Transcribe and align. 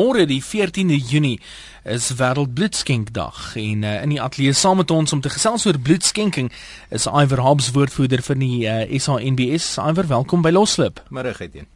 Môre 0.00 0.24
die 0.24 0.40
14de 0.40 0.96
Junie 0.96 1.42
is 1.84 2.06
wêreld 2.16 2.54
bloedskenkdag 2.56 3.40
en 3.60 3.82
uh, 3.84 3.98
in 4.00 4.14
die 4.14 4.20
ateljee 4.22 4.54
saam 4.56 4.78
met 4.80 4.92
ons 4.94 5.12
om 5.12 5.20
te 5.20 5.28
gesels 5.28 5.66
oor 5.68 5.76
bloedskenking 5.76 6.48
is 6.88 7.04
Iver 7.04 7.42
Hobbs 7.44 7.68
woordvoerder 7.76 8.22
vir 8.24 8.38
die 8.40 8.62
uh, 8.64 8.78
SANBS. 8.96 9.66
Iver, 9.82 10.08
welkom 10.08 10.46
by 10.46 10.54
Loslip. 10.56 11.02
Môre 11.12 11.34
geheen. 11.36 11.68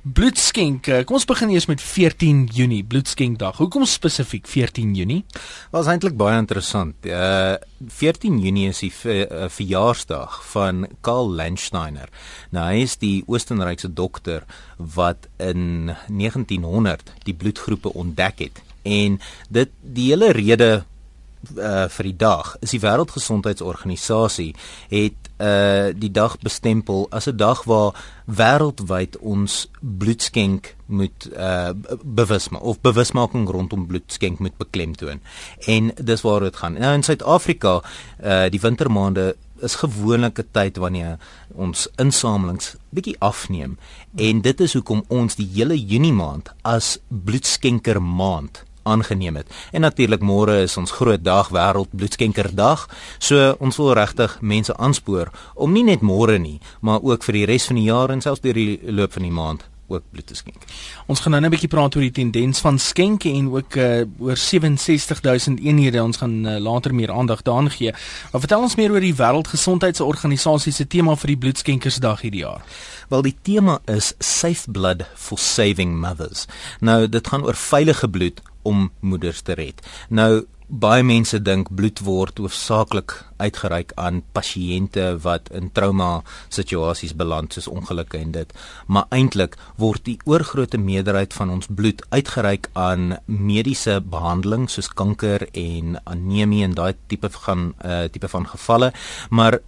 Bloedskenk. 0.00 0.86
Kom 1.04 1.18
ons 1.18 1.26
begin 1.28 1.50
eers 1.52 1.66
met 1.68 1.82
14 1.84 2.46
Junie, 2.56 2.80
bloedskenkdag. 2.88 3.58
Hoekom 3.60 3.84
spesifiek 3.84 4.46
14 4.48 4.94
Junie? 4.96 5.26
Was 5.74 5.90
eintlik 5.92 6.16
baie 6.16 6.38
interessant. 6.40 7.04
Uh 7.04 7.58
14 7.80 8.38
Junie 8.40 8.68
is 8.68 8.80
die 8.80 8.92
uh, 9.04 9.44
verjaarsdag 9.52 10.38
van 10.52 10.86
Karl 11.04 11.28
Landsteiner. 11.36 12.08
Nou 12.52 12.64
hy 12.70 12.80
is 12.86 12.96
die 13.00 13.20
Oostenrykse 13.28 13.92
dokter 13.92 14.44
wat 14.76 15.28
in 15.36 15.92
1900 16.08 17.12
die 17.28 17.36
bloedgroepe 17.36 17.92
ontdek 17.92 18.44
het 18.46 18.60
en 18.88 19.20
dit 19.48 19.72
die 19.80 20.10
hele 20.14 20.32
rede 20.36 20.70
uh, 20.80 21.88
vir 21.88 22.08
die 22.08 22.16
dag 22.16 22.54
is 22.64 22.72
die 22.72 22.82
wêreldgesondheidsorganisasie 22.84 24.54
het 24.92 25.29
uh, 25.40 25.90
die 25.96 26.10
dag 26.10 26.38
bestempel 26.38 27.06
as 27.10 27.26
'n 27.26 27.36
dag 27.36 27.64
waar 27.64 27.94
wêreldwyd 28.24 29.18
ons 29.18 29.68
bloedskenk 29.80 30.76
moet 30.86 31.28
uh, 31.36 31.70
bewusmaak 32.04 32.62
of 32.62 32.80
bewusmaking 32.80 33.48
rondom 33.48 33.86
bloedskenk 33.86 34.38
moet 34.38 34.56
beklemtoon. 34.56 35.20
En 35.66 35.92
dis 35.94 36.20
waar 36.20 36.40
dit 36.40 36.56
gaan. 36.56 36.72
Nou 36.72 36.94
in 36.94 37.02
Suid-Afrika 37.02 37.82
uh, 38.24 38.44
die 38.50 38.60
wintermaande 38.60 39.36
is 39.60 39.74
gewoonlik 39.74 40.38
'n 40.38 40.48
tyd 40.50 40.76
wanneer 40.76 41.18
ons 41.54 41.88
insamelings 41.96 42.76
bietjie 42.88 43.16
afneem. 43.18 43.78
En 44.16 44.40
dit 44.40 44.60
is 44.60 44.72
hoekom 44.72 45.04
ons 45.08 45.34
die 45.34 45.50
hele 45.54 45.84
Junie 45.84 46.12
maand 46.12 46.50
as 46.62 46.98
bloedskenker 47.08 48.02
maand 48.02 48.64
aangeneem 48.82 49.36
het. 49.36 49.46
En 49.72 49.80
natuurlik 49.80 50.20
môre 50.20 50.62
is 50.62 50.76
ons 50.76 50.90
groot 50.90 51.24
dag 51.24 51.48
wêreld 51.48 51.90
bloedskenkerdag. 51.90 52.88
So 53.18 53.56
ons 53.58 53.76
wil 53.76 53.92
regtig 53.92 54.38
mense 54.40 54.76
aanspoor 54.76 55.30
om 55.54 55.72
nie 55.72 55.84
net 55.84 56.00
môre 56.00 56.38
nie, 56.38 56.60
maar 56.80 57.02
ook 57.02 57.24
vir 57.24 57.40
die 57.40 57.44
res 57.44 57.66
van 57.66 57.76
die 57.76 57.88
jaar 57.88 58.10
en 58.10 58.20
selfs 58.20 58.40
deur 58.40 58.54
die 58.54 58.80
loop 58.82 59.12
van 59.12 59.22
die 59.22 59.34
maand 59.34 59.70
ook 59.90 60.02
bloed 60.10 60.26
te 60.26 60.34
skenk. 60.34 60.62
Ons 61.06 61.20
gaan 61.20 61.34
nou 61.34 61.42
net 61.42 61.50
'n 61.50 61.54
bietjie 61.54 61.68
praat 61.68 61.94
oor 61.94 62.02
die 62.02 62.10
tendens 62.10 62.60
van 62.60 62.78
skenke 62.78 63.28
en 63.28 63.50
ook 63.50 63.74
uh, 63.74 64.02
oor 64.18 64.36
67000 64.36 65.60
eenhede. 65.60 66.02
Ons 66.02 66.16
gaan 66.16 66.46
uh, 66.46 66.58
later 66.58 66.94
meer 66.94 67.12
aandag 67.12 67.42
daaraan 67.42 67.70
gee. 67.70 67.92
Maar 68.32 68.40
vertel 68.40 68.62
ons 68.62 68.74
meer 68.74 68.90
oor 68.90 69.00
die 69.00 69.14
Wêreldgesondheidsorganisasie 69.14 70.72
se 70.72 70.86
tema 70.86 71.16
vir 71.16 71.26
die 71.26 71.38
bloedskenkersdag 71.38 72.20
hierdie 72.20 72.44
jaar. 72.44 72.62
Wel 73.08 73.22
die 73.22 73.36
tema 73.42 73.80
is 73.84 74.14
Safe 74.18 74.70
Blood 74.70 75.02
for 75.14 75.38
Saving 75.38 75.98
Mothers. 76.00 76.46
Nou 76.80 77.08
dit 77.08 77.26
gaan 77.26 77.44
oor 77.44 77.54
veilige 77.54 78.08
bloed 78.08 78.40
om 78.62 78.90
moeders 79.00 79.42
te 79.42 79.58
red. 79.58 79.82
Nou 80.08 80.46
baie 80.70 81.02
mense 81.02 81.38
dink 81.42 81.72
bloed 81.74 81.98
word 82.06 82.38
hoofsaaklik 82.38 83.12
uitgereik 83.42 83.90
aan 83.98 84.20
pasiënte 84.36 85.16
wat 85.24 85.48
in 85.56 85.72
trauma 85.74 86.22
situasies 86.48 87.16
beland 87.18 87.56
soos 87.56 87.66
ongelukke 87.66 88.20
en 88.20 88.30
dit 88.36 88.52
maar 88.86 89.08
eintlik 89.10 89.56
word 89.82 90.04
die 90.06 90.18
oorgrootste 90.30 90.78
meerderheid 90.78 91.34
van 91.34 91.50
ons 91.56 91.66
bloed 91.66 92.04
uitgereik 92.14 92.70
aan 92.78 93.16
mediese 93.26 93.98
behandeling 94.14 94.68
soos 94.70 94.92
kanker 94.94 95.48
en 95.50 95.98
anemie 96.04 96.62
en 96.68 96.78
daai 96.78 96.94
tipe 97.10 97.32
van 97.40 97.72
uh, 97.82 98.06
tipe 98.06 98.30
van 98.30 98.46
gevalle 98.46 98.92
maar 99.30 99.58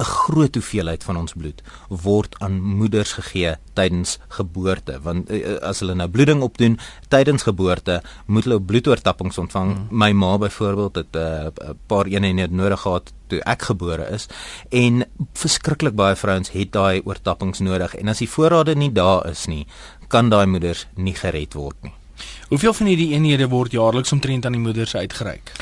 'n 0.00 0.04
groot 0.04 0.54
hoeveelheid 0.54 1.04
van 1.04 1.16
ons 1.16 1.32
bloed 1.32 1.62
word 1.88 2.36
aan 2.38 2.60
moeders 2.62 3.12
gegee 3.12 3.54
tydens 3.72 4.18
geboorte. 4.28 4.98
Want 5.02 5.30
uh, 5.30 5.58
as 5.60 5.80
hulle 5.84 5.94
nou 5.94 6.08
bloeding 6.08 6.42
opdoen 6.42 6.78
tydens 7.08 7.42
geboorte 7.42 8.00
moet 8.26 8.44
hulle 8.48 8.60
bloedoortappings 8.60 9.38
ontvang. 9.38 9.68
Mm. 9.76 9.86
my 9.90 10.12
ma 10.12 10.38
byvoorbeeld 10.38 10.94
het 10.94 11.16
'n 11.16 11.18
uh, 11.18 11.70
paar 11.86 12.06
eenhede 12.06 12.54
nodig 12.54 12.80
gehad 12.80 13.12
toe 13.26 13.40
ek 13.44 13.62
gebore 13.62 14.08
is. 14.10 14.26
En 14.68 15.04
verskriklik 15.34 15.94
baie 15.94 16.16
vrouens 16.16 16.50
het 16.50 16.72
daai 16.72 17.00
oortappings 17.04 17.58
nodig. 17.58 17.94
En 17.94 18.08
as 18.08 18.18
die 18.18 18.30
voorrade 18.30 18.74
nie 18.74 18.92
daar 18.92 19.26
is 19.26 19.46
nie 19.46 19.66
kan 20.08 20.28
daai 20.28 20.46
moeders 20.46 20.86
nie 20.94 21.14
gered 21.14 21.54
word 21.54 21.82
nie 21.82 21.99
Hoeveel 22.48 22.72
van 22.74 22.86
hierdie 22.90 23.12
eenhede 23.14 23.48
word 23.48 23.72
jaarliks 23.72 24.12
omtrent 24.12 24.46
aan 24.46 24.56
die 24.56 24.62
moeders 24.62 24.96
uitgereik? 24.96 25.52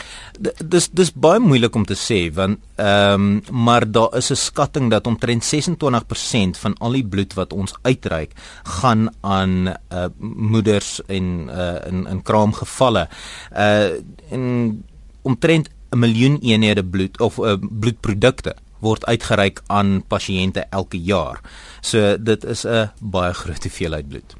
Dis 0.65 0.89
dis 0.93 1.11
baie 1.13 1.41
moeilik 1.43 1.75
om 1.75 1.85
te 1.85 1.97
sê 1.99 2.21
want 2.35 2.61
ehm 2.77 3.27
um, 3.27 3.65
maar 3.67 3.85
daar 3.91 4.17
is 4.17 4.31
'n 4.31 4.37
skatting 4.37 4.91
dat 4.91 5.07
omtrent 5.07 5.45
26% 5.45 6.59
van 6.59 6.75
al 6.79 6.93
die 6.93 7.07
bloed 7.07 7.35
wat 7.35 7.53
ons 7.53 7.75
uitreik 7.83 8.33
gaan 8.65 9.09
aan 9.21 9.69
uh, 9.69 10.07
moeders 10.19 11.01
en 11.07 11.49
uh, 11.51 11.75
in 11.87 12.07
in 12.07 12.23
kraamgevalle. 12.23 13.09
Uh 13.53 13.91
en 14.31 14.85
omtrent 15.23 15.69
'n 15.91 15.99
miljoen 15.99 16.39
eenhede 16.41 16.85
bloed 16.85 17.21
of 17.21 17.39
uh, 17.39 17.55
bloedprodukte 17.61 18.55
word 18.81 19.07
uitgereik 19.07 19.63
aan 19.67 20.03
pasiënte 20.07 20.65
elke 20.71 21.03
jaar. 21.03 21.41
So 21.81 22.17
dit 22.17 22.45
is 22.45 22.67
'n 22.67 22.91
baie 23.01 23.35
groot 23.35 23.63
hoeveelheid 23.63 24.09
bloed. 24.09 24.35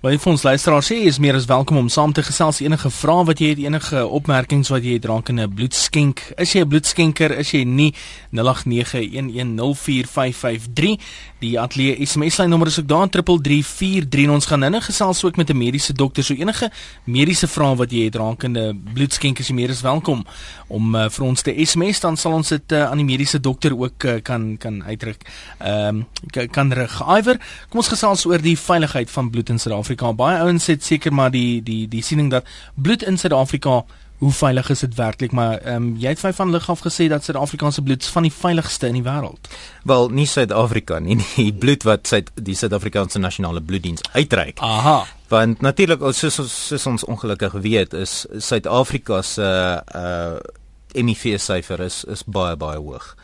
Wat 0.00 0.20
vir 0.20 0.32
ons 0.32 0.42
luisteraars 0.42 0.92
sê 0.92 1.04
is 1.04 1.18
meer 1.18 1.34
as 1.34 1.44
welkom 1.44 1.76
om 1.76 1.88
saam 1.88 2.12
te 2.12 2.22
gesels 2.22 2.60
enige 2.60 2.90
vrae 2.90 3.24
wat 3.24 3.38
jy 3.38 3.48
het 3.48 3.58
enige 3.58 4.06
opmerkings 4.06 4.68
wat 4.68 4.82
jy 4.82 4.92
het 4.92 5.04
rakende 5.04 5.48
bloedskenk. 5.48 6.32
Is 6.36 6.52
jy 6.52 6.60
'n 6.60 6.68
bloedskenker? 6.68 7.38
Is 7.38 7.50
jy 7.50 7.64
nie 7.64 7.94
0891104553. 8.32 10.96
Die 11.38 11.60
ateljee 11.60 12.06
SMS 12.06 12.36
lyn 12.36 12.48
nommer 12.48 12.68
is 12.68 12.80
ook 12.80 12.88
daar 12.88 13.08
3343 13.08 14.24
en 14.24 14.30
ons 14.30 14.46
gaan 14.46 14.58
nou-nou 14.58 14.82
gesels 14.82 15.24
ook 15.24 15.36
met 15.36 15.50
'n 15.50 15.56
mediese 15.56 15.92
dokter. 15.92 16.24
So 16.24 16.34
enige 16.34 16.70
mediese 17.04 17.48
vrae 17.48 17.76
wat 17.76 17.90
jy 17.90 18.04
het 18.04 18.14
rakende 18.14 18.76
bloedskenk 18.94 19.38
is 19.38 19.48
jy 19.48 19.54
meer 19.54 19.70
as 19.70 19.80
welkom 19.80 20.26
om 20.68 20.94
uh, 20.94 21.08
vir 21.08 21.24
ons 21.24 21.42
te 21.42 21.64
SMS 21.64 22.00
dan 22.00 22.16
sal 22.16 22.32
ons 22.32 22.48
dit 22.48 22.72
uh, 22.72 22.90
aan 22.90 22.96
die 22.96 23.04
mediese 23.04 23.40
dokter 23.40 23.74
ook 23.84 24.04
uh, 24.04 24.18
kan 24.22 24.56
kan 24.58 24.82
uitdruk. 24.84 25.24
Ehm 25.58 26.04
um, 26.34 26.50
kan 26.50 26.72
rig. 26.72 27.00
Iwer, 27.00 27.40
kom 27.68 27.80
ons 27.82 27.92
gesels 27.92 28.26
oor 28.26 28.42
die 28.42 28.58
veiligheid 28.58 29.10
van 29.10 29.30
bloed 29.30 29.48
in 29.48 29.58
Suid-Afrika. 29.58 30.12
Baie 30.12 30.38
ouens 30.44 30.68
sê 30.68 30.76
seker 30.80 31.12
maar 31.12 31.30
die 31.30 31.62
die 31.62 31.88
die 31.88 32.02
siening 32.02 32.30
dat 32.30 32.46
bloed 32.74 33.02
in 33.02 33.18
Suid-Afrika 33.18 33.82
hoe 34.20 34.32
veilig 34.32 34.68
is 34.70 34.82
dit 34.84 34.94
werklik 34.94 35.32
maar 35.32 35.58
ehm 35.58 35.76
um, 35.76 35.92
jy 35.98 36.12
het 36.12 36.36
van 36.36 36.50
lig 36.52 36.68
af 36.70 36.82
gesê 36.84 37.08
dat 37.08 37.24
Suid-Afrikaanse 37.24 37.82
bloed 37.82 38.04
van 38.04 38.22
die 38.22 38.32
veiligste 38.32 38.86
in 38.86 38.98
die 38.98 39.04
wêreld. 39.06 39.48
Wel, 39.88 40.08
nie 40.08 40.26
Suid-Afrika 40.26 40.98
nie, 40.98 41.16
die 41.36 41.52
bloed 41.52 41.86
wat 41.88 42.06
Suid 42.06 42.30
die 42.34 42.54
Suid-Afrikaanse 42.54 43.18
nasionale 43.18 43.60
bloeddiens 43.60 44.04
uitreik. 44.12 44.58
Aha. 44.58 45.06
Want 45.28 45.60
natuurlik 45.60 46.02
soos, 46.12 46.40
soos 46.66 46.86
ons 46.86 47.04
ongelukkig 47.04 47.52
weet 47.52 47.94
is 47.94 48.26
Suid-Afrika 48.36 49.22
se 49.22 49.46
uh, 49.46 50.00
uh 50.02 50.56
HIV 50.90 51.38
syfer 51.38 51.80
is 51.80 52.04
is 52.04 52.24
baie 52.26 52.56
baie 52.56 52.78
hoog. 52.78 53.14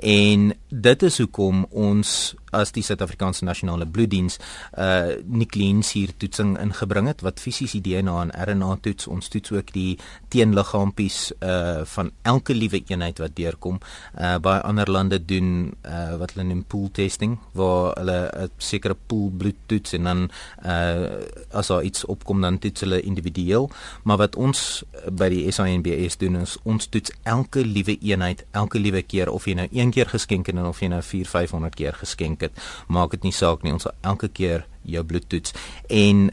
En 0.00 0.52
dit 0.68 1.02
is 1.02 1.18
hoekom 1.18 1.64
ons 1.70 2.34
as 2.56 2.72
die 2.72 2.82
Suid-Afrikaanse 2.84 3.44
Nasionale 3.44 3.86
Bloeddiens 3.86 4.38
uh 4.78 5.16
nukleinsuur 5.28 6.14
toetsing 6.20 6.54
ingebring 6.60 7.08
het 7.10 7.22
wat 7.26 7.40
fisies 7.42 7.74
die 7.76 7.82
DNA 7.84 8.14
en 8.22 8.32
RNA 8.32 8.70
toets. 8.84 9.08
Ons 9.10 9.28
toets 9.32 9.52
ook 9.52 9.72
die 9.74 9.98
teenliggaampies 10.32 11.18
uh 11.44 11.84
van 11.88 12.12
elke 12.22 12.56
liewe 12.56 12.82
eenheid 12.88 13.20
wat 13.22 13.36
deurkom. 13.36 13.80
Uh 14.16 14.36
baie 14.42 14.62
ander 14.64 14.90
lande 14.90 15.20
doen 15.24 15.74
uh 15.84 16.16
wat 16.20 16.34
hulle 16.34 16.48
noem 16.48 16.64
pool 16.64 16.88
testing 16.92 17.38
waar 17.52 17.96
hulle 17.98 18.18
'n 18.46 18.50
sekere 18.56 18.96
pool 19.06 19.30
bloed 19.30 19.58
toets 19.66 19.92
en 19.92 20.04
dan 20.04 20.30
uh 20.64 21.20
as 21.52 21.66
daar 21.66 21.82
iets 21.82 22.04
opkom 22.04 22.40
dan 22.40 22.58
toets 22.58 22.80
hulle 22.80 23.00
individueel. 23.00 23.70
Maar 24.02 24.16
wat 24.16 24.36
ons 24.36 24.84
by 25.10 25.28
die 25.28 25.50
SANBS 25.52 26.16
doen 26.16 26.36
is 26.36 26.56
ons 26.62 26.86
toets 26.86 27.12
elke 27.22 27.64
liewe 27.64 27.98
eenheid 28.00 28.44
elke 28.50 28.78
liewe 28.78 29.02
keer 29.02 29.30
of 29.30 29.44
jy 29.44 29.57
nou 29.58 29.68
een 29.72 29.92
keer 29.94 30.08
geskenk 30.10 30.50
het 30.50 30.56
en 30.56 30.70
of 30.70 30.80
jy 30.82 30.90
nou 30.92 31.02
4 31.02 31.28
500 31.28 31.78
keer 31.78 31.98
geskenk 32.00 32.46
het, 32.46 32.64
maak 32.88 33.16
dit 33.16 33.28
nie 33.28 33.34
saak 33.34 33.62
nie. 33.62 33.74
Ons 33.76 33.88
sal 33.88 33.96
elke 34.06 34.30
keer 34.32 34.66
jou 34.82 35.04
bloed 35.04 35.28
toets 35.28 35.54
en 35.88 36.30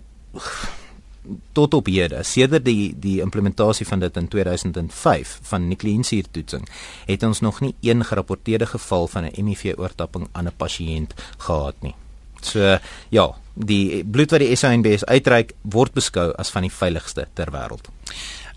tot 1.58 1.74
op 1.74 1.90
hede, 1.90 2.22
sedert 2.24 2.66
die 2.66 2.94
die 3.02 3.18
implementasie 3.24 3.88
van 3.88 4.04
dit 4.04 4.18
in 4.18 4.28
2005 4.30 5.40
van 5.50 5.68
nukleinsuur 5.68 6.30
toetsing, 6.32 6.68
het 7.08 7.24
ons 7.24 7.42
nog 7.42 7.62
nie 7.66 7.74
een 7.82 8.06
gerapporteerde 8.06 8.66
geval 8.66 9.08
van 9.08 9.26
'n 9.26 9.48
HIV 9.48 9.74
oortapping 9.78 10.28
aan 10.32 10.48
'n 10.48 10.58
pasiënt 10.58 11.14
gehad 11.38 11.76
nie. 11.82 11.96
So 12.42 12.78
ja, 13.10 13.36
die 13.54 14.04
bloed 14.04 14.32
wat 14.32 14.40
die 14.40 14.56
SANBS 14.56 15.06
uitreik 15.06 15.54
word 15.62 15.94
beskou 15.94 16.32
as 16.38 16.50
van 16.50 16.62
die 16.62 16.72
veiligste 16.72 17.28
ter 17.34 17.52
wêreld. 17.52 17.90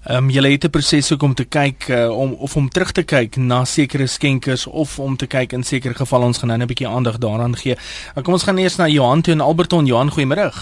Ehm 0.07 0.17
um, 0.25 0.31
jy 0.31 0.51
het 0.51 0.65
'n 0.65 0.71
proses 0.71 1.13
ook 1.13 1.23
om 1.23 1.35
te 1.35 1.45
kyk 1.45 1.89
uh, 1.89 2.19
om 2.19 2.33
of 2.33 2.57
om 2.57 2.69
terug 2.69 2.93
te 2.93 3.03
kyk 3.03 3.37
na 3.37 3.65
sekere 3.65 4.07
skenkers 4.07 4.67
of 4.67 4.99
om 4.99 5.17
te 5.17 5.27
kyk 5.27 5.53
in 5.53 5.65
sekere 5.65 5.95
gevalle 5.95 6.25
ons 6.25 6.39
gaan 6.39 6.49
nou 6.49 6.59
'n 6.59 6.67
bietjie 6.67 6.89
aandag 6.89 7.19
daaraan 7.19 7.57
gee. 7.57 7.77
Uh, 8.17 8.23
kom 8.23 8.33
ons 8.33 8.43
gaan 8.43 8.59
eers 8.59 8.77
na 8.77 8.87
Johan 8.87 9.21
toe 9.23 9.35
in 9.35 9.41
Alberton. 9.41 9.87
Johan, 9.87 10.11
goeiemôre. 10.11 10.53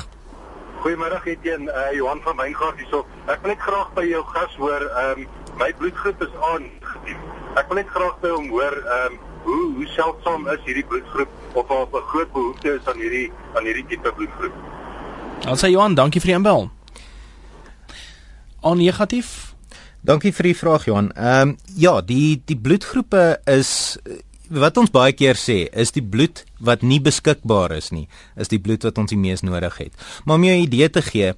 Goeiemôre 0.80 1.20
Etienne, 1.24 1.70
uh, 1.70 1.92
Johan 1.96 2.20
van 2.22 2.36
Wyngaard 2.36 2.78
hierso. 2.78 3.06
Ek 3.26 3.38
wil 3.42 3.50
net 3.50 3.60
graag 3.60 3.92
by 3.94 4.04
jou 4.06 4.24
gas 4.24 4.54
hoor, 4.56 4.82
ehm 4.82 5.20
um, 5.20 5.26
my 5.58 5.74
bloedgroep 5.78 6.22
is 6.22 6.34
aan. 6.52 6.62
Ek 7.56 7.68
wil 7.68 7.76
net 7.76 7.88
graag 7.88 8.20
by 8.20 8.28
hom 8.28 8.48
hoor, 8.48 8.72
ehm 8.72 9.12
um, 9.12 9.18
hoe 9.42 9.74
hoe 9.74 9.86
seldsaam 9.86 10.48
is 10.48 10.60
hierdie 10.64 10.86
bloedgroep 10.86 11.28
of 11.52 11.70
of 11.70 11.92
'n 11.92 12.08
groot 12.08 12.32
behoefte 12.32 12.74
is 12.74 12.86
aan 12.88 12.98
hierdie 12.98 13.32
aan 13.54 13.64
hierdie 13.64 13.86
tipe 13.86 14.12
bloedgroep. 14.12 14.52
Also 15.46 15.66
Johan, 15.66 15.94
dankie 15.94 16.20
vir 16.20 16.28
die 16.28 16.36
inbel. 16.36 16.75
A 18.66 18.74
negatief? 18.74 19.54
Dankie 20.06 20.32
vir 20.34 20.50
die 20.50 20.58
vraag 20.58 20.86
Johan. 20.88 21.12
Ehm 21.14 21.52
um, 21.52 21.56
ja, 21.78 22.00
die 22.02 22.42
die 22.46 22.58
bloedgroepe 22.58 23.38
is 23.46 23.98
wat 24.50 24.78
ons 24.78 24.92
baie 24.94 25.14
keer 25.14 25.38
sê, 25.38 25.66
is 25.74 25.92
die 25.94 26.02
bloed 26.02 26.44
wat 26.62 26.82
nie 26.82 26.98
beskikbaar 27.02 27.74
is 27.76 27.90
nie, 27.94 28.06
is 28.36 28.50
die 28.50 28.60
bloed 28.62 28.86
wat 28.86 28.98
ons 29.02 29.10
die 29.10 29.18
mees 29.18 29.42
nodig 29.46 29.78
het. 29.78 29.92
Maar 30.24 30.38
om 30.38 30.44
jou 30.44 30.56
'n 30.56 30.66
idee 30.66 30.90
te 30.90 31.02
gee, 31.02 31.34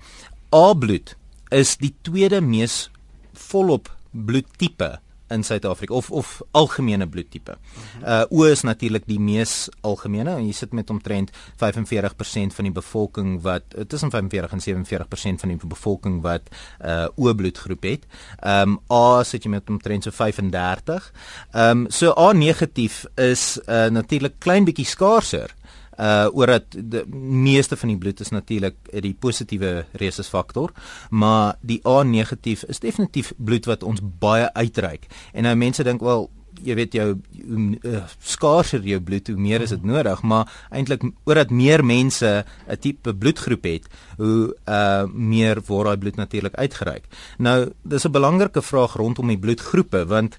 A 0.54 0.74
bloed 0.74 1.16
is 1.50 1.76
die 1.76 1.94
tweede 2.02 2.40
mees 2.40 2.90
volop 3.32 3.88
bloedtipe 4.12 4.98
in 5.34 5.44
Suid-Afrika 5.44 5.94
of 5.94 6.10
of 6.10 6.40
algemene 6.50 7.08
bloedtipe. 7.08 7.56
Uh 8.02 8.24
O 8.30 8.44
is 8.44 8.62
natuurlik 8.62 9.06
die 9.06 9.20
mees 9.20 9.68
algemene 9.80 10.36
en 10.36 10.46
jy 10.46 10.54
sit 10.56 10.72
met 10.76 10.90
omtrent 10.90 11.32
45% 11.60 12.56
van 12.56 12.68
die 12.68 12.74
bevolking 12.74 13.38
wat 13.42 13.76
tussen 13.88 14.10
45 14.10 14.52
en 14.52 14.64
47% 14.64 15.42
van 15.44 15.54
die 15.54 15.60
bevolking 15.62 16.20
wat 16.22 16.50
uh 16.80 17.06
O 17.16 17.34
bloedgroep 17.34 17.82
het. 17.88 18.08
Um 18.42 18.78
A 18.92 19.22
sit 19.24 19.44
jy 19.44 19.50
met 19.50 19.68
omtrent 19.70 20.08
so 20.08 20.14
35. 20.14 21.12
Um 21.54 21.86
so 21.90 22.14
A 22.16 22.32
negatief 22.32 23.04
is 23.16 23.58
uh 23.66 23.88
natuurlik 23.88 24.38
klein 24.38 24.64
bietjie 24.68 24.86
skaarser 24.86 25.54
uh 25.98 26.28
oor 26.32 26.46
dat 26.46 26.64
die 26.70 27.04
meeste 27.18 27.76
van 27.76 27.88
die 27.88 27.98
bloed 27.98 28.20
is 28.20 28.30
natuurlik 28.30 28.76
die 29.02 29.14
positiewe 29.14 29.84
resusfaktor, 29.92 30.72
maar 31.10 31.56
die 31.60 31.80
A 31.86 32.02
negatief 32.02 32.64
is 32.64 32.78
definitief 32.80 33.32
bloed 33.36 33.66
wat 33.66 33.82
ons 33.82 34.00
baie 34.02 34.52
uitreik. 34.54 35.06
En 35.32 35.42
nou 35.42 35.56
mense 35.56 35.82
dink 35.82 36.00
wel 36.00 36.30
jy 36.64 36.74
weet 36.78 36.94
jou 36.96 37.06
uh, 37.14 38.02
skaarser 38.24 38.82
jou 38.86 38.98
bloed 39.04 39.30
hoe 39.30 39.38
meer 39.38 39.62
is 39.64 39.72
dit 39.74 39.84
nodig 39.86 40.22
maar 40.26 40.50
eintlik 40.74 41.04
omdat 41.06 41.50
meer 41.54 41.84
mense 41.84 42.44
'n 42.66 42.78
tipe 42.80 43.14
bloedgroep 43.14 43.64
het 43.64 43.86
hoe 44.16 44.54
uh 44.66 45.04
meer 45.12 45.62
word 45.66 45.86
daai 45.86 45.98
bloed 45.98 46.16
natuurlik 46.16 46.54
uitgereik. 46.54 47.04
Nou 47.38 47.72
dis 47.82 48.04
'n 48.04 48.12
belangrike 48.12 48.62
vraag 48.62 48.96
rondom 48.96 49.28
die 49.28 49.38
bloedgroepe 49.38 50.06
want 50.06 50.38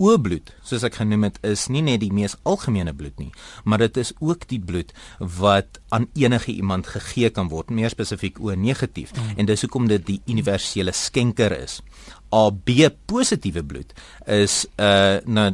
O-bloed, 0.00 0.48
soos 0.64 0.84
ek 0.86 0.96
genoem 0.96 1.26
het, 1.28 1.36
is 1.44 1.66
nie 1.68 1.82
net 1.84 2.00
die 2.00 2.12
mees 2.14 2.38
algemene 2.48 2.94
bloed 2.96 3.18
nie, 3.20 3.28
maar 3.68 3.82
dit 3.84 3.98
is 4.00 4.14
ook 4.24 4.46
die 4.48 4.60
bloed 4.64 4.94
wat 5.40 5.80
aan 5.92 6.06
enige 6.16 6.54
iemand 6.54 6.88
gegee 6.88 7.28
kan 7.36 7.50
word, 7.52 7.68
meer 7.68 7.92
spesifiek 7.92 8.40
O 8.40 8.54
negatief. 8.56 9.12
Mm. 9.12 9.34
En 9.36 9.50
dis 9.50 9.66
hoekom 9.66 9.90
dit 9.92 10.06
die 10.06 10.20
universele 10.24 10.94
skenker 10.96 11.52
is. 11.58 11.80
AB 12.32 12.70
positiewe 13.10 13.62
bloed 13.66 13.92
is 14.24 14.64
'n 14.78 14.82
uh, 14.82 15.18
nou 15.26 15.50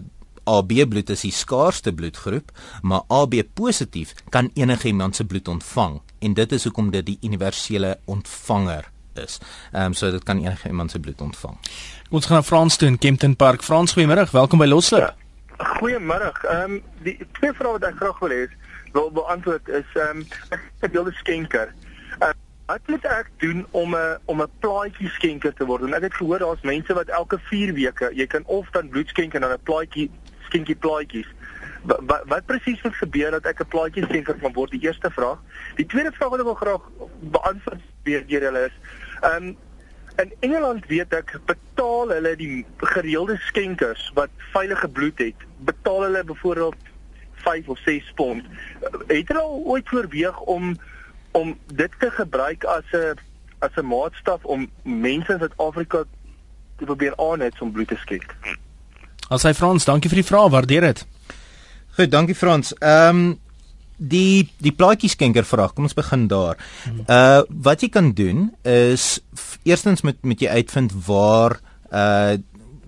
AB 0.46 0.72
bloed 0.86 1.10
is 1.10 1.24
die 1.26 1.34
skaarsste 1.34 1.90
bloedgroep, 1.92 2.52
maar 2.82 3.02
AB 3.10 3.42
positief 3.54 4.14
kan 4.30 4.50
enige 4.54 4.86
iemand 4.88 5.16
se 5.16 5.24
bloed 5.24 5.48
ontvang 5.48 6.00
en 6.18 6.34
dit 6.34 6.52
is 6.52 6.64
hoekom 6.64 6.90
dit 6.90 7.06
die 7.06 7.18
universele 7.22 7.98
ontvanger 8.04 8.86
is. 9.18 9.38
Ehm 9.72 9.84
um, 9.84 9.94
so 9.94 10.10
dit 10.10 10.22
kan 10.22 10.38
enige 10.38 10.68
iemand 10.68 10.90
se 10.90 11.00
bloed 11.00 11.20
ontvang. 11.20 11.58
Ons 12.10 12.26
gaan 12.26 12.36
na 12.36 12.42
Frans 12.42 12.76
toe 12.76 12.88
in 12.88 12.98
Kempton 12.98 13.36
Park. 13.36 13.62
Frans, 13.62 13.92
goeiemôre. 13.92 14.30
Welkom 14.30 14.58
by 14.58 14.66
Loslip. 14.66 15.00
Ja, 15.00 15.14
goeiemôre. 15.78 16.32
Ehm 16.42 16.70
um, 16.70 16.82
die 17.02 17.18
twee 17.32 17.52
vrae 17.52 17.72
wat 17.72 17.84
ek 17.84 17.96
graag 17.96 18.18
wil 18.18 18.30
hê 18.30 18.46
wil 18.96 19.10
beantwoord 19.12 19.68
is 19.68 19.88
ehm 19.94 20.22
um, 20.22 20.26
ek 20.84 20.92
wil 20.92 21.08
'n 21.08 21.16
skenker. 21.22 21.72
Uh, 22.22 22.32
wat 22.66 22.84
moet 22.92 23.04
ek 23.04 23.30
doen 23.44 23.66
om 23.70 23.96
'n 23.96 24.18
om 24.24 24.42
'n 24.42 24.52
plaatjie 24.64 25.08
skenker 25.08 25.54
te 25.54 25.64
word? 25.64 25.82
En 25.82 25.94
ek 25.94 26.08
het 26.08 26.14
gehoor 26.14 26.38
daar's 26.38 26.62
mense 26.62 26.94
wat 26.94 27.08
elke 27.08 27.38
4 27.38 27.72
weke, 27.72 28.10
jy 28.14 28.26
kan 28.26 28.44
of 28.44 28.70
dan 28.70 28.88
bloed 28.88 29.08
skenk 29.08 29.34
en 29.34 29.40
dan 29.40 29.52
'n 29.52 29.68
plaatjie 29.70 30.10
skenkie 30.48 30.76
plaatjies. 30.76 31.28
Wat 31.82 32.00
wat, 32.06 32.22
wat 32.26 32.46
presies 32.46 32.82
moet 32.82 32.94
gebeur 32.94 33.30
dat 33.30 33.46
ek 33.46 33.60
'n 33.60 33.68
plaatjie 33.74 34.04
skenker 34.04 34.34
kan 34.34 34.52
word? 34.52 34.70
Die 34.70 34.86
eerste 34.88 35.10
vraag. 35.10 35.38
Die 35.76 35.86
tweede 35.86 36.12
vraag 36.12 36.30
wat 36.30 36.40
ek 36.40 36.50
wil 36.52 36.62
graag 36.64 36.84
beantwoord 37.20 37.82
deur 38.02 38.24
julle 38.26 38.64
is 38.70 38.74
ehm 39.20 39.46
um, 39.46 39.56
In 40.16 40.32
Engeland 40.40 40.86
weet 40.88 41.12
ek 41.12 41.34
betaal 41.44 42.08
hulle 42.08 42.30
die 42.40 42.64
gereelde 42.94 43.36
skenkers 43.50 44.08
wat 44.16 44.32
veilige 44.54 44.88
bloed 44.88 45.18
het, 45.20 45.42
betaal 45.68 46.06
hulle 46.06 46.22
byvoorbeeld 46.24 46.86
5 47.44 47.68
of 47.68 47.78
6 47.84 48.12
pond. 48.14 48.44
Het 49.06 49.28
hulle 49.28 49.42
al 49.42 49.60
ooit 49.64 49.92
oorweeg 49.92 50.40
om 50.40 50.76
om 51.36 51.52
dit 51.66 51.92
te 52.00 52.10
gebruik 52.10 52.64
as 52.64 52.84
'n 52.92 53.20
as 53.58 53.76
'n 53.76 53.86
maatstaf 53.86 54.44
om 54.44 54.70
mense 54.82 55.32
in 55.32 55.38
Suid-Afrika 55.38 56.04
te 56.76 56.84
probeer 56.84 57.16
aanhet 57.16 57.60
om 57.60 57.72
bloed 57.72 57.88
te 57.88 57.96
skenk? 57.96 58.36
As 59.28 59.42
hy 59.42 59.52
Frans, 59.54 59.84
dankie 59.84 60.08
vir 60.08 60.22
die 60.22 60.30
vraag, 60.30 60.50
waardeer 60.50 60.80
dit. 60.80 61.06
Goed, 61.96 62.10
dankie 62.10 62.34
Frans. 62.34 62.72
Ehm 62.78 63.16
um, 63.16 63.40
die 63.96 64.48
die 64.62 64.72
plaatjie 64.72 65.10
skenker 65.10 65.44
vraag. 65.44 65.74
Kom 65.74 65.88
ons 65.88 65.96
begin 65.96 66.26
daar. 66.28 66.60
Uh 67.06 67.42
wat 67.48 67.82
jy 67.82 67.88
kan 67.92 68.12
doen 68.16 68.50
is 68.62 69.20
eerstens 69.64 70.02
met 70.02 70.22
met 70.22 70.40
jy 70.40 70.48
uitvind 70.60 70.92
waar 71.06 71.60
uh 71.92 72.36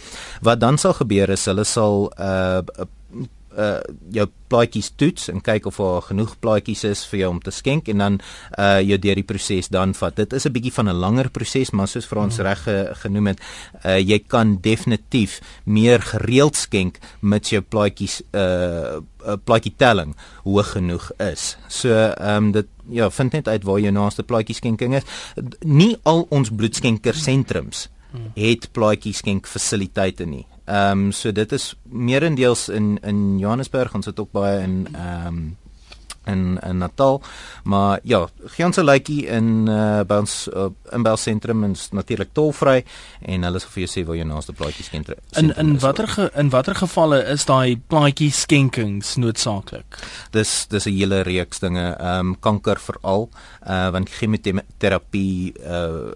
Wat 0.43 0.61
dan 0.61 0.79
sal 0.79 0.93
gebeur 0.93 1.31
is 1.31 1.45
hulle 1.45 1.65
sal 1.65 2.13
uh 2.19 2.59
uh 3.57 3.81
jou 4.13 4.27
plaatjies 4.47 4.93
toets 5.01 5.29
en 5.33 5.41
kyk 5.43 5.67
of 5.67 5.81
daar 5.83 6.03
genoeg 6.07 6.37
plaatjies 6.41 6.85
is 6.85 7.05
vir 7.11 7.21
jou 7.21 7.31
om 7.31 7.41
te 7.43 7.51
skenk 7.51 7.89
en 7.89 7.99
dan 8.05 8.19
uh 8.59 8.81
jou 8.85 8.99
deur 8.99 9.19
die 9.19 9.27
proses 9.27 9.69
dan 9.69 9.95
vat. 9.95 10.17
Dit 10.17 10.33
is 10.33 10.47
'n 10.47 10.53
bietjie 10.53 10.73
van 10.73 10.89
'n 10.89 11.01
langer 11.01 11.31
proses, 11.31 11.71
maar 11.71 11.89
soos 11.89 12.07
Frans 12.07 12.39
mm. 12.39 12.43
reg 12.43 12.63
ge, 12.63 12.77
genoem 13.03 13.27
het, 13.27 13.41
uh 13.85 13.99
jy 13.99 14.19
kan 14.27 14.59
definitief 14.61 15.41
meer 15.65 16.01
gereeld 16.01 16.57
skenk 16.57 16.99
met 17.21 17.49
jou 17.49 17.63
plaatjies 17.63 18.23
uh 18.33 19.01
plaatjie 19.45 19.75
telling 19.77 20.15
hoog 20.45 20.73
genoeg 20.77 21.11
is. 21.19 21.57
So 21.69 21.89
ehm 21.91 22.45
um, 22.45 22.53
dit 22.53 22.67
ja, 22.89 23.11
vind 23.11 23.33
net 23.33 23.49
uit 23.49 23.65
waar 23.65 23.81
jou 23.81 23.93
naaste 23.93 24.23
plaatjie 24.23 24.55
skenking 24.55 24.95
is. 24.95 25.03
Nie 25.61 25.97
al 26.03 26.27
ons 26.31 26.51
bloedskenker 26.51 27.15
sentrums 27.15 27.89
mm. 28.13 28.31
het 28.35 28.69
plaatjie 28.73 29.15
skenk 29.15 29.47
fasiliteite 29.47 30.25
nie. 30.25 30.47
Ehm 30.67 31.07
um, 31.07 31.13
so 31.13 31.33
dit 31.33 31.53
is 31.53 31.75
meerendeels 31.83 32.69
in 32.69 32.99
in 33.03 33.39
Johannesburg 33.39 33.95
ons 33.95 34.07
het 34.07 34.21
ook 34.21 34.33
baie 34.33 34.61
in 34.63 34.89
ehm 34.93 35.27
um, 35.27 35.57
in 36.27 36.59
in 36.63 36.79
Natal 36.79 37.23
maar 37.63 38.01
ja 38.03 38.29
gee 38.45 38.65
ons 38.65 38.77
'n 38.77 38.85
likeie 38.85 39.27
in 39.27 39.69
uh, 39.69 40.01
by 40.03 40.15
ons 40.15 40.49
uh, 40.55 40.67
in 40.93 41.03
Bell 41.03 41.17
sentrum 41.17 41.65
en 41.65 41.75
natuurlik 41.91 42.33
tolvry 42.33 42.85
en 43.23 43.43
hulle 43.43 43.59
sal 43.59 43.71
vir 43.71 43.83
jou 43.85 43.91
sê 43.93 44.07
waar 44.07 44.17
jou 44.17 44.27
naaste 44.27 44.53
plaatjie 44.53 44.85
skenker 44.85 45.17
is. 45.31 45.39
In 45.39 45.53
in 45.57 45.79
watter 45.79 46.09
ge, 46.09 46.31
in 46.35 46.51
watter 46.51 46.75
gevalle 46.75 47.23
is 47.25 47.45
daai 47.45 47.77
plaatjie 47.89 48.31
skenkings 48.31 49.17
noodsaaklik? 49.17 49.99
Dis 50.31 50.67
dis 50.67 50.87
'n 50.87 50.99
hele 50.99 51.23
reeks 51.23 51.59
dinge 51.59 51.97
ehm 51.99 52.19
um, 52.19 52.37
kanker 52.41 52.79
veral 52.79 53.29
uh, 53.69 53.91
want 53.91 54.11
chemoterapie 54.11 55.55
uh 55.63 56.11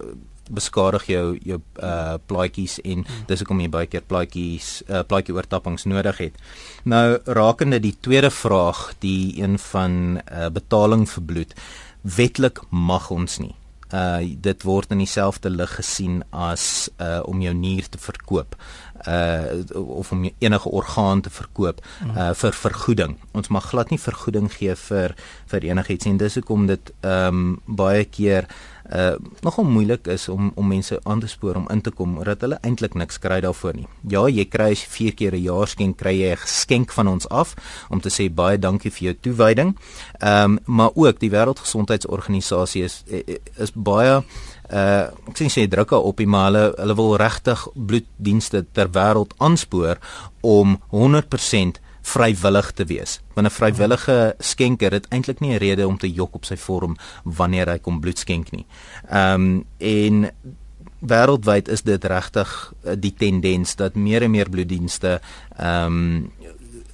beskadig 0.50 1.06
jou 1.10 1.24
jou 1.46 1.60
uh 1.82 2.16
plaatjies 2.26 2.78
en 2.84 3.04
hmm. 3.04 3.24
dis 3.30 3.42
hoekom 3.42 3.62
jy 3.62 3.70
baie 3.72 3.90
keer 3.90 4.06
plaatjies 4.06 4.72
uh 4.88 5.04
plaatjie 5.06 5.36
oortappings 5.36 5.86
nodig 5.90 6.24
het. 6.26 6.42
Nou 6.84 7.20
rakende 7.26 7.80
die 7.80 7.96
tweede 8.00 8.30
vraag, 8.30 8.90
die 9.04 9.40
een 9.42 9.58
van 9.70 10.20
uh 10.26 10.50
betaling 10.52 11.08
vir 11.08 11.26
bloed. 11.32 11.56
Wetlik 12.02 12.62
mag 12.70 13.10
ons 13.10 13.40
nie. 13.42 13.54
Uh 13.90 14.22
dit 14.22 14.62
word 14.62 14.92
in 14.94 15.02
dieselfde 15.02 15.50
lig 15.50 15.74
gesien 15.80 16.22
as 16.30 16.90
uh 17.00 17.20
om 17.26 17.42
jou 17.42 17.54
nier 17.54 17.88
te 17.90 17.98
verkoop 17.98 18.54
uh 19.08 19.44
of 19.74 20.12
om 20.12 20.30
enige 20.38 20.68
orgaan 20.68 21.20
te 21.20 21.30
verkoop 21.30 21.80
hmm. 21.98 22.16
uh 22.16 22.30
vir 22.34 22.52
vergoeding. 22.52 23.16
Ons 23.32 23.48
mag 23.48 23.66
glad 23.70 23.90
nie 23.90 23.98
vergoeding 23.98 24.50
gee 24.52 24.74
vir 24.76 25.14
vir 25.50 25.64
enigiets 25.72 26.06
nie. 26.06 26.18
Dis 26.20 26.38
hoekom 26.38 26.66
dit 26.70 26.92
ehm 27.00 27.40
um, 27.40 27.60
baie 27.66 28.04
keer 28.04 28.46
uh 28.90 29.14
nogal 29.40 29.64
moeilik 29.64 30.06
is 30.06 30.28
om 30.28 30.52
om 30.54 30.66
mense 30.66 31.00
aan 31.02 31.20
te 31.20 31.28
spoor 31.28 31.56
om 31.56 31.68
in 31.70 31.80
te 31.80 31.90
kom 31.90 32.16
omdat 32.18 32.40
hulle 32.40 32.58
eintlik 32.66 32.94
niks 32.94 33.18
kry 33.18 33.40
daarvoor 33.40 33.74
nie. 33.74 33.86
Ja, 34.10 34.26
jy 34.28 34.44
kry 34.50 34.70
as 34.74 34.82
jy 34.82 34.90
4 34.90 35.14
keer 35.14 35.34
'n 35.34 35.42
jaar 35.42 35.68
skenk 35.68 35.96
kry 35.98 36.14
jy 36.20 36.32
'n 36.32 36.36
geskenk 36.36 36.92
van 36.92 37.08
ons 37.08 37.28
af 37.28 37.54
om 37.90 38.00
te 38.00 38.10
sê 38.10 38.28
baie 38.34 38.58
dankie 38.58 38.90
vir 38.90 39.04
jou 39.04 39.14
toewyding. 39.20 39.76
Ehm 40.20 40.44
um, 40.44 40.58
maar 40.64 40.90
ook 40.94 41.20
die 41.20 41.30
Wêreldgesondheidsorganisasie 41.30 42.84
is 42.84 43.04
is 43.56 43.72
baie 43.74 44.22
uh 44.72 45.10
ek 45.28 45.36
sien 45.36 45.50
sê 45.50 45.68
drukke 45.68 45.96
op 45.96 46.16
die 46.16 46.26
maar 46.26 46.50
hulle 46.50 46.64
hulle 46.78 46.94
wil 46.94 47.16
regtig 47.16 47.68
bloeddienste 47.74 48.64
ter 48.72 48.88
wêreld 48.94 49.34
aanspoor 49.38 49.98
om 50.40 50.78
100% 50.90 51.80
vrywillig 52.02 52.72
te 52.72 52.84
wees. 52.84 53.20
Want 53.34 53.46
'n 53.46 53.50
vrywillige 53.50 54.34
skenker 54.38 54.92
het 54.92 55.08
eintlik 55.08 55.40
nie 55.40 55.52
'n 55.52 55.58
rede 55.58 55.86
om 55.86 55.98
te 55.98 56.12
jok 56.12 56.34
op 56.34 56.44
sy 56.44 56.56
vorm 56.56 56.96
wanneer 57.24 57.68
hy 57.68 57.78
kom 57.78 58.00
bloed 58.00 58.18
skenk 58.18 58.50
nie. 58.50 58.66
Ehm 59.08 59.34
um, 59.34 59.64
en 59.78 60.30
wêreldwyd 61.00 61.68
is 61.68 61.82
dit 61.82 62.04
regtig 62.04 62.72
uh, 62.84 62.92
die 62.98 63.14
tendens 63.16 63.76
dat 63.76 63.94
meer 63.94 64.22
en 64.22 64.30
meer 64.30 64.50
bloeddienste 64.50 65.20
ehm 65.56 65.86
um, 65.86 66.32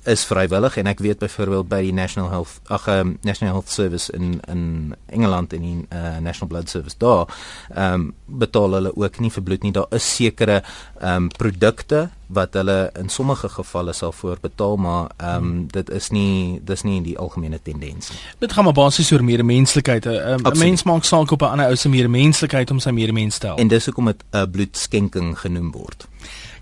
is 0.07 0.25
vrywillig 0.25 0.77
en 0.77 0.87
ek 0.87 1.01
weet 1.05 1.19
byvoorbeeld 1.19 1.69
by 1.69 1.81
die 1.87 1.95
National 1.95 2.31
Health 2.31 2.61
ag 2.73 2.87
um, 2.93 3.17
National 3.27 3.55
Health 3.55 3.71
Service 3.71 4.13
in 4.13 4.41
in 4.49 4.95
Engeland 5.07 5.53
en 5.53 5.63
in 5.63 5.87
uh, 5.93 6.19
National 6.19 6.49
Blood 6.49 6.69
Service 6.69 6.99
daar 6.99 7.27
ehm 7.75 7.95
um, 7.95 8.15
betaal 8.27 8.73
hulle 8.73 8.91
ook 8.97 9.19
nie 9.23 9.31
vir 9.31 9.43
bloed 9.43 9.63
nie. 9.63 9.73
Daar 9.73 9.91
is 9.91 10.07
sekere 10.17 10.63
ehm 11.01 11.27
um, 11.27 11.29
produkte 11.29 12.09
wat 12.27 12.55
hulle 12.59 12.91
in 12.99 13.09
sommige 13.09 13.49
gevalle 13.49 13.93
sal 13.93 14.13
voorbetaal, 14.13 14.77
maar 14.77 15.11
ehm 15.17 15.45
um, 15.45 15.67
dit 15.71 15.91
is 15.91 16.11
nie 16.11 16.61
dis 16.65 16.83
nie 16.83 17.03
die 17.03 17.19
algemene 17.19 17.61
tendens 17.63 18.11
nie. 18.11 18.19
Dit 18.39 18.53
gaan 18.53 18.65
maar 18.65 18.75
basies 18.75 19.13
oor 19.13 19.25
medemenslikheid. 19.25 20.05
'n 20.07 20.47
um, 20.47 20.59
Mens 20.59 20.83
maak 20.83 21.05
saak 21.05 21.31
op 21.31 21.43
'n 21.43 21.45
ander 21.45 21.67
ou 21.67 21.77
se 21.77 21.89
medemenslikheid 21.89 22.71
om 22.71 22.79
sy 22.79 22.91
medemens 22.91 23.39
te 23.39 23.47
help. 23.47 23.59
En 23.59 23.69
dis 23.69 23.85
hoekom 23.85 24.05
dit 24.05 24.25
'n 24.33 24.37
uh, 24.37 24.43
bloedskenking 24.51 25.39
genoem 25.39 25.71
word. 25.71 26.09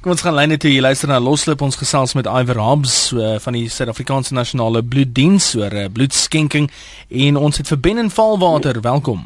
Kom 0.04 0.12
ons 0.12 0.20
gaan 0.20 0.34
lyne 0.36 0.58
toe. 0.60 0.68
Jy 0.68 0.82
luister 0.84 1.08
na 1.08 1.16
Loslip 1.16 1.62
ons 1.64 1.78
gesels 1.80 2.12
met 2.12 2.26
Iver 2.28 2.58
Hobbs 2.60 2.96
uh, 3.16 3.38
van 3.40 3.54
die 3.56 3.70
Suid-Afrikaanse 3.72 4.34
Nasionale 4.36 4.82
Bloeddiens 4.84 5.46
oor 5.56 5.72
uh, 5.72 5.86
bloedskenking 5.88 6.66
en 7.24 7.38
ons 7.40 7.56
het 7.56 7.70
vir 7.72 7.80
Ben 7.86 8.02
en 8.02 8.10
Valwater. 8.12 8.82
Welkom. 8.84 9.22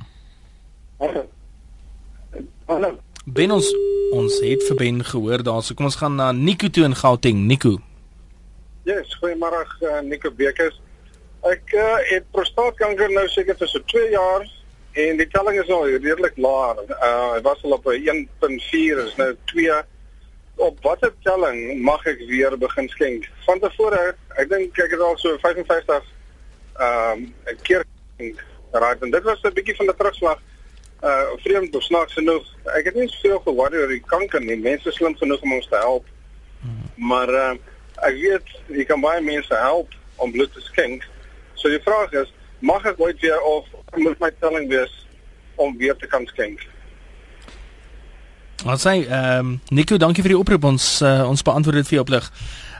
Hallo. 1.02 2.92
Ben 3.26 3.56
ons 3.56 3.72
ons 4.14 4.38
het 4.46 4.62
vir 4.68 4.80
Ben 4.84 5.02
gehoor 5.10 5.42
daar. 5.50 5.66
So 5.66 5.74
kom 5.74 5.90
ons 5.90 5.98
gaan 5.98 6.14
na 6.14 6.30
Nico 6.30 6.70
toe 6.70 6.86
in 6.86 6.94
Gauteng. 7.02 7.42
Nico. 7.50 7.80
Ja, 8.86 9.00
yes, 9.00 9.18
goeiemôre 9.18 9.66
uh, 9.82 9.98
Nico 10.06 10.30
Bekes. 10.30 10.78
Ek 11.42 11.74
uh, 11.74 11.90
het 12.14 12.30
prostaatkanker 12.30 13.10
nou 13.18 13.26
seker 13.34 13.58
vir 13.58 13.74
so 13.74 13.82
2 13.98 14.14
jaar 14.14 14.46
en 14.94 15.18
die 15.18 15.30
telling 15.34 15.58
is 15.58 15.74
al 15.74 15.90
redelik 15.90 16.38
laag. 16.38 16.86
Uh 16.86 17.34
dit 17.34 17.50
was 17.50 17.66
al 17.66 17.80
op 17.82 17.94
1.4 17.98 19.06
is 19.10 19.16
nou 19.18 19.32
2. 19.58 19.84
Op 20.58 20.78
watter 20.82 21.12
telling 21.22 21.80
mag 21.86 22.02
ek 22.10 22.18
weer 22.26 22.56
begin 22.58 22.88
skenk? 22.90 23.28
Van 23.46 23.60
tevore, 23.62 24.16
ek 24.42 24.48
dink 24.50 24.78
ek 24.82 24.90
het 24.90 25.02
al 25.06 25.14
so 25.22 25.38
55 25.38 26.08
ehm 26.78 27.22
um, 27.22 27.54
keer 27.62 27.84
geraak 28.72 29.02
en 29.02 29.10
dit 29.10 29.22
was 29.22 29.42
'n 29.42 29.54
bietjie 29.54 29.76
van 29.76 29.86
'n 29.86 29.96
terugslag 29.96 30.40
uh 31.02 31.30
vreemd 31.44 31.76
of 31.76 31.82
snaaks 31.82 32.12
genoeg. 32.12 32.44
Ek 32.74 32.84
het 32.84 32.94
nie 32.94 33.08
soveel 33.08 33.40
gehoor 33.44 33.74
oor 33.74 33.88
die 33.88 34.02
kanker 34.02 34.40
nie. 34.40 34.58
Mense 34.58 34.92
slim 34.92 35.16
genoeg 35.16 35.40
om 35.40 35.52
ons 35.52 35.68
te 35.68 35.76
help. 35.76 36.06
Maar 36.96 37.28
uh 37.28 37.54
ek 38.02 38.14
weet 38.14 38.48
jy 38.66 38.84
kan 38.84 39.00
baie 39.00 39.20
mense 39.22 39.54
help 39.54 39.94
om 40.16 40.32
bloed 40.32 40.52
te 40.52 40.60
skenk. 40.60 41.06
So 41.54 41.68
die 41.68 41.82
vraag 41.82 42.12
is, 42.12 42.32
mag 42.58 42.84
ek 42.86 43.00
ooit 43.00 43.20
weer 43.20 43.40
of 43.40 43.66
moet 43.96 44.18
my 44.18 44.30
telling 44.40 44.68
wees 44.68 45.06
om 45.54 45.78
weer 45.78 45.96
te 45.96 46.06
kan 46.06 46.26
skenk? 46.26 46.66
Wat 48.66 48.80
sê 48.82 49.04
ehm 49.06 49.46
um, 49.46 49.60
Nico, 49.70 49.96
dankie 49.96 50.24
vir 50.24 50.34
die 50.34 50.38
oproep. 50.38 50.64
Ons 50.66 50.98
uh, 51.02 51.22
ons 51.28 51.44
beantwoord 51.46 51.78
dit 51.82 51.90
vir 51.90 51.98
jou 51.98 52.06
oplig. 52.06 52.30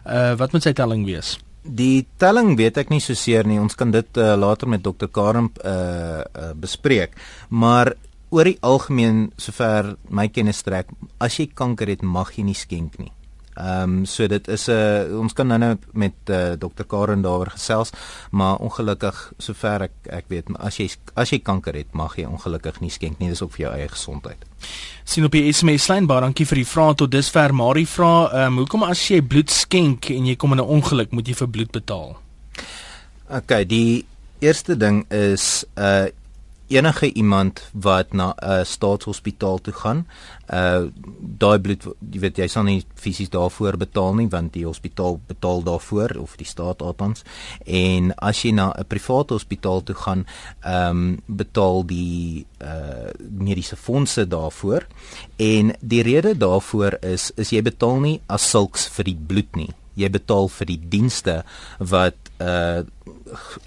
Uh 0.05 0.35
wat 0.41 0.53
moet 0.53 0.67
sy 0.67 0.73
telling 0.75 1.05
wees? 1.07 1.37
Die 1.63 2.07
telling 2.19 2.57
weet 2.59 2.81
ek 2.81 2.91
nie 2.91 3.03
so 3.05 3.15
seer 3.15 3.47
nie. 3.47 3.61
Ons 3.63 3.79
kan 3.79 3.93
dit 3.95 4.19
uh, 4.19 4.35
later 4.35 4.69
met 4.69 4.83
dokter 4.83 5.11
Karm 5.13 5.53
uh, 5.63 6.25
uh 6.25 6.53
bespreek. 6.59 7.15
Maar 7.51 7.93
oor 8.35 8.45
die 8.45 8.59
algemeen 8.61 9.29
sover 9.41 9.95
my 10.11 10.27
kennis 10.29 10.65
strek, 10.65 10.91
as 11.23 11.39
jy 11.39 11.49
kanker 11.55 11.89
het, 11.95 12.03
mag 12.03 12.35
jy 12.37 12.45
nie 12.45 12.59
skenk 12.59 12.99
nie. 13.01 13.13
Ehm 13.59 13.83
um, 13.83 14.05
so 14.07 14.27
dit 14.27 14.49
is 14.49 14.67
'n 14.69 14.73
uh, 14.73 15.19
ons 15.19 15.33
kan 15.33 15.47
nou-nou 15.47 15.77
met 15.93 16.15
uh, 16.31 16.53
dokter 16.59 16.85
Karen 16.85 17.23
daaroor 17.23 17.51
gesels, 17.51 17.91
maar 18.31 18.57
ongelukkig 18.57 19.33
sover 19.39 19.83
ek 19.83 19.93
ek 20.05 20.25
weet, 20.29 20.47
as 20.59 20.77
jy 20.77 20.91
as 21.15 21.31
jy 21.31 21.39
kanker 21.39 21.75
het, 21.75 21.93
mag 21.93 22.17
jy 22.17 22.25
ongelukkig 22.25 22.81
nie 22.81 22.91
skenk 22.91 23.19
nie. 23.19 23.29
Dis 23.29 23.43
ook 23.43 23.53
vir 23.53 23.67
jou 23.67 23.75
eie 23.75 23.89
gesondheid. 23.89 24.45
Sien 25.05 25.25
op 25.25 25.33
die 25.33 25.53
SMS 25.53 25.89
lyn, 25.89 26.07
baie 26.07 26.21
dankie 26.21 26.47
vir 26.47 26.57
die 26.57 26.67
vraag 26.67 26.95
tot 26.95 27.11
dusver. 27.11 27.53
Marie 27.53 27.87
vra, 27.87 28.31
ehm 28.33 28.47
um, 28.47 28.59
hoekom 28.59 28.83
as 28.83 29.09
jy 29.09 29.21
bloed 29.23 29.51
skenk 29.51 30.11
en 30.11 30.27
jy 30.27 30.37
kom 30.37 30.53
in 30.53 30.61
'n 30.61 30.71
ongeluk, 30.79 31.11
moet 31.11 31.27
jy 31.27 31.35
vir 31.35 31.49
bloed 31.49 31.71
betaal? 31.71 32.17
OK, 33.29 33.65
die 33.67 34.07
eerste 34.39 34.77
ding 34.77 35.05
is 35.11 35.65
uh 35.77 36.07
enige 36.69 37.13
iemand 37.13 37.63
wat 37.73 38.13
na 38.13 38.35
'n 38.37 38.65
staatshospitaal 38.65 39.59
toe 39.61 39.75
gaan, 39.75 40.07
uh 40.53 40.87
daai 41.39 41.59
bloed 41.59 41.83
jy 42.11 42.21
weet 42.21 42.39
jy 42.39 42.49
sal 42.49 42.65
nie 42.65 42.85
fisies 42.95 43.31
daarvoor 43.31 43.77
betaal 43.77 44.15
nie 44.15 44.29
want 44.29 44.53
die 44.53 44.65
hospitaal 44.65 45.21
betaal 45.27 45.63
daarvoor 45.63 46.17
of 46.21 46.37
die 46.37 46.47
staat 46.47 46.83
althans 46.83 47.23
en 47.65 48.15
as 48.17 48.43
jy 48.43 48.53
na 48.53 48.73
'n 48.73 48.87
private 48.89 49.35
hospitaal 49.35 49.83
toe 49.83 49.95
gaan, 49.95 50.27
ehm 50.61 50.91
um, 50.91 51.21
betaal 51.27 51.87
die 51.87 52.47
uh 52.63 53.11
mediese 53.31 53.77
fondse 53.77 54.29
daarvoor. 54.29 54.87
En 55.37 55.75
die 55.81 56.03
rede 56.03 56.37
daarvoor 56.37 56.99
is 57.01 57.33
is 57.37 57.51
jy 57.51 57.63
betaal 57.63 58.01
nie 58.01 58.21
as 58.27 58.51
sulks 58.51 58.89
vir 58.89 59.05
die 59.05 59.19
bloed 59.27 59.57
nie. 59.57 59.71
Jy 59.95 60.11
betaal 60.11 60.49
vir 60.49 60.67
die 60.67 60.81
dienste 60.89 61.45
wat 61.79 62.28
uh 62.41 62.83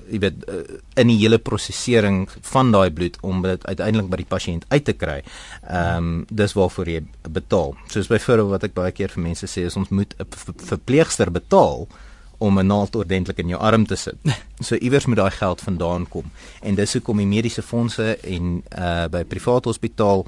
jy 0.10 0.18
weet 0.24 0.46
uh, 0.50 0.62
in 0.98 1.12
die 1.12 1.20
hele 1.20 1.38
prosesering 1.38 2.24
van 2.50 2.72
daai 2.74 2.90
bloed 2.90 3.20
om 3.22 3.44
dit 3.46 3.66
uiteindelik 3.68 4.08
by 4.10 4.18
die 4.24 4.30
pasiënt 4.30 4.66
uit 4.70 4.86
te 4.88 4.96
kry. 4.98 5.20
Ehm 5.70 5.98
um, 5.98 6.14
dis 6.30 6.56
waarvoor 6.58 6.90
jy 6.90 7.04
betaal. 7.30 7.76
Soos 7.94 8.10
byvoorbeeld 8.10 8.50
wat 8.56 8.64
ek 8.70 8.74
baie 8.78 8.96
keer 8.96 9.14
vir 9.14 9.24
mense 9.28 9.48
sê 9.48 9.68
is 9.70 9.78
ons 9.78 9.90
moet 9.90 10.16
'n 10.18 10.26
verpleegster 10.72 11.32
betaal 11.32 11.88
om 12.42 12.60
'n 12.60 12.68
naald 12.68 12.96
ordentlik 12.96 13.38
in 13.38 13.48
jou 13.48 13.62
arm 13.62 13.86
te 13.86 13.96
sit. 13.96 14.18
So 14.62 14.76
iewers 14.76 15.06
moet 15.06 15.18
daai 15.18 15.32
geld 15.32 15.62
vandaan 15.62 16.08
kom. 16.10 16.32
En 16.62 16.76
dis 16.76 16.94
hoekom 16.94 17.18
die 17.18 17.26
mediese 17.26 17.62
fondse 17.62 18.18
en 18.18 18.64
uh 18.78 19.06
by 19.10 19.24
private 19.24 19.68
hospitaal 19.68 20.26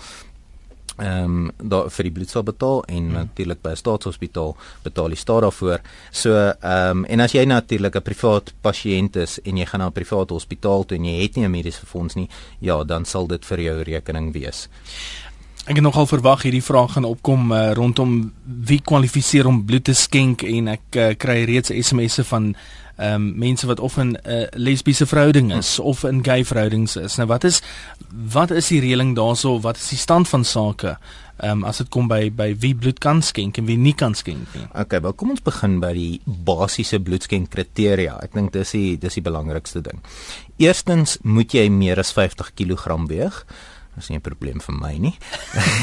ehm 0.98 1.24
um, 1.24 1.52
daar 1.58 1.90
vir 1.90 2.04
die 2.04 2.12
bloed 2.12 2.30
sal 2.30 2.44
betaal 2.44 2.84
en 2.86 3.04
hmm. 3.04 3.14
natuurlik 3.14 3.62
by 3.62 3.70
'n 3.70 3.76
staatshospitaal 3.76 4.56
betaal 4.84 5.08
die 5.08 5.18
staat 5.18 5.42
daarvoor. 5.42 5.80
So 6.12 6.36
ehm 6.36 6.98
um, 6.98 7.06
en 7.06 7.20
as 7.20 7.32
jy 7.32 7.46
natuurlik 7.46 7.96
'n 7.96 8.02
privaat 8.02 8.54
pasiënt 8.62 9.16
is 9.16 9.40
en 9.44 9.58
jy 9.58 9.66
gaan 9.66 9.80
na 9.80 9.88
'n 9.88 9.92
private 9.92 10.34
hospitaal 10.34 10.86
toe 10.86 10.98
en 10.98 11.06
jy 11.06 11.22
het 11.22 11.36
nie 11.36 11.46
'n 11.46 11.52
mediese 11.52 11.86
fonds 11.86 12.16
nie, 12.16 12.30
ja, 12.60 12.84
dan 12.84 13.06
sal 13.06 13.28
dit 13.28 13.46
vir 13.46 13.60
jou 13.60 13.82
rekening 13.82 14.34
wees. 14.34 14.68
Ek 15.64 15.78
het 15.78 15.84
nogal 15.86 16.10
verwag 16.12 16.42
hierdie 16.44 16.64
vraag 16.64 16.98
gaan 16.98 17.06
opkom 17.08 17.52
uh, 17.56 17.72
rondom 17.72 18.34
wie 18.44 18.82
kwalifiseer 18.84 19.48
om 19.48 19.62
bloed 19.64 19.86
te 19.88 19.94
skenk 19.96 20.44
en 20.44 20.68
ek 20.74 20.98
uh, 21.00 21.06
kry 21.16 21.46
reeds 21.48 21.72
SMS'e 21.72 22.26
van 22.28 22.56
ehm 22.94 23.16
um, 23.16 23.24
mense 23.42 23.66
wat 23.66 23.80
of 23.80 23.96
in 23.98 24.12
'n 24.12 24.20
uh, 24.30 24.44
lesbiese 24.54 25.06
verhouding 25.06 25.54
is 25.54 25.78
hmm. 25.78 25.86
of 25.86 26.04
in 26.04 26.24
gay 26.24 26.44
verhoudings 26.46 26.96
is. 26.96 27.16
Nou 27.16 27.28
wat 27.28 27.44
is 27.44 27.62
wat 28.12 28.52
is 28.52 28.68
die 28.68 28.82
reëling 28.82 29.16
daarso? 29.16 29.60
Wat 29.60 29.78
is 29.78 29.88
die 29.90 29.98
stand 29.98 30.28
van 30.28 30.44
sake? 30.44 30.98
Ehm 31.38 31.52
um, 31.52 31.64
as 31.64 31.78
dit 31.78 31.90
kom 31.90 32.08
by 32.08 32.32
by 32.32 32.56
wie 32.60 32.76
bloed 32.76 33.00
kan 33.00 33.22
skenk 33.22 33.58
en 33.58 33.66
wie 33.66 33.78
nie 33.78 33.96
kan 33.96 34.14
skenk 34.14 34.54
nie. 34.54 34.68
Okay, 34.74 35.02
wel 35.02 35.14
kom 35.14 35.30
ons 35.30 35.42
begin 35.42 35.80
by 35.80 35.94
die 35.94 36.22
basiese 36.26 37.00
bloedskenk 37.00 37.50
kriteria. 37.50 38.20
Ek 38.22 38.34
dink 38.34 38.54
dis 38.54 38.72
die 38.72 38.98
dis 38.98 39.14
die 39.14 39.24
belangrikste 39.24 39.82
ding. 39.82 40.04
Eerstens 40.58 41.18
moet 41.24 41.54
jy 41.54 41.70
meer 41.70 42.00
as 42.00 42.12
50 42.12 42.54
kg 42.54 43.08
weeg. 43.08 43.46
Dis 43.96 44.10
nie 44.10 44.18
'n 44.18 44.22
probleem 44.22 44.62
vir 44.62 44.76
my 44.76 44.94
nie. 44.98 45.14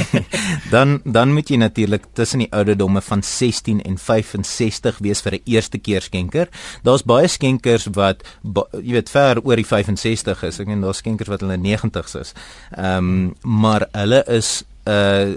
dan 0.74 1.00
dan 1.04 1.32
moet 1.32 1.48
jy 1.48 1.56
natuurlik 1.56 2.04
tussen 2.14 2.38
die 2.38 2.52
ouderdomme 2.52 3.00
van 3.00 3.22
16 3.22 3.82
en 3.82 3.98
65 3.98 4.98
wees 4.98 5.20
vir 5.20 5.32
'n 5.34 5.42
eerste 5.44 5.78
keer 5.78 6.02
skenker. 6.02 6.48
Daar's 6.82 7.02
baie 7.02 7.28
skenkers 7.28 7.86
wat 7.94 8.22
ba, 8.42 8.66
jy 8.72 8.92
weet 8.92 9.10
ver 9.10 9.40
oor 9.42 9.56
die 9.56 9.66
65 9.66 10.42
is. 10.42 10.60
Ek 10.60 10.66
meen 10.66 10.80
daar's 10.80 10.98
skenkers 10.98 11.28
wat 11.28 11.40
hulle 11.40 11.56
90's 11.56 12.14
is. 12.14 12.34
Ehm 12.76 12.96
um, 12.96 13.34
maar 13.42 13.86
hulle 13.92 14.24
is 14.26 14.64
uh 14.86 15.36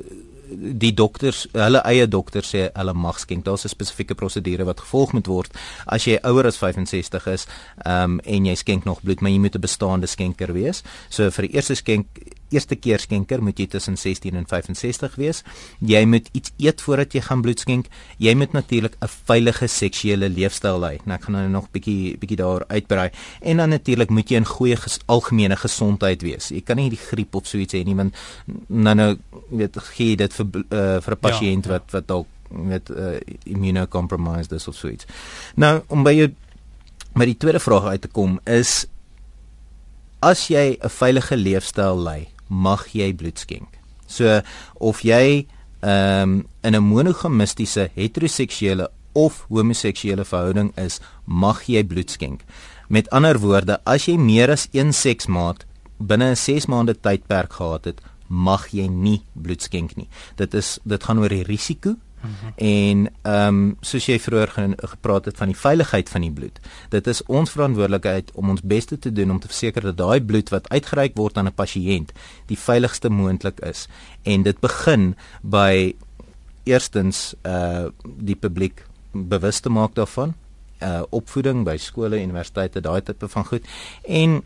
die 0.53 0.93
dokters, 0.93 1.47
hulle 1.53 1.81
eie 1.87 2.07
dokters 2.07 2.51
sê 2.53 2.67
hulle 2.75 2.93
mag 2.93 3.19
skenk. 3.19 3.45
Daar's 3.45 3.65
'n 3.65 3.69
spesifieke 3.69 4.15
prosedure 4.15 4.65
wat 4.65 4.79
gevolg 4.79 5.13
moet 5.13 5.27
word 5.27 5.51
as 5.85 6.05
jy 6.05 6.19
ouer 6.23 6.45
as 6.45 6.57
65 6.57 7.27
is, 7.27 7.47
ehm 7.85 8.03
um, 8.03 8.19
en 8.19 8.45
jy 8.45 8.55
skenk 8.55 8.85
nog 8.85 9.01
bloed, 9.01 9.21
maar 9.21 9.31
jy 9.31 9.39
moet 9.39 9.55
'n 9.55 9.61
bestaande 9.61 10.07
skenker 10.07 10.53
wees. 10.53 10.83
So 11.09 11.29
vir 11.29 11.47
die 11.47 11.55
eerste 11.55 11.75
skenk 11.75 12.07
eerste 12.53 12.75
keer 12.75 13.01
skenker 13.01 13.41
moet 13.43 13.59
jy 13.59 13.67
tussen 13.73 13.97
16 13.97 14.37
en 14.39 14.47
65 14.49 15.17
wees. 15.21 15.43
Jy 15.79 16.03
moet 16.09 16.29
iets 16.37 16.53
eet 16.61 16.81
voordat 16.81 17.13
jy 17.13 17.23
gaan 17.25 17.41
bloed 17.45 17.63
skenk. 17.63 17.89
Jy 18.17 18.33
moet 18.39 18.53
natuurlik 18.53 18.95
'n 19.01 19.07
veilige 19.07 19.67
seksuele 19.67 20.29
leefstyl 20.29 20.79
lei. 20.79 20.99
Nou 21.05 21.17
ek 21.17 21.23
gaan 21.23 21.35
nou 21.35 21.47
nog 21.49 21.71
bietjie 21.71 22.17
bietjie 22.17 22.37
daar 22.37 22.63
uitbrei. 22.67 23.09
En 23.41 23.57
dan 23.57 23.69
natuurlik 23.69 24.09
moet 24.09 24.29
jy 24.29 24.37
in 24.37 24.45
goeie 24.45 24.75
ges 24.75 24.99
algemene 25.05 25.55
gesondheid 25.55 26.21
wees. 26.21 26.49
Jy 26.49 26.61
kan 26.61 26.77
nie 26.77 26.89
die 26.89 26.99
griep 26.99 27.35
of 27.35 27.47
so 27.47 27.57
iets 27.57 27.73
hê 27.73 27.83
nie 27.83 27.95
want 27.95 28.15
nou 28.67 28.95
nou 28.95 29.17
weet 29.49 29.77
gee 29.95 30.15
dit 30.15 30.33
vir 30.33 30.45
uh, 30.69 31.01
vir 31.01 31.13
'n 31.13 31.19
pasiënt 31.19 31.65
ja, 31.65 31.71
ja. 31.71 31.77
wat 31.77 31.91
wat 31.91 32.07
dalk 32.07 32.27
met 32.49 32.89
uh, 32.89 33.17
immunocompromised 33.43 34.51
is 34.51 34.67
of 34.67 34.75
so 34.75 34.87
iets. 34.87 35.05
Nou 35.55 35.81
om 35.87 36.03
by 36.03 36.13
jou 36.13 36.29
met 37.13 37.29
die 37.29 37.37
tweede 37.37 37.59
vraag 37.59 37.83
uit 37.83 38.01
te 38.01 38.07
kom 38.07 38.39
is 38.45 38.85
as 40.19 40.47
jy 40.47 40.77
'n 40.79 40.89
veilige 40.89 41.37
leefstyl 41.37 41.97
lei 41.97 42.32
mag 42.53 42.85
jy 42.93 43.11
bloed 43.17 43.39
skenk. 43.41 43.79
So 44.07 44.41
of 44.79 45.01
jy 45.01 45.47
ehm 45.83 46.23
um, 46.23 46.45
in 46.63 46.75
'n 46.75 46.83
monogamistiese 46.83 47.89
heteroseksuele 47.95 48.87
of 49.13 49.45
homoseksuele 49.49 50.25
verhouding 50.25 50.71
is, 50.77 50.99
mag 51.25 51.63
jy 51.67 51.83
bloed 51.83 52.09
skenk. 52.09 52.43
Met 52.87 53.09
ander 53.09 53.39
woorde, 53.39 53.79
as 53.85 54.07
jy 54.07 54.17
meer 54.17 54.51
as 54.51 54.67
een 54.71 54.93
seksmaat 54.93 55.65
binne 55.99 56.31
'n 56.31 56.35
6 56.35 56.65
maande 56.67 56.95
tydperk 56.99 57.53
gehad 57.53 57.85
het, 57.85 58.01
mag 58.27 58.67
jy 58.71 58.87
nie 58.87 59.21
bloed 59.33 59.61
skenk 59.61 59.95
nie. 59.95 60.07
Dit 60.35 60.53
is 60.53 60.79
dit 60.85 61.03
gaan 61.03 61.19
oor 61.19 61.29
die 61.29 61.43
risiko 61.43 61.95
Mm 62.23 62.29
-hmm. 62.29 62.53
En 62.55 63.11
ehm 63.21 63.47
um, 63.47 63.77
soos 63.81 64.05
jy 64.05 64.19
vroeër 64.19 64.47
ge 64.47 64.73
gepraat 64.77 65.25
het 65.25 65.37
van 65.37 65.47
die 65.47 65.57
veiligheid 65.57 66.09
van 66.09 66.21
die 66.21 66.31
bloed. 66.31 66.59
Dit 66.89 67.07
is 67.07 67.23
ons 67.25 67.51
verantwoordelikheid 67.51 68.31
om 68.33 68.49
ons 68.49 68.61
bes 68.61 68.85
te 68.85 69.11
doen 69.11 69.31
om 69.31 69.39
te 69.39 69.47
verseker 69.47 69.81
dat 69.81 69.97
daai 69.97 70.21
bloed 70.21 70.49
wat 70.49 70.69
uitgereik 70.69 71.15
word 71.15 71.37
aan 71.37 71.47
'n 71.47 71.53
pasiënt 71.53 72.11
die 72.45 72.57
veiligste 72.57 73.09
moontlik 73.09 73.59
is. 73.59 73.87
En 74.21 74.41
dit 74.43 74.59
begin 74.59 75.15
by 75.41 75.95
eerstens 76.63 77.35
uh 77.43 77.85
die 78.17 78.35
publiek 78.35 78.85
bewus 79.11 79.59
te 79.59 79.69
maak 79.69 79.95
daarvan 79.95 80.33
uh 80.81 81.01
opvoeding 81.09 81.63
by 81.63 81.77
skole, 81.77 82.21
universiteite, 82.21 82.81
daai 82.81 83.01
tipe 83.01 83.27
van 83.27 83.45
goed 83.45 83.67
en 84.01 84.43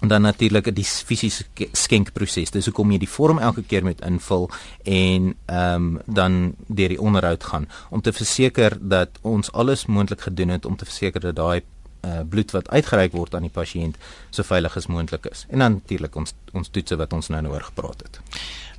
dan 0.00 0.22
natuurlik 0.22 0.74
die 0.74 0.84
fisiese 0.84 1.44
skenkproses. 1.72 2.50
Dis 2.50 2.68
hoekom 2.68 2.90
jy 2.92 2.98
die 2.98 3.10
vorm 3.10 3.38
elke 3.38 3.62
keer 3.62 3.84
moet 3.84 4.02
invul 4.04 4.50
en 4.84 5.32
ehm 5.46 5.74
um, 5.74 6.00
dan 6.06 6.54
deur 6.66 6.88
die 6.88 7.00
onderhoud 7.00 7.44
gaan 7.44 7.68
om 7.90 8.00
te 8.00 8.12
verseker 8.12 8.76
dat 8.80 9.18
ons 9.22 9.52
alles 9.52 9.86
moontlik 9.86 10.20
gedoen 10.20 10.48
het 10.48 10.64
om 10.64 10.76
te 10.76 10.84
verseker 10.84 11.20
dat 11.20 11.36
daai 11.36 11.62
uh, 12.06 12.20
bloed 12.28 12.50
wat 12.50 12.68
uitgereik 12.70 13.12
word 13.12 13.34
aan 13.34 13.48
die 13.48 13.52
pasiënt 13.52 13.96
so 14.30 14.42
veilig 14.42 14.76
as 14.76 14.86
moontlik 14.86 15.26
is. 15.30 15.46
En 15.48 15.58
dan 15.58 15.80
natuurlik 15.80 16.16
ons 16.16 16.34
ons 16.52 16.68
toetse 16.68 16.96
wat 16.96 17.12
ons 17.12 17.28
nou 17.28 17.42
nou 17.42 17.52
oor 17.52 17.66
gepraat 17.70 18.04
het. 18.04 18.20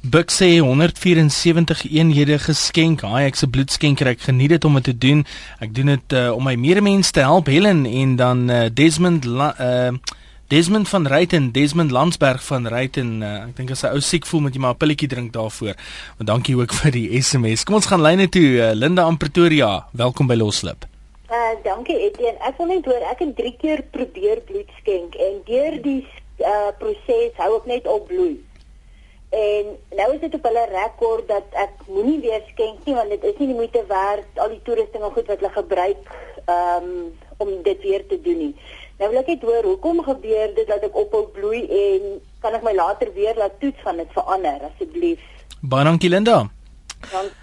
Buck 0.01 0.29
sê 0.31 0.59
174 0.61 1.83
eenhede 1.89 2.37
geskenk. 2.39 3.01
Haai, 3.01 3.25
ek's 3.25 3.43
'n 3.43 3.49
bloedskenker. 3.49 4.07
Ek 4.07 4.21
geniet 4.21 4.49
dit 4.49 4.65
om 4.65 4.73
dit 4.73 4.83
te 4.83 4.97
doen. 4.97 5.25
Ek 5.59 5.73
doen 5.75 5.85
dit 5.85 6.13
uh, 6.13 6.31
om 6.31 6.43
my 6.43 6.55
medemens 6.55 7.11
te 7.11 7.19
help, 7.19 7.47
Helen 7.47 7.85
en 7.85 8.15
dan 8.15 8.49
uh, 8.49 8.65
Desmond 8.73 9.25
uh, 9.25 9.89
Desmond 10.47 10.89
van 10.89 11.07
Ruyten, 11.07 11.51
Desmond 11.51 11.91
Landsberg 11.91 12.43
van 12.43 12.67
Ruyten. 12.67 13.21
Uh, 13.21 13.31
ek 13.49 13.57
dink 13.57 13.71
as 13.73 13.81
hy 13.83 13.89
ou 13.97 13.99
siek 13.99 14.23
voel, 14.23 14.45
moet 14.45 14.55
jy 14.55 14.61
maar 14.63 14.77
'n 14.77 14.79
pilletjie 14.79 15.09
drink 15.11 15.33
daarvoor. 15.35 15.75
Maar 16.17 16.27
dankie 16.29 16.55
ook 16.55 16.71
vir 16.71 16.91
die 16.95 17.19
SMS. 17.19 17.65
Kom 17.67 17.75
ons 17.75 17.89
gaan 17.91 17.99
lyne 18.01 18.29
toe. 18.31 18.55
Uh, 18.55 18.71
Linda 18.71 19.03
aan 19.03 19.17
Pretoria. 19.19 19.89
Welkom 19.91 20.27
by 20.31 20.39
Loslip. 20.39 20.87
Uh 21.27 21.51
dankie 21.67 21.99
Etienne. 21.99 22.39
Ek 22.47 22.55
wil 22.57 22.71
net 22.71 22.85
hoor 22.87 23.03
ek 23.11 23.19
het 23.19 23.35
3 23.35 23.55
keer 23.59 23.83
probeer 23.91 24.39
bloed 24.47 24.71
skenk 24.79 25.19
en 25.19 25.43
deur 25.51 25.81
die 25.83 26.07
uh 26.39 26.71
proses 26.79 27.35
hou 27.43 27.51
ek 27.57 27.65
net 27.67 27.87
op 27.87 28.07
bloei. 28.07 28.39
En 29.35 29.75
nou 29.99 30.09
is 30.15 30.23
dit 30.23 30.33
op 30.33 30.43
hulle 30.47 30.65
rekord 30.71 31.27
dat 31.27 31.47
ek 31.59 31.91
moenie 31.91 32.21
weer 32.23 32.41
skenk 32.53 32.87
nie 32.87 32.95
want 32.95 33.09
dit 33.09 33.23
is 33.23 33.35
nie 33.35 33.51
die 33.51 33.59
moeite 33.59 33.83
werd 33.91 34.39
al 34.39 34.55
die 34.55 34.63
toerusting 34.63 35.03
en 35.03 35.11
goed 35.11 35.27
wat 35.27 35.43
hulle 35.43 35.55
gebruik 35.59 36.11
um, 36.47 37.11
om 37.37 37.49
dit 37.63 37.81
weer 37.83 38.07
te 38.07 38.21
doen 38.21 38.37
nie. 38.47 38.55
Nou 38.97 39.09
wil 39.11 39.19
ek 39.21 39.33
net 39.33 39.41
hoor 39.45 39.63
hoekom 39.63 40.03
gebeur 40.05 40.53
dit 40.57 40.67
dat 40.67 40.83
ek 40.83 40.95
ophou 40.97 41.27
bloei 41.33 41.63
en 41.69 42.21
kan 42.41 42.55
ek 42.57 42.63
my 42.65 42.73
later 42.73 43.11
weer 43.13 43.37
laat 43.37 43.59
toets 43.61 43.83
van 43.85 43.99
dit 44.01 44.15
verander 44.15 44.69
asseblief? 44.71 45.19
Baie 45.61 45.85
dankie 45.85 46.09
Linda. 46.09 46.45
Dankie. 47.11 47.35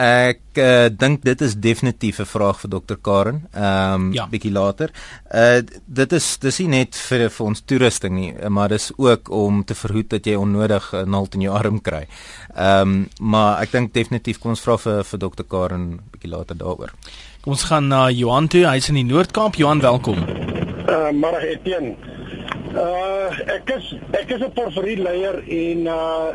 Ek 0.00 0.56
uh, 0.56 0.88
dink 0.88 1.20
dit 1.26 1.42
is 1.44 1.54
definitief 1.60 2.20
'n 2.20 2.24
vraag 2.24 2.60
vir 2.60 2.70
dokter 2.70 2.96
Karen. 2.96 3.42
Ehm 3.52 3.94
um, 3.94 4.12
ja. 4.12 4.26
bietjie 4.26 4.52
later. 4.52 4.90
Uh 5.28 5.60
dit 5.86 6.12
is 6.12 6.38
dis 6.38 6.58
nie 6.58 6.68
net 6.68 6.96
vir 6.96 7.28
vir 7.28 7.46
ons 7.46 7.60
toerusting 7.60 8.14
nie, 8.14 8.32
maar 8.48 8.68
dis 8.68 8.92
ook 8.96 9.28
om 9.28 9.64
te 9.64 9.74
verhoed 9.74 10.08
dat 10.08 10.24
jy 10.24 10.36
onnodig 10.36 10.94
'n 10.94 11.10
naald 11.10 11.34
in 11.34 11.40
jou 11.40 11.54
arm 11.54 11.80
kry. 11.80 12.06
Ehm 12.54 12.80
um, 12.80 13.08
maar 13.20 13.60
ek 13.60 13.72
dink 13.72 13.92
definitief 13.92 14.38
kom 14.38 14.50
ons 14.50 14.60
vra 14.60 14.78
vir 14.78 15.04
vir 15.04 15.18
dokter 15.18 15.44
Karen 15.44 16.00
bietjie 16.12 16.30
later 16.30 16.56
daaroor. 16.56 16.90
Kom 17.42 17.52
ons 17.52 17.64
gaan 17.64 17.88
na 17.88 18.08
Johan 18.10 18.48
toe. 18.48 18.64
Hy's 18.66 18.88
in 18.88 18.94
die 18.94 19.04
Noord-Kaap. 19.04 19.54
Johan, 19.54 19.80
welkom. 19.80 20.59
Uh 20.90 21.10
maar 21.12 21.42
Etienne 21.42 21.94
Uh 22.70 23.30
ek 23.50 23.70
is 23.74 23.86
ek 24.14 24.30
is 24.30 24.42
'n 24.46 24.52
porforie 24.54 24.98
leier 25.02 25.42
en 25.42 25.86
uh 25.90 26.30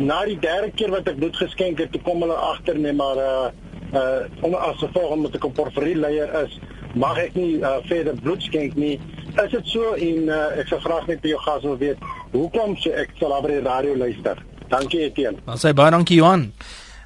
na 0.00 0.24
die 0.24 0.38
derde 0.40 0.70
keer 0.72 0.90
wat 0.90 1.08
ek 1.08 1.18
bloed 1.18 1.36
geskenk 1.36 1.78
het, 1.78 1.92
kom 2.02 2.22
hulle 2.24 2.36
agter 2.36 2.78
net 2.78 2.96
maar 2.96 3.18
uh 3.20 3.48
uh 3.92 4.24
om 4.40 4.54
as 4.54 4.80
gevolg 4.80 5.10
omdat 5.12 5.34
ek 5.36 5.44
'n 5.44 5.52
porforie 5.52 5.96
leier 5.96 6.30
is, 6.40 6.56
mag 6.94 7.18
ek 7.18 7.34
nie 7.34 7.60
uh, 7.60 7.84
verder 7.84 8.16
bloed 8.16 8.42
skenk 8.42 8.74
nie. 8.74 8.96
Is 9.44 9.50
dit 9.50 9.66
so 9.66 9.92
en 9.92 10.28
uh, 10.28 10.56
ek 10.56 10.68
sou 10.72 10.80
graag 10.80 11.06
net 11.06 11.20
by 11.20 11.28
jou 11.34 11.40
gas 11.42 11.62
wil 11.62 11.76
weet, 11.76 11.98
hoekom 12.32 12.76
so 12.80 12.90
ek 12.90 13.12
sal 13.18 13.34
op 13.36 13.46
die 13.46 13.60
radio 13.60 13.96
luister? 13.96 14.40
Dankie 14.68 15.00
Etienne. 15.00 15.42
Dan 15.44 15.60
sê 15.60 15.74
baie 15.74 15.90
dankie 15.90 16.16
Johan. 16.16 16.52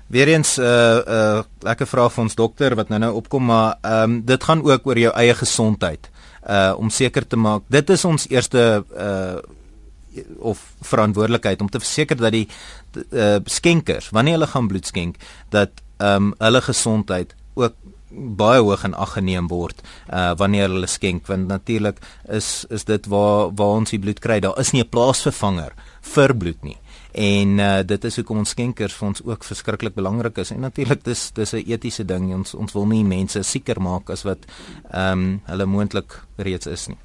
Weereens 0.06 0.56
'n 0.56 0.62
uh, 0.62 1.02
uh, 1.02 1.42
lekker 1.66 1.86
vraag 1.86 2.12
vir 2.12 2.22
ons 2.22 2.34
dokter 2.34 2.76
wat 2.76 2.88
nou 2.88 3.00
nou 3.00 3.14
opkom, 3.14 3.44
maar 3.44 3.78
ehm 3.82 4.02
um, 4.02 4.22
dit 4.24 4.44
gaan 4.44 4.62
ook 4.62 4.86
oor 4.86 4.98
jou 4.98 5.12
eie 5.12 5.34
gesondheid 5.34 6.10
uh 6.48 6.74
om 6.78 6.90
seker 6.90 7.26
te 7.26 7.36
maak 7.36 7.62
dit 7.68 7.90
is 7.90 8.04
ons 8.04 8.28
eerste 8.30 8.84
uh 8.96 9.38
of 10.38 10.62
verantwoordelikheid 10.82 11.60
om 11.60 11.68
te 11.70 11.78
verseker 11.78 12.16
dat 12.16 12.32
die 12.32 12.48
uh 13.12 13.36
skenkers 13.44 14.10
wanneer 14.10 14.38
hulle 14.38 14.50
gaan 14.50 14.68
bloed 14.68 14.86
skenk 14.86 15.20
dat 15.54 15.84
um 15.98 16.32
hulle 16.38 16.62
gesondheid 16.64 17.34
ook 17.54 17.74
baie 18.10 18.60
hoog 18.64 18.84
in 18.84 18.94
ag 18.96 19.12
geneem 19.18 19.48
word 19.52 19.82
uh 20.08 20.32
wanneer 20.40 20.70
hulle 20.72 20.88
skenk. 20.88 21.26
Want 21.26 21.48
natuurlik 21.48 22.00
is 22.28 22.64
is 22.70 22.84
dit 22.84 23.06
waar 23.06 23.52
waar 23.54 23.82
ons 23.82 23.90
die 23.90 24.00
bloed 24.00 24.18
kry. 24.24 24.40
Daar 24.40 24.58
is 24.58 24.72
nie 24.72 24.82
'n 24.82 24.88
plaasvervanger 24.88 25.72
vir 26.00 26.34
bloed 26.34 26.62
nie 26.62 26.78
en 27.12 27.58
uh, 27.58 27.80
dit 27.86 28.04
is 28.04 28.16
hoekom 28.16 28.38
ons 28.38 28.50
skenkers 28.50 28.94
vir 28.94 29.08
ons 29.08 29.22
ook 29.24 29.44
verskriklik 29.44 29.94
belangrik 29.94 30.38
is 30.38 30.50
en 30.52 30.60
natuurlik 30.60 31.04
dis 31.04 31.30
dis 31.32 31.52
'n 31.54 31.64
etiese 31.66 32.04
ding 32.04 32.32
ons 32.34 32.54
ons 32.54 32.72
wil 32.72 32.86
nie 32.86 33.04
mense 33.04 33.42
sieker 33.42 33.80
maak 33.80 34.10
as 34.10 34.22
wat 34.22 34.46
ehm 34.90 35.12
um, 35.12 35.40
hulle 35.46 35.66
moontlik 35.66 36.20
reeds 36.36 36.66
is 36.66 36.88
nie. 36.88 36.98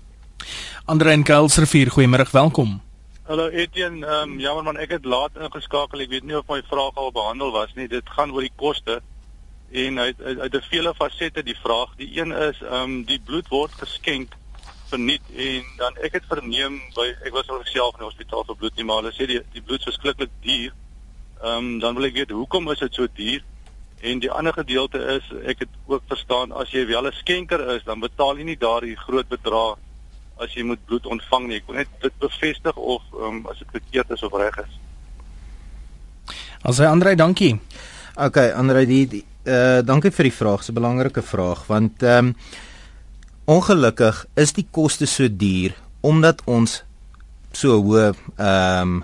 Andre 0.85 1.11
en 1.11 1.23
Kuilsrivier, 1.23 1.89
goeiemôre, 1.89 2.31
welkom. 2.31 2.81
Hallo 3.23 3.47
Etienne, 3.47 4.05
ehm 4.05 4.31
um, 4.31 4.39
jammer 4.39 4.63
man, 4.63 4.77
ek 4.77 4.89
het 4.89 5.05
laat 5.05 5.31
ingeskakel. 5.39 6.01
Ek 6.03 6.09
weet 6.09 6.23
nie 6.23 6.37
of 6.37 6.47
my 6.47 6.61
vraag 6.67 6.95
al 6.95 7.11
behandel 7.11 7.51
was 7.51 7.71
nie. 7.75 7.87
Dit 7.87 8.09
gaan 8.09 8.31
oor 8.31 8.41
die 8.41 8.55
koste 8.55 9.01
en 9.71 9.99
uit 9.99 10.21
uit, 10.21 10.39
uit 10.39 10.55
'n 10.55 10.67
vele 10.69 10.93
fasette 10.93 11.43
die 11.43 11.57
vraag. 11.63 11.95
Die 11.97 12.19
een 12.19 12.31
is 12.31 12.61
ehm 12.61 12.83
um, 12.83 13.03
die 13.03 13.19
bloed 13.19 13.47
word 13.47 13.71
geskenk 13.71 14.35
verniet 14.93 15.31
en 15.47 15.71
dan 15.79 15.97
ek 16.07 16.19
het 16.19 16.27
verneem 16.29 16.79
by 16.97 17.07
ek 17.25 17.33
was 17.35 17.49
al 17.49 17.63
self 17.69 17.97
in 17.97 18.03
die 18.03 18.09
hospitaal 18.09 18.45
vir 18.49 18.59
bloed 18.61 18.77
nie 18.79 18.85
maar 18.89 19.01
hulle 19.01 19.15
sê 19.15 19.27
die 19.29 19.41
die 19.55 19.63
bloed 19.63 19.81
is 19.81 19.89
verskriklik 19.91 20.31
duur. 20.45 20.71
Ehm 21.43 21.57
um, 21.57 21.79
dan 21.83 21.97
wil 21.97 22.09
ek 22.09 22.19
weet 22.19 22.35
hoekom 22.37 22.71
is 22.71 22.83
dit 22.85 22.99
so 22.99 23.07
duur? 23.21 23.41
En 24.03 24.19
die 24.19 24.31
ander 24.31 24.53
gedeelte 24.53 24.99
is 25.15 25.27
ek 25.53 25.65
het 25.65 25.75
ook 25.87 26.03
verstaan 26.11 26.51
as 26.51 26.71
jy 26.75 26.85
wel 26.87 27.07
'n 27.07 27.19
skenker 27.21 27.61
is 27.75 27.83
dan 27.89 27.99
betaal 27.99 28.37
jy 28.37 28.45
nie 28.51 28.59
daardie 28.59 28.95
groot 29.07 29.27
bedrag 29.27 29.77
as 30.39 30.53
jy 30.53 30.63
moet 30.63 30.85
bloed 30.85 31.05
ontvang 31.05 31.47
nie. 31.47 31.57
Ek 31.61 31.67
wil 31.67 31.75
net 31.75 31.91
dit 32.01 32.17
bevestig 32.19 32.75
of 32.75 33.01
ehm 33.13 33.43
um, 33.43 33.45
as 33.51 33.59
dit 33.59 33.67
verkeerd 33.71 34.11
is 34.11 34.23
of 34.23 34.33
reg 34.33 34.57
is. 34.65 34.73
Asai 36.63 36.87
Andre, 36.87 37.15
dankie. 37.15 37.59
OK, 38.15 38.37
Andre, 38.55 38.85
die, 38.85 39.07
die 39.07 39.25
uh 39.43 39.81
dankie 39.83 40.11
vir 40.15 40.29
die 40.29 40.37
vraag. 40.37 40.61
Dis 40.63 40.69
'n 40.69 40.79
belangrike 40.79 41.21
vraag 41.21 41.65
want 41.67 42.03
ehm 42.03 42.27
um, 42.27 42.35
Ongelukkig 43.45 44.25
is 44.39 44.53
die 44.55 44.63
koste 44.71 45.07
so 45.09 45.27
duur 45.27 45.73
omdat 46.03 46.39
ons 46.47 46.81
so 47.55 47.75
hoë 47.79 48.13
ehm 48.37 48.93
um, 48.93 49.01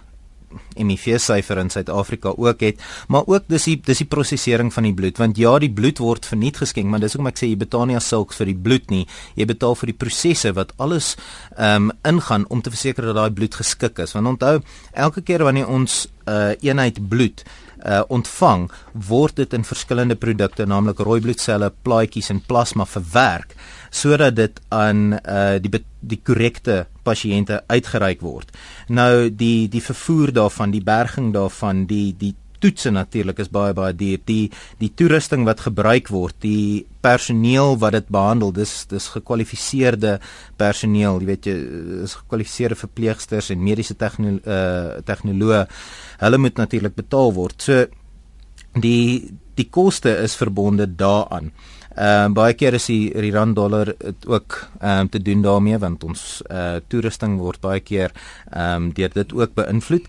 HIV 0.79 1.19
syfer 1.21 1.59
in 1.61 1.67
Suid-Afrika 1.69 2.31
ook 2.33 2.63
het, 2.65 2.79
maar 3.07 3.27
ook 3.29 3.43
dis 3.51 3.67
die 3.67 3.75
dis 3.85 3.99
die 4.01 4.07
prosesering 4.09 4.71
van 4.73 4.87
die 4.87 4.93
bloed 4.97 5.19
want 5.21 5.37
ja, 5.37 5.51
die 5.61 5.69
bloed 5.69 5.99
word 6.01 6.25
verniet 6.25 6.57
geskenk, 6.57 6.89
maar 6.89 7.03
dis 7.03 7.13
hoekom 7.13 7.29
ek 7.29 7.37
sê 7.37 7.51
jy 7.51 7.59
betaal 7.59 7.85
nie 7.85 7.97
as 7.99 8.07
sulks 8.09 8.39
vir 8.39 8.49
die 8.49 8.57
bloed 8.57 8.89
nie. 8.89 9.03
Jy 9.37 9.45
betaal 9.51 9.75
vir 9.77 9.91
die 9.91 9.97
prosesse 10.05 10.55
wat 10.57 10.73
alles 10.81 11.11
ehm 11.57 11.91
um, 11.91 11.93
ingaan 12.07 12.47
om 12.49 12.63
te 12.63 12.73
verseker 12.73 13.11
dat 13.11 13.19
daai 13.19 13.35
bloed 13.35 13.59
geskik 13.59 13.99
is. 14.01 14.15
Want 14.17 14.33
onthou, 14.33 14.55
elke 14.93 15.21
keer 15.21 15.43
wanneer 15.43 15.67
ons 15.67 16.07
'n 16.07 16.31
uh, 16.31 16.55
eenheid 16.63 16.97
bloed 17.09 17.43
uh, 17.85 18.01
ontvang, 18.07 18.69
word 18.93 19.35
dit 19.35 19.53
in 19.53 19.63
verskillende 19.67 20.15
produkte, 20.15 20.65
naamlik 20.65 20.99
rooi 21.05 21.19
bloedselle, 21.21 21.71
plaatjies 21.83 22.29
en 22.33 22.41
plasma 22.47 22.85
verwerk 22.85 23.55
sodat 23.89 24.35
dit 24.37 24.59
aan 24.69 25.15
uh 25.17 25.57
die 25.57 25.71
die 25.99 26.19
korrekte 26.23 26.85
pasiënte 27.03 27.63
uitgereik 27.67 28.21
word. 28.21 28.51
Nou 28.87 29.29
die 29.33 29.67
die 29.67 29.81
vervoer 29.81 30.31
daarvan, 30.31 30.71
die 30.71 30.83
berging 30.85 31.33
daarvan, 31.33 31.87
die 31.89 32.13
die 32.17 32.35
toetse 32.59 32.91
natuurlik 32.91 33.39
is 33.43 33.51
baie 33.51 33.73
baie 33.73 33.95
duur. 33.95 34.21
Die 34.25 34.51
die 34.81 34.91
toerusting 34.95 35.45
wat 35.47 35.63
gebruik 35.67 36.11
word, 36.13 36.35
die 36.43 36.85
personeel 37.03 37.77
wat 37.79 37.95
dit 37.97 38.11
behandel, 38.11 38.53
dis 38.55 38.73
dis 38.91 39.09
gekwalifiseerde 39.15 40.17
personeel, 40.59 41.21
jy 41.21 41.29
weet 41.31 41.49
jy 41.49 41.57
is 42.05 42.17
gekwalifiseerde 42.19 42.79
verpleegsters 42.79 43.51
en 43.53 43.63
mediese 43.63 43.97
tegno 43.99 44.37
uh 44.39 44.99
tegnoloë. 45.07 45.65
Hulle 46.23 46.41
moet 46.41 46.59
natuurlik 46.59 46.95
betaal 46.99 47.33
word. 47.37 47.61
So 47.61 47.85
die 48.79 49.31
die 49.59 49.67
koste 49.67 50.13
is 50.23 50.37
verbonde 50.39 50.87
daaraan. 50.87 51.51
Ehm 51.99 52.31
uh, 52.31 52.33
baie 52.37 52.53
keer 52.53 52.77
is 52.77 52.85
die, 52.87 53.09
die 53.11 53.31
rand 53.33 53.57
dollar 53.57 53.89
ook 54.25 54.55
ehm 54.79 54.99
um, 55.01 55.09
te 55.09 55.19
doen 55.21 55.41
daarmee 55.41 55.79
want 55.81 56.03
ons 56.03 56.21
uh 56.47 56.77
toerusting 56.87 57.39
word 57.41 57.59
baie 57.61 57.81
keer 57.81 58.13
ehm 58.51 58.75
um, 58.75 58.91
deur 58.93 59.11
dit 59.13 59.33
ook 59.33 59.55
beïnvloed 59.57 60.07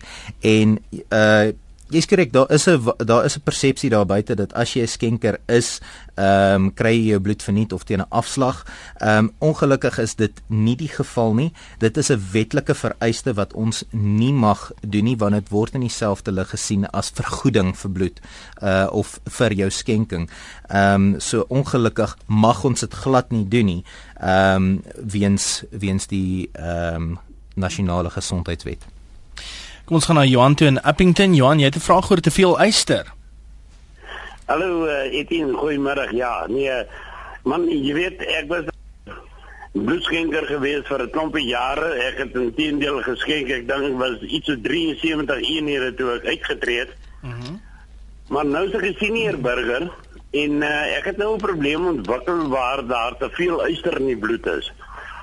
en 0.53 0.77
uh 1.09 1.51
Jy's 1.91 2.05
korrek, 2.07 2.31
daar 2.31 2.47
is 2.51 2.67
'n 2.67 2.93
daar 2.97 3.25
is 3.25 3.35
'n 3.35 3.43
persepsie 3.43 3.89
daar 3.89 4.05
buite 4.05 4.35
dat 4.35 4.53
as 4.53 4.73
jy 4.73 4.81
'n 4.81 4.87
skenker 4.87 5.39
is, 5.45 5.81
ehm 6.15 6.55
um, 6.55 6.73
kry 6.73 6.95
jy 6.95 7.07
jou 7.09 7.19
bloed 7.19 7.43
verniet 7.43 7.73
of 7.73 7.83
teen 7.83 7.99
'n 7.99 8.09
afslag. 8.09 8.65
Ehm 8.97 9.17
um, 9.17 9.31
ongelukkig 9.39 9.97
is 9.99 10.15
dit 10.15 10.41
nie 10.47 10.75
die 10.75 10.87
geval 10.87 11.33
nie. 11.33 11.51
Dit 11.79 11.97
is 11.97 12.09
'n 12.09 12.21
wetlike 12.31 12.75
vereiste 12.75 13.33
wat 13.33 13.53
ons 13.53 13.83
nie 13.91 14.33
mag 14.33 14.71
doen 14.87 15.03
nie 15.03 15.17
want 15.17 15.33
dit 15.33 15.49
word 15.49 15.73
in 15.73 15.81
dieselfde 15.81 16.31
lig 16.31 16.49
gesien 16.49 16.85
as 16.89 17.11
vergoeding 17.13 17.77
vir 17.77 17.91
bloed 17.91 18.19
uh 18.63 18.87
of 18.91 19.19
vir 19.25 19.53
jou 19.53 19.69
skenking. 19.69 20.29
Ehm 20.69 20.93
um, 20.93 21.19
so 21.19 21.45
ongelukkig 21.49 22.17
mag 22.27 22.63
ons 22.63 22.79
dit 22.79 22.93
glad 22.93 23.31
nie 23.31 23.47
doen 23.47 23.65
nie. 23.65 23.83
Ehm 24.21 24.55
um, 24.55 24.83
weens 24.95 25.63
weens 25.71 26.07
die 26.07 26.49
ehm 26.53 26.95
um, 26.95 27.19
nasionale 27.55 28.09
gesondheidswet. 28.09 28.90
Kom 29.91 29.99
ons 29.99 30.07
gaan 30.07 30.15
na 30.15 30.23
Johan 30.23 30.53
toe 30.55 30.69
in 30.71 30.77
Appington. 30.87 31.33
Johan, 31.35 31.59
jy 31.59 31.65
het 31.67 31.75
'n 31.75 31.83
vraag 31.83 32.11
oor 32.11 32.21
te 32.23 32.31
veel 32.31 32.59
eyster. 32.59 33.11
Hallo, 34.45 34.85
uh, 34.87 35.11
Etienne, 35.11 35.51
goeiemôre. 35.51 36.15
Ja, 36.15 36.47
nee, 36.47 36.85
man, 37.43 37.67
jy 37.67 37.93
weet 37.93 38.21
ek 38.21 38.47
was 38.47 38.63
bloedskenker 39.73 40.45
gewees 40.47 40.87
vir 40.87 41.03
'n 41.03 41.09
klompie 41.09 41.43
jare. 41.45 41.91
Ek 42.07 42.17
het 42.17 42.35
intedeel 42.35 43.01
geskenk. 43.01 43.49
Ek 43.49 43.67
dink 43.67 43.99
was 43.99 44.21
iets 44.21 44.45
so 44.45 44.55
73 44.55 45.41
eenhede 45.43 45.93
toe 45.93 46.15
ek 46.15 46.25
uitgetree 46.25 46.79
het. 46.79 46.95
Mhm. 47.21 47.51
Mm 47.51 47.61
maar 48.29 48.45
nou 48.45 48.67
is 48.67 48.73
ek 48.73 48.83
'n 48.83 48.95
senior 48.97 49.37
burger 49.37 49.91
en 50.31 50.51
uh, 50.61 50.97
ek 50.97 51.05
het 51.05 51.17
nou 51.17 51.35
'n 51.35 51.37
probleem 51.37 51.85
ontwikkel 51.85 52.47
waar 52.47 52.87
daar 52.87 53.17
te 53.17 53.29
veel 53.31 53.65
eyster 53.65 53.99
in 53.99 54.05
die 54.05 54.17
bloed 54.17 54.45
is. 54.45 54.71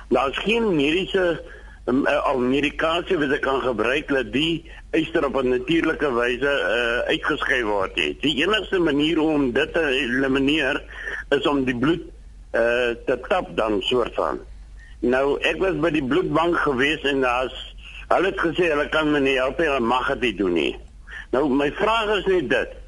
Daar's 0.09 0.37
geen 0.37 0.75
mediese 0.75 1.41
al 1.89 2.39
medikasie 2.39 3.17
wat 3.17 3.31
ek 3.33 3.41
kan 3.45 3.61
gebruik 3.63 4.09
dat 4.11 4.31
die 4.33 4.65
eister 4.91 5.25
op 5.25 5.37
'n 5.41 5.49
natuurlike 5.49 6.11
wyse 6.13 6.51
uh, 6.51 6.99
uitgeskei 7.09 7.63
word. 7.63 7.95
Het. 7.95 8.21
Die 8.21 8.43
enigste 8.43 8.79
manier 8.79 9.19
om 9.19 9.51
dit 9.51 9.73
te 9.73 9.85
elimineer 9.87 10.83
is 11.29 11.47
om 11.47 11.63
die 11.63 11.77
bloed 11.77 12.01
uh, 12.51 12.93
te 13.05 13.19
tap 13.27 13.55
dan 13.57 13.81
soort 13.81 14.13
van. 14.13 14.39
Nou 14.99 15.39
ek 15.41 15.57
was 15.57 15.79
by 15.79 15.89
die 15.89 16.03
bloedbank 16.03 16.57
gewees 16.57 17.01
en 17.01 17.21
daar's 17.21 17.57
hulle 18.09 18.31
het 18.33 18.39
gesê 18.39 18.69
hulle 18.73 18.89
kan 18.89 19.11
my 19.11 19.19
nie 19.19 19.37
help 19.37 19.59
nie, 19.59 19.79
mag 19.79 20.09
dit 20.19 20.37
doen 20.37 20.53
nie. 20.53 20.75
Nou 21.31 21.49
my 21.49 21.71
vraag 21.71 22.17
is 22.17 22.25
net 22.25 22.49
dit 22.49 22.78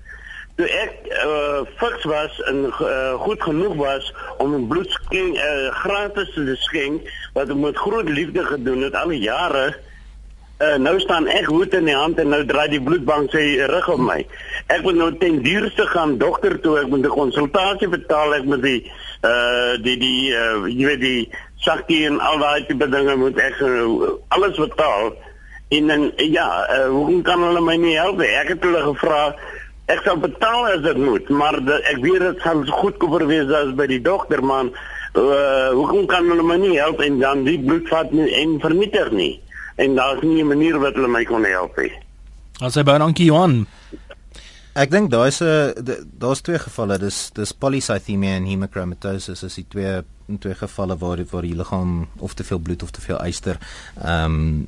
toe 0.56 0.68
ek 0.68 0.92
uh, 1.26 2.02
was 2.04 2.42
en 2.50 2.66
uh, 2.66 3.14
goed 3.22 3.44
genoeg 3.44 3.76
was 3.76 4.14
om 4.38 4.56
'n 4.56 4.68
bloedskenk 4.68 5.36
uh, 5.36 5.72
gratis 5.84 6.34
te 6.34 6.56
skenk 6.56 7.08
wat 7.34 7.50
ek 7.50 7.56
met 7.56 7.78
groot 7.78 8.10
liefde 8.10 8.46
gedoen 8.46 8.82
het 8.82 8.96
al 8.96 9.10
die 9.10 9.24
jare 9.24 9.76
uh, 10.62 10.76
nou 10.78 11.00
staan 11.00 11.28
ek 11.28 11.46
hoed 11.50 11.74
in 11.74 11.86
die 11.90 11.96
hand 11.96 12.20
en 12.22 12.30
nou 12.34 12.44
draai 12.46 12.70
die 12.70 12.82
bloedbank 12.82 13.32
sy 13.34 13.46
rug 13.72 13.88
op 13.96 14.04
my. 14.06 14.20
Ek 14.74 14.84
moet 14.86 15.00
nou 15.00 15.10
ten 15.22 15.42
duurste 15.46 15.88
gaan 15.94 16.18
dokter 16.22 16.60
toe 16.62 16.78
ek 16.82 16.92
moet 16.92 17.06
'n 17.06 17.16
konsultasie 17.16 17.90
betaal 17.90 18.36
ek 18.36 18.46
moet 18.46 18.62
die 18.62 18.82
uh, 19.26 19.74
die 19.82 19.98
die 19.98 20.34
uh, 20.34 20.68
jy 20.68 20.86
weet 20.86 21.02
die 21.02 21.30
sakkie 21.62 22.06
en 22.10 22.20
al 22.20 22.40
daai 22.42 22.66
tipe 22.66 22.88
dinge 22.90 23.16
moet 23.16 23.38
ek 23.38 23.62
uh, 23.62 24.18
alles 24.30 24.58
betaal 24.58 25.14
en 25.72 25.88
dan 25.88 26.12
ja 26.18 26.48
uh, 26.68 26.90
hoe 26.90 27.22
kan 27.22 27.44
hulle 27.44 27.62
my 27.62 27.78
nie 27.78 27.96
help 27.96 28.22
ek 28.26 28.56
het 28.56 28.64
hulle 28.66 28.82
gevra 28.92 29.36
ek 29.86 30.04
sal 30.06 30.18
betaal 30.22 30.68
as 30.76 30.82
dit 30.86 30.98
moet, 30.98 31.30
maar 31.30 31.58
de, 31.66 31.80
ek 31.92 32.02
weet 32.04 32.20
dit 32.20 32.42
gaan 32.42 32.66
goedkoper 32.68 33.26
wees 33.28 33.50
as 33.50 33.74
by 33.76 33.88
die 33.88 34.02
dokter 34.02 34.44
man. 34.44 34.72
Uh, 35.12 35.72
hoekom 35.76 36.06
kan 36.08 36.30
hulle 36.30 36.44
my 36.44 36.56
nie 36.62 36.78
help 36.80 37.02
en 37.04 37.20
dan 37.20 37.44
die 37.44 37.58
bloed 37.60 37.90
vat 37.92 38.14
nie 38.16 38.30
en 38.40 38.60
vernietig 38.64 39.12
nie? 39.12 39.34
En 39.76 39.96
daar's 39.96 40.22
nie 40.22 40.44
'n 40.44 40.48
manier 40.48 40.80
wat 40.80 40.96
hulle 40.96 41.08
my 41.08 41.24
kon 41.26 41.44
help 41.44 41.78
nie. 41.78 41.92
As 42.62 42.76
jy 42.76 42.84
baie 42.84 43.00
dankie 43.00 43.26
Johan. 43.26 43.68
Ek 44.76 44.92
dink 44.92 45.12
daar's 45.12 45.42
'n 45.42 46.08
daar's 46.18 46.42
twee 46.42 46.60
gevalle, 46.60 46.98
dis 46.98 47.32
dis 47.32 47.52
polycythemia 47.52 48.36
en 48.36 48.46
hemochromatosis 48.46 49.44
is 49.44 49.56
die 49.56 49.66
twee 49.68 50.04
twee 50.38 50.56
gevalle 50.56 50.98
waar 50.98 51.18
die 51.18 51.28
waar 51.32 51.42
die 51.42 51.56
liggaam 51.56 52.08
of 52.18 52.34
te 52.34 52.44
veel 52.44 52.60
bloed 52.60 52.84
of 52.84 52.92
te 52.92 53.02
veel 53.02 53.20
yster 53.26 53.60
ehm 54.02 54.36
um, 54.40 54.66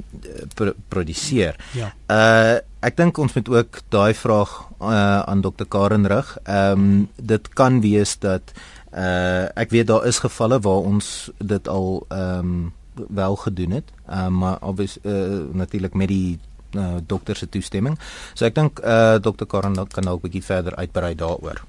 pr 0.56 0.74
produseer. 0.88 1.56
Ja. 1.72 1.94
Uh 2.08 2.60
ek 2.84 2.98
dink 3.00 3.18
ons 3.18 3.34
moet 3.34 3.50
ook 3.50 3.80
daai 3.90 4.14
vraag 4.14 4.52
uh, 4.82 5.20
aan 5.24 5.42
dokter 5.42 5.66
Karen 5.66 6.08
rig. 6.08 6.38
Ehm 6.44 6.72
um, 6.72 7.10
dit 7.16 7.50
kan 7.54 7.82
wees 7.82 8.20
dat 8.20 8.54
uh 8.92 9.48
ek 9.56 9.70
weet 9.70 9.88
daar 9.88 10.06
is 10.06 10.20
gevalle 10.20 10.60
waar 10.60 10.88
ons 10.94 11.32
dit 11.38 11.68
al 11.68 12.06
ehm 12.10 12.40
um, 12.40 12.74
wel 13.10 13.36
gedoen 13.36 13.72
het. 13.72 13.94
Ehm 14.08 14.26
um, 14.26 14.38
maar 14.38 14.58
obvious 14.62 14.98
uh, 15.02 15.40
natuurlik 15.52 15.94
met 15.94 16.08
die 16.08 16.40
uh, 16.76 16.96
dokter 17.06 17.36
se 17.36 17.50
toestemming. 17.50 18.00
So 18.34 18.46
ek 18.46 18.56
dink 18.56 18.80
uh 18.80 19.20
dokter 19.22 19.46
Karen 19.46 19.76
kan 19.76 20.04
dalk 20.04 20.24
'n 20.24 20.28
bietjie 20.28 20.44
verder 20.44 20.76
uitbrei 20.76 21.16
daaroor. 21.16 21.64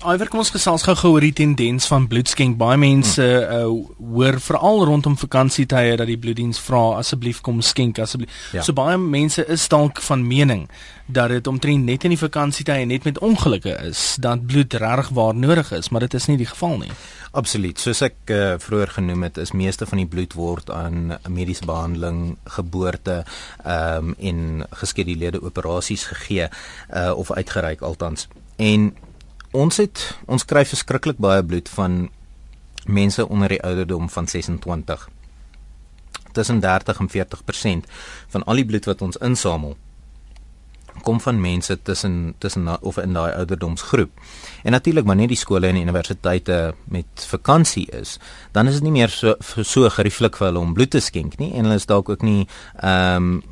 Iwer 0.00 0.30
kom 0.32 0.40
ons 0.40 0.48
gesels 0.48 0.86
gou 0.86 1.10
oor 1.12 1.20
die 1.20 1.34
tendens 1.36 1.84
van 1.90 2.06
bloedskenk. 2.08 2.54
Baie 2.56 2.78
mense 2.80 3.20
hmm. 3.20 3.50
uh, 3.52 4.04
hoor 4.14 4.38
veral 4.40 4.86
rondom 4.88 5.16
vakansietye 5.20 5.98
dat 6.00 6.08
die 6.08 6.16
bloeddiens 6.16 6.56
vra 6.64 6.96
asseblief 7.02 7.42
kom 7.44 7.58
skenk 7.60 8.00
asseblief. 8.00 8.32
Ja. 8.56 8.64
So 8.64 8.72
baie 8.72 8.96
mense 8.96 9.44
is 9.44 9.66
dalk 9.68 10.00
van 10.06 10.24
mening 10.24 10.62
dat 11.04 11.34
dit 11.34 11.50
omtrent 11.50 11.84
net 11.84 12.06
in 12.08 12.14
die 12.14 12.20
vakansietye 12.20 12.86
net 12.88 13.04
met 13.04 13.20
ongelukke 13.20 13.74
is 13.90 14.14
dat 14.24 14.46
bloed 14.48 14.78
regtig 14.80 15.10
waar 15.18 15.36
nodig 15.36 15.74
is, 15.76 15.90
maar 15.92 16.06
dit 16.06 16.16
is 16.16 16.30
nie 16.30 16.38
die 16.40 16.48
geval 16.48 16.78
nie. 16.86 16.90
Absoluut. 17.36 17.76
Soos 17.82 18.00
ek 18.06 18.32
uh, 18.32 18.54
vroeër 18.62 18.94
genoem 18.96 19.28
het, 19.28 19.42
is 19.42 19.52
meeste 19.52 19.84
van 19.90 20.00
die 20.00 20.08
bloed 20.08 20.32
word 20.38 20.72
aan 20.72 21.18
mediese 21.28 21.68
behandeling, 21.68 22.38
geboorte, 22.56 23.20
ehm 23.66 24.14
um, 24.14 24.16
en 24.16 24.64
geskeduleerde 24.80 25.44
operasies 25.44 26.08
gegee 26.14 26.48
uh, 26.48 27.12
of 27.12 27.36
uitgereik 27.36 27.84
altans. 27.84 28.30
En 28.56 28.92
ons 29.52 29.76
het 29.82 30.02
ons 30.26 30.44
kry 30.44 30.64
verskriklik 30.64 31.18
baie 31.18 31.42
bloed 31.44 31.68
van 31.68 32.08
mense 32.86 33.28
onder 33.28 33.48
die 33.48 33.62
ouderdom 33.62 34.08
van 34.08 34.26
26. 34.26 35.08
Tussen 36.32 36.60
30 36.60 36.98
en 36.98 37.10
40% 37.10 37.86
van 38.28 38.44
al 38.44 38.54
die 38.54 38.66
bloed 38.66 38.84
wat 38.84 39.02
ons 39.02 39.16
insamel 39.16 39.76
kom 41.00 41.20
van 41.20 41.40
mense 41.40 41.82
tussen 41.82 42.34
tussen 42.38 42.82
of 42.82 42.96
in 42.96 43.12
daai 43.12 43.32
ouderdomsgroep. 43.32 44.10
En 44.62 44.72
natuurlik 44.72 45.06
wanneer 45.06 45.28
die 45.28 45.36
skole 45.36 45.66
en 45.66 45.76
universiteite 45.76 46.74
met 46.84 47.26
vakansie 47.28 47.86
is, 47.90 48.18
dan 48.52 48.66
is 48.66 48.74
dit 48.74 48.82
nie 48.82 48.92
meer 48.92 49.08
so 49.08 49.34
so 49.62 49.88
gerieflik 49.88 50.36
vir 50.36 50.50
hulle 50.50 50.58
om 50.60 50.74
bloed 50.74 50.90
te 50.90 51.00
skenk 51.00 51.38
nie 51.38 51.52
en 51.54 51.64
hulle 51.68 51.80
is 51.80 51.88
dalk 51.88 52.08
ook 52.08 52.22
nie 52.26 52.46
ehm 52.76 53.40
um, 53.40 53.42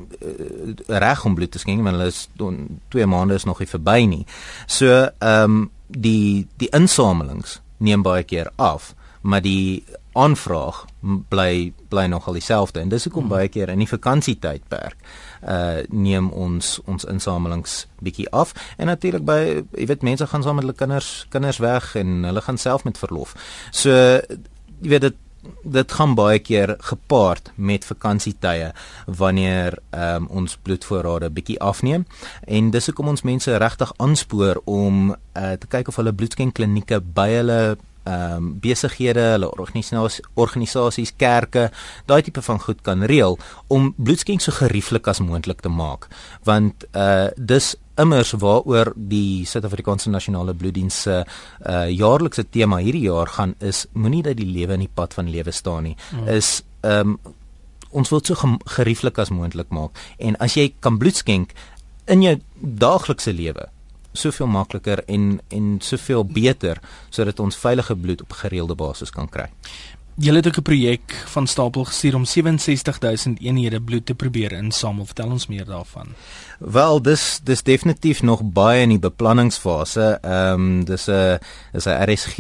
reg 0.87 1.24
om 1.24 1.34
bloed 1.34 1.50
te 1.50 1.62
skenk 1.62 1.82
want 1.82 1.96
hulle 1.96 2.12
is 2.12 2.28
don, 2.37 2.80
twee 2.88 3.06
maande 3.06 3.34
is 3.34 3.48
nog 3.48 3.58
nie 3.58 3.70
verby 3.70 4.04
nie. 4.06 4.24
So 4.66 4.92
ehm 4.92 5.58
um, 5.58 5.66
die 5.88 6.46
die 6.57 6.70
insamelings 6.77 7.61
neem 7.79 8.03
baie 8.03 8.24
keer 8.27 8.51
af, 8.57 8.94
maar 9.20 9.42
die 9.42 9.85
aanvraag 10.18 10.85
bly 11.29 11.72
bly 11.88 12.07
nogal 12.11 12.35
dieselfde 12.35 12.81
en 12.81 12.90
dis 12.90 13.05
hoekom 13.07 13.27
hmm. 13.29 13.35
baie 13.37 13.48
keer 13.53 13.70
in 13.72 13.83
die 13.83 13.88
vakansietydperk 13.88 14.96
uh 15.46 15.85
neem 15.94 16.31
ons 16.35 16.79
ons 16.90 17.07
insamelings 17.07 17.85
bietjie 18.03 18.27
af 18.35 18.55
en 18.77 18.90
natuurlik 18.90 19.27
by 19.29 19.38
jy 19.77 19.87
weet 19.90 20.07
mense 20.07 20.27
gaan 20.27 20.42
saam 20.42 20.59
met 20.59 20.66
hulle 20.66 20.79
kinders 20.79 21.12
kinders 21.35 21.61
weg 21.62 21.94
en 22.01 22.24
hulle 22.27 22.42
gaan 22.42 22.59
self 22.59 22.85
met 22.88 22.98
verlof. 22.98 23.37
So 23.70 23.94
jy 23.94 24.90
weet 24.94 25.07
dit 25.07 25.24
dit 25.62 25.92
gaan 25.92 26.14
baie 26.14 26.38
keer 26.38 26.74
gepaard 26.90 27.52
met 27.54 27.84
vakansietye 27.84 28.72
wanneer 29.06 29.78
um, 29.90 30.28
ons 30.28 30.56
bloedvoorrade 30.62 31.30
bietjie 31.30 31.58
afneem 31.61 32.06
en 32.46 32.70
dis 32.70 32.87
hoekom 32.90 33.12
ons 33.14 33.26
mense 33.26 33.58
regtig 33.58 33.92
aanspoor 33.96 34.62
om 34.64 35.11
uh, 35.12 35.52
te 35.61 35.70
kyk 35.70 35.88
of 35.88 36.00
hulle 36.00 36.14
bloedskenklinieke 36.14 37.00
by 37.14 37.30
hulle 37.38 37.61
ehm 38.08 38.37
um, 38.37 38.44
besighede, 38.61 39.24
hulle 39.34 39.50
organisasies, 39.52 40.22
organisasies, 40.34 41.12
kerke, 41.20 41.66
daai 42.08 42.22
tipe 42.24 42.40
van 42.42 42.61
goed 42.61 42.80
kan 42.87 43.04
reël 43.11 43.37
om 43.68 43.90
bloedskenk 43.96 44.40
so 44.40 44.54
gerieflik 44.56 45.11
as 45.12 45.20
moontlik 45.20 45.61
te 45.61 45.68
maak. 45.68 46.08
Want 46.48 46.87
uh 46.96 47.28
dis 47.37 47.74
immers 47.98 48.32
waaroor 48.38 48.92
die 48.96 49.46
Suid-Afrikaanse 49.48 50.11
Nasionale 50.11 50.54
Bloeddiens 50.54 51.02
se 51.02 51.18
uh 51.22 51.87
jaarlikse 51.90 52.44
tema 52.50 52.78
hierdie 52.82 53.06
jaar 53.08 53.30
gaan 53.38 53.54
is 53.58 53.87
moenie 53.92 54.22
dat 54.22 54.38
die 54.38 54.48
lewe 54.48 54.78
in 54.78 54.87
die 54.87 54.94
pad 54.94 55.14
van 55.14 55.30
lewe 55.30 55.52
staan 55.52 55.90
nie. 55.90 55.96
Mm. 56.12 56.28
Is 56.37 56.62
ehm 56.82 57.16
um, 57.16 57.18
ons 57.90 58.11
wil 58.12 58.20
so 58.20 58.37
gerieflik 58.76 59.18
as 59.18 59.30
moontlik 59.32 59.70
maak 59.72 59.96
en 60.18 60.37
as 60.44 60.54
jy 60.58 60.74
kan 60.80 60.98
bloedskenk 61.00 61.54
in 62.12 62.22
jou 62.22 62.34
daaglikse 62.61 63.32
lewe 63.32 63.64
soveel 64.12 64.46
makliker 64.46 65.02
en 65.06 65.40
en 65.48 65.78
soveel 65.80 66.24
beter 66.24 66.80
sodat 67.11 67.40
ons 67.40 67.56
veilige 67.56 67.96
bloed 67.96 68.22
op 68.22 68.32
gereelde 68.42 68.74
basis 68.74 69.11
kan 69.11 69.28
kry. 69.28 69.48
Jy 70.18 70.35
het 70.35 70.46
ook 70.46 70.59
'n 70.59 70.62
projek 70.62 71.14
van 71.26 71.46
stapel 71.46 71.85
gestuur 71.85 72.14
om 72.14 72.24
67000 72.24 73.40
eenhede 73.40 73.81
bloed 73.81 74.07
te 74.07 74.14
probeer 74.14 74.52
insamel. 74.52 75.04
Vertel 75.04 75.31
ons 75.31 75.46
meer 75.46 75.64
daarvan. 75.64 76.07
Wel, 76.59 77.02
dis 77.02 77.40
dis 77.42 77.62
definitief 77.62 78.22
nog 78.22 78.42
baie 78.42 78.83
in 78.83 78.88
die 78.88 78.98
beplanningsfase. 78.98 80.18
Ehm 80.22 80.52
um, 80.52 80.85
dis 80.85 81.07
'n 81.07 81.38
is 81.72 81.87
'n 81.87 82.11
RSG 82.11 82.38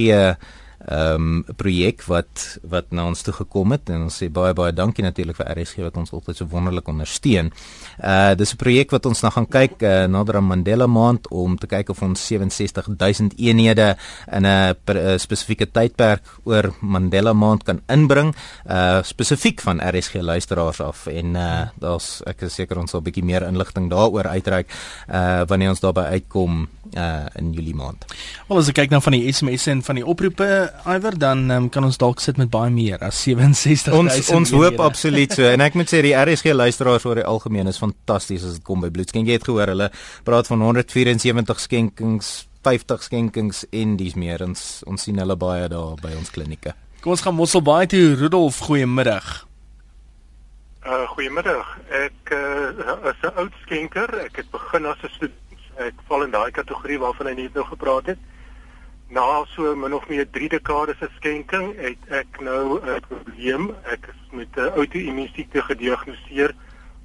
ehm 0.88 1.44
um, 1.44 1.56
projek 1.56 2.02
wat 2.08 2.58
wat 2.64 2.92
na 2.96 3.04
ons 3.06 3.22
toe 3.22 3.34
gekom 3.36 3.74
het 3.74 3.90
en 3.92 4.06
ons 4.06 4.18
sê 4.22 4.30
baie 4.32 4.54
baie 4.56 4.72
dankie 4.72 5.04
natuurlik 5.04 5.36
vir 5.36 5.50
RSG 5.52 5.82
wat 5.84 5.96
ons 6.00 6.12
altyd 6.16 6.40
so 6.40 6.48
wonderlik 6.48 6.88
ondersteun. 6.88 7.52
Uh 8.00 8.34
dis 8.34 8.54
'n 8.54 8.56
projek 8.56 8.90
wat 8.90 9.06
ons 9.06 9.20
nou 9.22 9.32
gaan 9.32 9.46
kyk 9.46 9.82
uh, 9.82 10.06
nader 10.06 10.36
aan 10.36 10.48
Mandela 10.48 10.86
Maand 10.86 11.28
om 11.30 11.56
te 11.56 11.66
kyk 11.66 11.90
of 11.90 12.02
ons 12.02 12.26
67000 12.26 13.36
eenhede 13.36 13.96
in 14.32 14.46
'n 14.46 15.18
spesifieke 15.18 15.66
tydperk 15.66 16.24
oor 16.44 16.72
Mandela 16.80 17.32
Maand 17.32 17.64
kan 17.64 17.80
inbring, 17.88 18.34
uh 18.66 19.02
spesifiek 19.02 19.60
van 19.60 19.80
RSG 19.80 20.14
luisteraars 20.14 20.80
af 20.80 21.06
en 21.06 21.36
uh 21.36 21.68
daar's 21.76 22.22
ek 22.26 22.42
is 22.42 22.54
seker 22.54 22.78
ons 22.78 22.90
sal 22.90 23.00
'n 23.00 23.04
bietjie 23.04 23.24
meer 23.24 23.42
inligting 23.42 23.90
daaroor 23.90 24.26
uitreik 24.26 24.68
uh 25.08 25.44
wanneer 25.46 25.70
ons 25.70 25.80
daarby 25.80 26.00
uitkom 26.00 26.68
uh 26.96 27.26
in 27.38 27.52
Julie 27.52 27.74
maand. 27.74 28.04
Wel 28.48 28.58
as 28.58 28.68
ek 28.68 28.78
kyk 28.80 28.90
nou 28.94 29.00
van 29.04 29.16
die 29.16 29.32
SMS 29.32 29.66
en 29.72 29.82
van 29.82 30.00
die 30.00 30.06
oproepe 30.06 30.48
Iwer 30.84 31.18
dan 31.18 31.50
um, 31.50 31.68
kan 31.68 31.84
ons 31.84 31.98
dalk 32.00 32.20
sit 32.20 32.38
met 32.40 32.50
baie 32.50 32.70
meer 32.70 33.02
as 33.04 33.20
67 33.22 33.92
Ons 33.92 34.30
ons 34.32 34.52
hoop 34.56 34.80
absoluut 34.80 35.32
so 35.32 35.44
en 35.44 35.60
ek 35.64 35.74
moet 35.78 35.90
sê 35.90 36.02
die 36.06 36.14
RSG 36.16 36.54
luisteraars 36.54 37.04
oor 37.04 37.20
die 37.20 37.28
algemeen 37.28 37.68
is 37.68 37.80
fantasties 37.80 38.44
as 38.44 38.58
dit 38.58 38.64
kom 38.64 38.80
by 38.84 38.90
bloedskenk. 38.90 39.28
Jy 39.28 39.40
het 39.40 39.48
gehoor 39.48 39.74
hulle 39.74 39.90
praat 40.24 40.50
van 40.50 40.64
174 40.64 41.60
skenkings 41.66 42.48
50 42.62 43.02
skenkings 43.02 43.64
en 43.70 43.96
dis 43.96 44.14
meer 44.18 44.42
ons 44.44 44.64
ons 44.86 45.02
sien 45.08 45.18
hulle 45.18 45.36
baie 45.38 45.68
daar 45.72 45.98
by 46.02 46.14
ons 46.18 46.30
klinieke. 46.34 46.74
Kom 47.02 47.14
ons 47.14 47.22
gaan 47.22 47.36
Mossel 47.38 47.62
baie 47.62 47.86
toe 47.86 48.16
Rudolf 48.18 48.58
goeiemiddag. 48.66 49.28
Uh 50.88 51.04
goeiemiddag. 51.14 51.68
Ek 51.94 52.32
uh, 52.34 53.10
is 53.10 53.22
'n 53.22 53.34
oud 53.36 53.54
skenker. 53.62 54.10
Ek 54.24 54.42
het 54.42 54.50
begin 54.50 54.86
as 54.86 55.02
'n 55.02 55.12
student. 55.16 55.47
Ek 55.78 55.94
val 56.08 56.24
in 56.26 56.32
daai 56.34 56.50
kategorie 56.50 56.98
waarvan 56.98 57.28
hy 57.30 57.34
net 57.38 57.54
nou 57.54 57.64
gepraat 57.64 58.06
het. 58.10 58.18
Na 59.14 59.44
so 59.54 59.76
min 59.78 59.94
of 59.94 60.08
meer 60.10 60.26
3 60.30 60.48
dekades 60.48 60.98
se 60.98 61.08
skenking 61.16 61.70
het 61.78 62.10
ek 62.10 62.40
nou 62.40 62.80
'n 62.82 63.00
probleem. 63.08 63.70
Ek 63.84 64.08
is 64.10 64.32
met 64.32 64.56
'n 64.56 64.74
outoimmuunsiekte 64.74 65.62
gediagnoseer 65.62 66.54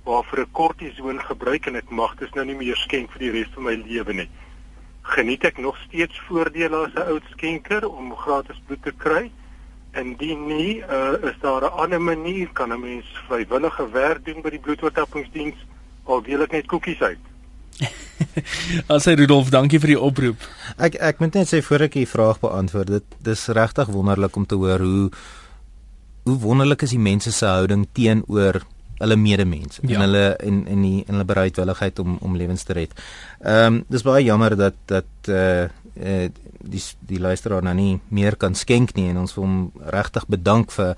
waarvoor 0.03 0.39
'n 0.39 0.51
kortison 0.51 1.19
gebruik 1.19 1.65
en 1.65 1.75
ek 1.75 1.89
mag 1.89 2.15
dit 2.15 2.33
nou 2.35 2.45
nie 2.45 2.55
meer 2.55 2.75
skenk 2.75 3.11
vir 3.11 3.19
die 3.19 3.31
res 3.31 3.53
van 3.53 3.63
my 3.63 3.75
lewe 3.85 4.13
nie. 4.13 4.29
Geniet 5.01 5.43
ek 5.43 5.57
nog 5.57 5.77
steeds 5.77 6.19
voordele 6.27 6.85
as 6.85 6.93
'n 6.93 7.07
oud 7.07 7.23
skenker 7.31 7.87
om 7.89 8.15
gratis 8.15 8.61
bloed 8.65 8.83
te 8.83 8.91
kry? 8.91 9.31
Indien 9.93 10.47
nie, 10.47 10.81
uh, 10.81 11.13
is 11.29 11.39
daar 11.39 11.61
'n 11.61 11.77
ander 11.77 12.01
manier 12.01 12.49
kan 12.53 12.73
'n 12.73 12.79
mens 12.79 13.05
vrywillige 13.27 13.89
werk 13.91 14.25
doen 14.25 14.41
by 14.41 14.49
die 14.49 14.59
bloedoortappingsdiens 14.59 15.55
al 16.03 16.21
deel 16.21 16.41
ek 16.41 16.51
net 16.51 16.65
koekies 16.65 17.01
uit. 17.01 17.32
As 18.93 19.07
hy 19.09 19.15
Rudolf, 19.19 19.49
dankie 19.53 19.79
vir 19.81 19.95
die 19.95 19.99
oproep. 19.99 20.43
Ek 20.77 20.97
ek 21.01 21.21
moet 21.23 21.39
net 21.39 21.49
sê 21.51 21.61
voor 21.65 21.87
ek 21.87 21.97
die 21.99 22.09
vraag 22.09 22.41
beantwoord, 22.43 22.91
dit 22.99 23.17
dis 23.25 23.47
regtig 23.55 23.91
wonderlik 23.93 24.37
om 24.39 24.45
te 24.45 24.59
hoor 24.59 24.83
hoe 24.83 25.09
hoe 26.23 26.37
wonderlik 26.39 26.85
is 26.85 26.93
die 26.95 27.03
mense 27.03 27.33
se 27.35 27.45
houding 27.45 27.83
teenoor 27.91 28.61
hulle 29.01 29.17
medemense 29.19 29.81
ja. 29.83 29.97
en 29.97 30.05
hulle 30.05 30.23
en 30.39 30.61
en 30.71 30.85
die 30.85 31.01
en 31.03 31.17
hulle 31.17 31.27
bereidwilligheid 31.27 31.99
om 31.99 32.17
om 32.21 32.37
lewens 32.39 32.63
te 32.63 32.77
red. 32.77 32.95
Ehm 33.41 33.79
um, 33.79 33.83
dis 33.91 34.05
baie 34.07 34.23
jammer 34.23 34.55
dat 34.57 34.79
dat 34.87 35.31
eh 35.31 35.67
uh, 35.99 36.29
die 36.63 36.81
die 37.07 37.19
luisteraar 37.19 37.63
nou 37.63 37.73
nie 37.75 37.99
meer 38.07 38.37
kan 38.39 38.55
skenk 38.55 38.95
nie 38.95 39.09
en 39.11 39.19
ons 39.23 39.35
wil 39.35 39.45
hom 39.45 39.57
regtig 39.93 40.25
bedank 40.31 40.71
vir 40.71 40.95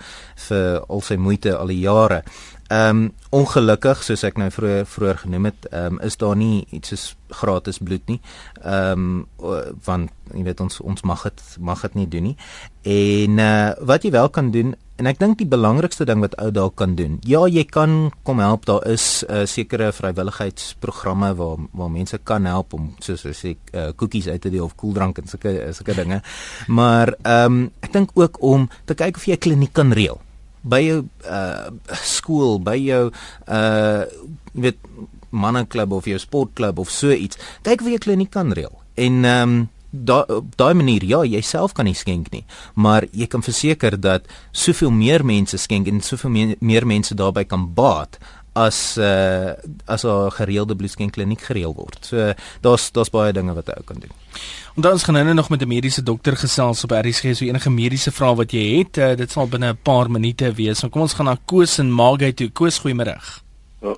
vir 0.47 0.83
al 0.87 1.01
sy 1.01 1.17
moeite 1.17 1.55
al 1.57 1.73
die 1.73 1.81
jare. 1.81 2.21
Ehm 2.67 2.89
um, 2.89 3.11
ongelukkig 3.29 3.99
soos 4.03 4.23
ek 4.25 4.39
nou 4.41 4.47
vroeër 4.49 4.87
vroeër 4.89 5.17
genoem 5.21 5.51
het, 5.51 5.67
ehm 5.69 5.97
um, 5.97 5.99
is 6.01 6.17
daar 6.17 6.35
nie 6.35 6.65
iets 6.73 6.89
soos 6.89 7.03
gratis 7.29 7.77
bloed 7.77 8.01
nie. 8.09 8.17
Ehm 8.63 9.03
um, 9.37 9.59
want 9.85 10.09
jy 10.33 10.43
weet 10.47 10.63
ons 10.65 10.79
ons 10.81 11.05
mag 11.05 11.27
dit 11.27 11.43
mag 11.59 11.83
dit 11.85 11.99
nie 11.99 12.07
doen 12.09 12.25
nie. 12.31 12.35
En 12.81 13.37
uh, 13.37 13.69
wat 13.85 14.03
jy 14.03 14.11
wel 14.11 14.29
kan 14.33 14.49
doen 14.51 14.73
en 14.97 15.11
ek 15.11 15.19
dink 15.19 15.37
die 15.37 15.49
belangrikste 15.51 16.09
ding 16.09 16.23
wat 16.25 16.33
ou 16.41 16.49
dalk 16.51 16.75
kan 16.81 16.95
doen. 16.97 17.19
Ja, 17.21 17.45
jy 17.45 17.67
kan 17.69 18.11
kom 18.23 18.41
help. 18.41 18.65
Daar 18.65 18.87
is 18.87 19.23
'n 19.27 19.31
uh, 19.31 19.41
eh, 19.41 19.47
sekere 19.47 19.91
vrywilligheidsprogramme 19.91 21.35
waar 21.35 21.57
waar 21.71 21.91
mense 21.91 22.17
kan 22.23 22.45
help 22.45 22.73
om 22.73 22.95
soos 22.99 23.25
ek 23.25 23.35
sê 23.35 23.55
uh, 23.73 23.89
koekies 23.95 24.27
uit 24.27 24.41
te 24.41 24.49
deel 24.49 24.63
of 24.63 24.75
koeldrank 24.75 25.17
en 25.17 25.27
sulke 25.27 25.73
sulke 25.73 25.93
dinge. 25.93 26.21
Maar 26.67 27.13
ehm 27.21 27.45
um, 27.45 27.71
ek 27.79 27.93
dink 27.93 28.09
ook 28.13 28.41
om 28.41 28.69
te 28.85 28.93
kyk 28.93 29.15
of 29.15 29.25
jy 29.25 29.33
'n 29.33 29.37
kliniek 29.37 29.73
kan 29.73 29.91
reël 29.91 30.21
by 30.65 30.81
jou 30.85 30.99
uh 31.29 31.69
skool, 32.01 32.59
by 32.59 32.77
jou 32.81 33.11
uh 33.47 34.03
weet 34.53 34.81
mannenklub 35.35 35.91
of 35.91 36.05
jou 36.09 36.19
sportklub 36.19 36.79
of 36.79 36.89
so 36.89 37.11
iets. 37.11 37.37
Kyk 37.61 37.81
of 37.81 37.87
jy 37.87 37.99
'n 37.99 38.05
kliniek 38.05 38.31
kan 38.31 38.51
reël. 38.51 38.75
En 38.95 39.25
ehm 39.25 39.49
um, 39.49 39.69
daai 39.91 40.41
daai 40.55 40.73
manier 40.73 41.03
ja, 41.03 41.23
jy 41.23 41.41
self 41.41 41.73
kan 41.73 41.85
nie 41.85 41.95
skenk 41.95 42.31
nie, 42.31 42.43
maar 42.73 43.07
jy 43.11 43.27
kan 43.27 43.43
verseker 43.43 43.99
dat 43.99 44.27
soveel 44.51 44.91
meer 44.91 45.25
mense 45.25 45.57
skenk 45.57 45.87
en 45.87 46.01
soveel 46.01 46.29
meer, 46.29 46.55
meer 46.59 46.85
mense 46.87 47.15
daarbey 47.15 47.45
kan 47.45 47.73
baat 47.73 48.19
as 48.55 48.97
uh 48.97 49.53
as 49.85 50.03
'n 50.03 50.31
gereelde 50.31 50.75
bloedskenkliniek 50.75 51.41
gereël 51.41 51.73
word. 51.75 51.97
So 52.01 52.33
daar's 52.61 52.91
daar's 52.91 53.09
baie 53.09 53.33
dinge 53.33 53.53
wat 53.53 53.67
jy 53.67 53.83
kan 53.85 53.99
doen. 53.99 54.24
En 54.75 54.81
dan 54.81 54.99
gaan 54.99 55.13
nou 55.13 55.33
nog 55.33 55.49
met 55.49 55.61
'n 55.61 55.67
mediese 55.67 56.03
dokter 56.03 56.37
gesels 56.37 56.83
op 56.83 56.91
RSG 56.91 57.35
so 57.35 57.45
enige 57.45 57.69
mediese 57.69 58.11
vrae 58.11 58.35
wat 58.35 58.51
jy 58.51 58.77
het, 58.77 58.97
uh, 58.97 59.15
dit 59.15 59.31
sal 59.31 59.47
binne 59.47 59.69
'n 59.71 59.77
paar 59.81 60.11
minute 60.11 60.53
wees. 60.53 60.79
So 60.79 60.89
kom 60.89 61.01
ons 61.01 61.13
gaan 61.13 61.25
na 61.25 61.37
Koos 61.45 61.77
en 61.77 61.91
Margay 61.91 62.33
toe. 62.33 62.49
Koos, 62.49 62.79
goeiemôre. 62.79 63.17
Oh, 63.79 63.95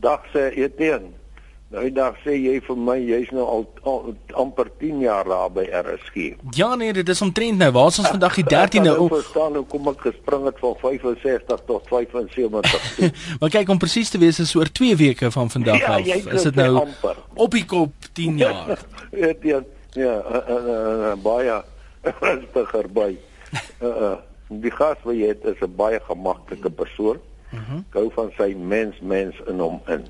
dag 0.00 0.20
sê 0.32 0.54
Etienne. 0.56 1.23
Nou 1.68 1.90
dag 1.90 2.14
sê 2.22 2.36
jy 2.36 2.60
vir 2.62 2.76
my 2.76 2.96
jy's 3.00 3.30
nou 3.34 3.44
al, 3.50 3.64
al 3.82 4.12
amper 4.38 4.68
10 4.78 5.00
jaar 5.00 5.24
daar 5.24 5.50
by 5.50 5.64
RSG. 5.64 6.36
Ja 6.54 6.74
nee, 6.74 6.92
dit 6.92 7.08
is 7.08 7.22
omtrent 7.22 7.58
nou. 7.58 7.70
Waar 7.72 7.88
is 7.90 7.98
ons 7.98 8.08
vandag 8.08 8.34
die 8.34 8.44
13de? 8.44 8.92
Ek 8.94 9.14
verstaan 9.16 9.56
hoe 9.58 9.64
kom 9.66 9.88
ek 9.88 10.04
gespring 10.06 10.44
het 10.44 10.60
van 10.62 10.76
65 10.82 11.64
tot 11.66 11.88
75. 11.88 12.90
maar 13.40 13.50
kyk 13.50 13.68
om 13.74 13.78
presies 13.78 14.12
te 14.14 14.20
wees 14.22 14.38
is 14.38 14.54
oor 14.54 14.70
2 14.70 14.96
weke 14.96 15.30
van 15.30 15.50
vandag 15.50 15.80
ja, 15.80 15.96
af. 15.96 16.32
Is 16.38 16.42
dit 16.42 16.54
nou 16.54 16.84
amper. 16.84 17.16
op 17.34 17.50
die 17.50 17.64
kop 17.64 18.12
10 18.12 18.38
jaar? 18.44 18.84
Etienne 19.10 19.66
Ja, 19.94 20.22
uh, 20.26 20.48
uh, 20.48 20.66
uh, 20.66 21.12
baie 21.22 21.60
rustiger 22.02 22.88
by. 22.90 23.12
Uh, 23.54 23.88
uh, 23.88 24.16
die 24.50 24.72
gas 24.74 24.98
wat 25.06 25.14
jy 25.14 25.28
het 25.30 25.44
is 25.46 25.62
'n 25.62 25.70
baie 25.76 26.00
gemaklike 26.02 26.70
persoon. 26.70 27.18
Mhm. 27.50 27.60
Uh 27.60 27.68
-huh. 27.68 27.80
Gou 27.90 28.10
van 28.14 28.32
sy 28.36 28.54
mens 28.58 28.98
mens 29.00 29.34
in 29.46 29.58
hom 29.58 29.80
in. 29.86 30.06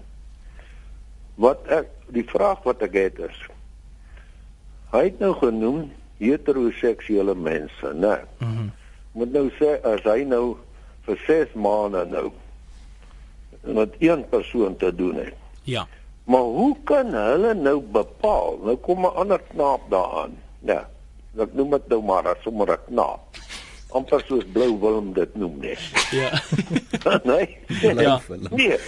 Wat 1.35 1.67
ek 1.67 1.91
die 2.15 2.25
vraag 2.25 2.63
wat 2.63 2.83
ek 2.83 2.95
het 2.95 3.19
is 3.19 3.43
hy 4.95 5.09
het 5.09 5.19
nou 5.19 5.33
genoem 5.35 5.89
heteroseksuele 6.23 7.35
mense, 7.35 7.93
né? 7.95 8.21
Mhm. 8.39 8.51
Uh 8.51 8.59
-huh. 8.59 8.71
Moet 9.13 9.33
nou 9.33 9.51
sê 9.59 9.79
as 9.83 10.03
hy 10.03 10.25
nou 10.27 10.57
vir 11.07 11.19
6 11.27 11.53
maande 11.55 12.05
nou 12.11 12.31
met 13.63 13.95
een 13.99 14.29
persoon 14.29 14.77
te 14.77 14.95
doen 14.95 15.15
het. 15.15 15.35
Ja. 15.63 15.87
Maar 16.25 16.41
hoe 16.41 16.77
kan 16.85 17.15
hulle 17.15 17.55
nou 17.55 17.81
bepaal? 17.81 18.59
Nou 18.65 18.77
kom 18.77 19.01
'n 19.07 19.15
ander 19.15 19.41
knaap 19.49 19.81
daaraan. 19.91 20.37
Ja. 20.59 20.89
Ek 21.39 21.55
noem 21.55 21.71
dit 21.71 21.89
nou 21.89 22.03
maar 22.03 22.29
as 22.29 22.43
sommer 22.43 22.71
'n 22.71 22.79
knaap. 22.87 23.21
Amper 23.89 24.25
soos 24.27 24.45
Blou 24.53 24.81
Willem 24.81 25.13
dit 25.13 25.35
noem 25.35 25.59
net. 25.61 25.79
Ja. 26.11 26.43
nee. 27.31 27.59
Ja. 27.81 28.21
Nee. 28.51 28.79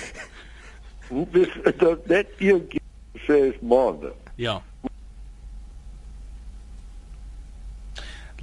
Dis 1.09 1.53
dit 1.65 2.09
net 2.11 2.33
een 2.39 2.65
keer 2.69 3.25
sê 3.27 3.41
maande. 3.61 4.13
Ja. 4.37 4.61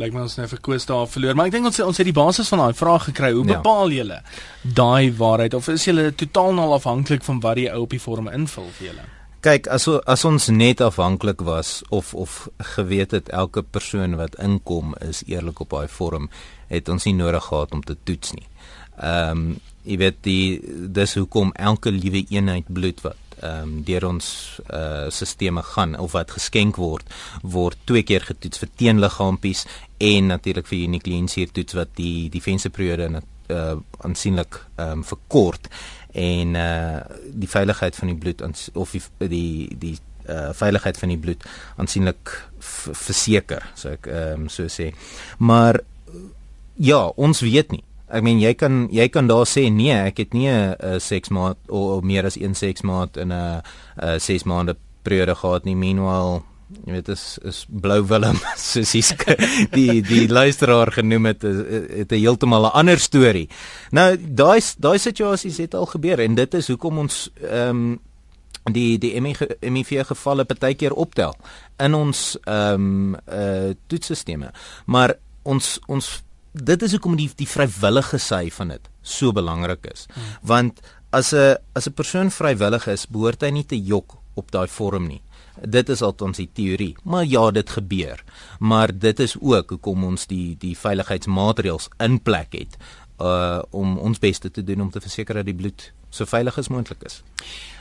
lyk 0.02 0.14
my 0.14 0.24
ons 0.26 0.38
net 0.40 0.50
vir 0.50 0.62
Koos 0.66 0.88
daar 0.90 1.10
verloor. 1.10 1.36
Maar 1.38 1.50
ek 1.50 1.58
dink 1.58 1.70
ons 1.70 1.82
ons 1.86 2.00
het 2.02 2.08
die 2.08 2.16
basis 2.16 2.50
van 2.50 2.64
daai 2.64 2.78
vraag 2.78 3.10
gekry. 3.12 3.32
Hoe 3.36 3.46
ja. 3.46 3.58
bepaal 3.58 3.94
ja. 3.94 4.02
julle 4.02 4.22
daai 4.64 5.12
waarheid 5.18 5.58
of 5.58 5.68
is 5.74 5.86
julle 5.86 6.12
totaal 6.18 6.56
nou 6.58 6.72
afhanklik 6.74 7.26
van 7.28 7.42
wat 7.44 7.60
die 7.62 7.68
ou 7.72 7.84
op 7.86 7.94
die 7.94 8.02
vorm 8.02 8.32
invul 8.32 8.72
vir 8.80 8.90
julle? 8.92 9.06
Kyk, 9.44 9.68
as 9.76 9.90
as 10.08 10.24
ons 10.26 10.48
net 10.56 10.82
afhanklik 10.82 11.44
was 11.44 11.82
of 11.92 12.14
of 12.16 12.48
geweet 12.76 13.12
het 13.12 13.30
elke 13.30 13.64
persoon 13.64 14.16
wat 14.16 14.40
inkom 14.40 14.96
is 15.04 15.22
eerlik 15.28 15.60
op 15.60 15.76
daai 15.76 15.92
vorm, 15.92 16.30
het 16.72 16.90
ons 16.90 17.06
nie 17.06 17.18
nodig 17.18 17.44
gehad 17.52 17.76
om 17.76 17.84
te 17.84 17.98
toets 18.04 18.34
nie. 18.40 18.48
Ehm 18.98 19.46
um, 19.46 19.54
jy 19.84 19.98
weet 20.00 20.22
die 20.24 20.62
dis 20.96 21.18
hoekom 21.20 21.52
elke 21.60 21.92
liewe 21.92 22.24
eenheid 22.30 22.70
bloed 22.72 23.04
wat 23.04 23.20
ehm 23.44 23.64
um, 23.64 23.72
deur 23.84 24.06
ons 24.08 24.28
uh 24.72 25.10
sisteme 25.12 25.64
gaan 25.74 25.98
of 26.00 26.14
wat 26.16 26.32
geskenk 26.32 26.78
word 26.80 27.10
word 27.42 27.78
twee 27.90 28.04
keer 28.08 28.24
getoets 28.24 28.62
vir 28.62 28.70
teenliggaampies 28.82 29.66
en 29.98 30.32
natuurlik 30.32 30.70
vir 30.70 30.86
unikliensier 30.88 31.52
toets 31.52 31.76
wat 31.80 31.92
die 32.00 32.30
defensieperiode 32.32 33.10
uh 33.50 33.76
aansienlik 34.08 34.62
ehm 34.78 34.92
um, 34.92 35.04
verkort. 35.04 35.68
En 36.14 36.56
uh 36.56 37.02
die 37.44 37.50
veiligheid 37.50 37.96
van 37.96 38.14
die 38.14 38.18
bloed 38.18 38.44
of 38.74 38.92
die 38.92 39.04
die 39.28 39.78
die 39.80 39.96
uh 40.30 40.52
veiligheid 40.56 40.98
van 40.98 41.10
die 41.10 41.20
bloed 41.20 41.44
aansienlik 41.76 42.38
verseker 42.60 43.66
so 43.76 43.96
ek 43.98 44.08
ehm 44.08 44.46
um, 44.46 44.50
so 44.50 44.70
sê. 44.72 44.94
Maar 45.38 45.82
ja 46.76 47.08
ons 47.08 47.42
weet 47.42 47.72
nie 47.72 47.84
Ek 48.14 48.24
meen 48.26 48.40
jy 48.40 48.54
kan 48.54 48.88
jy 48.94 49.08
kan 49.10 49.28
daar 49.28 49.48
sê 49.50 49.68
nee, 49.74 49.94
ek 49.94 50.18
het 50.18 50.34
nie 50.34 50.50
'n 50.50 51.00
seksmaat 51.00 51.58
of, 51.68 51.98
of 51.98 52.02
meer 52.04 52.26
as 52.26 52.38
een 52.38 52.56
seksmaat 52.56 53.18
in 53.18 53.34
'n 53.34 53.62
6 54.20 54.44
maande 54.44 54.76
periode 55.04 55.36
gehad 55.36 55.66
nie. 55.66 55.76
Meanwhile 55.76 56.44
jy 56.86 56.96
weet 56.96 57.10
is 57.14 57.38
is 57.46 57.66
blou 57.70 58.02
willem 58.10 58.40
soos 58.58 58.92
die 58.92 59.04
die 59.72 60.02
die 60.02 60.28
luisteraar 60.30 60.92
genoem 60.92 61.26
het 61.32 61.42
het 61.42 62.12
'n 62.12 62.22
heeltemal 62.22 62.66
'n 62.66 62.78
ander 62.82 63.00
storie. 63.00 63.50
Nou 63.92 64.18
daai 64.18 64.62
daai 64.78 64.98
situasies 64.98 65.58
het 65.58 65.74
al 65.74 65.86
gebeur 65.86 66.20
en 66.20 66.36
dit 66.36 66.54
is 66.54 66.68
hoekom 66.68 66.98
ons 66.98 67.30
ehm 67.42 67.70
um, 67.70 68.00
die 68.72 68.98
die 68.98 69.12
HIV 69.20 70.06
gevalle 70.08 70.46
partykeer 70.46 70.94
optel 70.94 71.36
in 71.78 71.94
ons 71.94 72.38
ehm 72.46 72.74
um, 72.74 73.16
uh 73.28 73.74
toetsstelsels. 73.88 74.52
Maar 74.86 75.16
ons 75.44 75.80
ons 75.88 76.24
dit 76.54 76.82
is 76.82 76.92
hoekom 76.92 77.16
die 77.18 77.30
die 77.36 77.50
vrywillige 77.50 78.20
sy 78.22 78.50
van 78.54 78.74
dit 78.76 78.90
so 79.02 79.34
belangrik 79.34 79.86
is. 79.92 80.06
Hmm. 80.14 80.24
Want 80.42 80.82
as 81.12 81.34
'n 81.34 81.58
as 81.74 81.88
'n 81.88 81.94
persoon 81.94 82.32
vrywillig 82.32 82.88
is, 82.88 83.06
behoort 83.06 83.42
hy 83.42 83.50
nie 83.50 83.66
te 83.66 83.78
jok 83.78 84.18
op 84.36 84.52
daai 84.52 84.68
vorm 84.68 85.08
nie. 85.08 85.22
Dit 85.62 85.90
is 85.90 86.02
althans 86.02 86.38
die 86.38 86.50
teorie. 86.54 86.96
Maar 87.04 87.26
ja, 87.26 87.52
dit 87.52 87.70
gebeur. 87.70 88.24
Maar 88.60 89.00
dit 89.00 89.20
is 89.20 89.36
ook 89.40 89.70
hoekom 89.70 90.04
ons 90.04 90.26
die 90.28 90.56
die 90.58 90.78
veiligheidsmaatreëls 90.78 91.90
in 92.00 92.22
plek 92.22 92.54
het 92.54 92.78
uh 93.22 93.62
om 93.70 93.98
ons 93.98 94.20
bes 94.20 94.40
te 94.40 94.64
doen 94.64 94.82
om 94.82 94.90
te 94.90 95.02
verseker 95.02 95.36
dat 95.36 95.46
die 95.46 95.56
bloed 95.56 95.92
so 96.14 96.30
veilig 96.30 96.58
as 96.62 96.70
moontlik 96.70 97.02
is. 97.08 97.22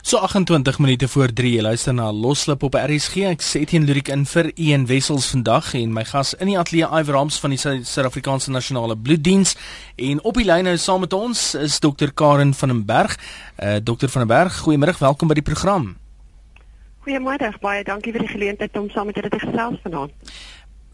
So 0.01 0.17
28 0.17 0.79
minute 0.79 1.07
voor 1.07 1.33
3 1.33 1.61
luister 1.61 1.93
na 1.93 2.11
Loslip 2.11 2.63
op 2.63 2.75
RSG. 2.75 3.27
Ek 3.29 3.45
sê 3.45 3.63
teen 3.69 3.85
Lurik 3.87 4.09
in 4.11 4.25
vir 4.27 4.49
Ian 4.59 4.87
Wessels 4.89 5.29
vandag 5.31 5.73
en 5.79 5.93
my 5.93 6.03
gas 6.09 6.33
in 6.41 6.51
die 6.51 6.57
ateljee 6.59 6.89
Iver 6.89 7.15
Rams 7.15 7.37
van 7.39 7.53
die 7.53 7.59
Suid-Afrikaanse 7.61 8.51
Nasionale 8.51 8.97
Bloeddiens 8.97 9.55
en 9.95 10.21
op 10.23 10.39
die 10.41 10.47
lyn 10.49 10.67
nou 10.67 10.75
saam 10.81 11.05
met 11.05 11.13
ons 11.13 11.53
is 11.59 11.79
dokter 11.79 12.11
Karen 12.11 12.53
van 12.57 12.73
den 12.73 12.85
Berg. 12.89 13.17
Uh 13.57 13.77
dokter 13.83 14.09
van 14.09 14.25
den 14.25 14.33
Berg, 14.33 14.63
goeiemôre, 14.65 14.97
welkom 14.99 15.31
by 15.31 15.39
die 15.39 15.45
program. 15.45 15.93
Goeiemôre, 17.05 17.53
baie 17.61 17.83
dankie 17.83 18.11
vir 18.15 18.25
die 18.25 18.33
geleentheid 18.33 18.75
om 18.79 18.89
saam 18.91 19.11
met 19.11 19.15
julle 19.19 19.31
te 19.31 19.39
gesels 19.39 19.79
vanaand. 19.83 20.33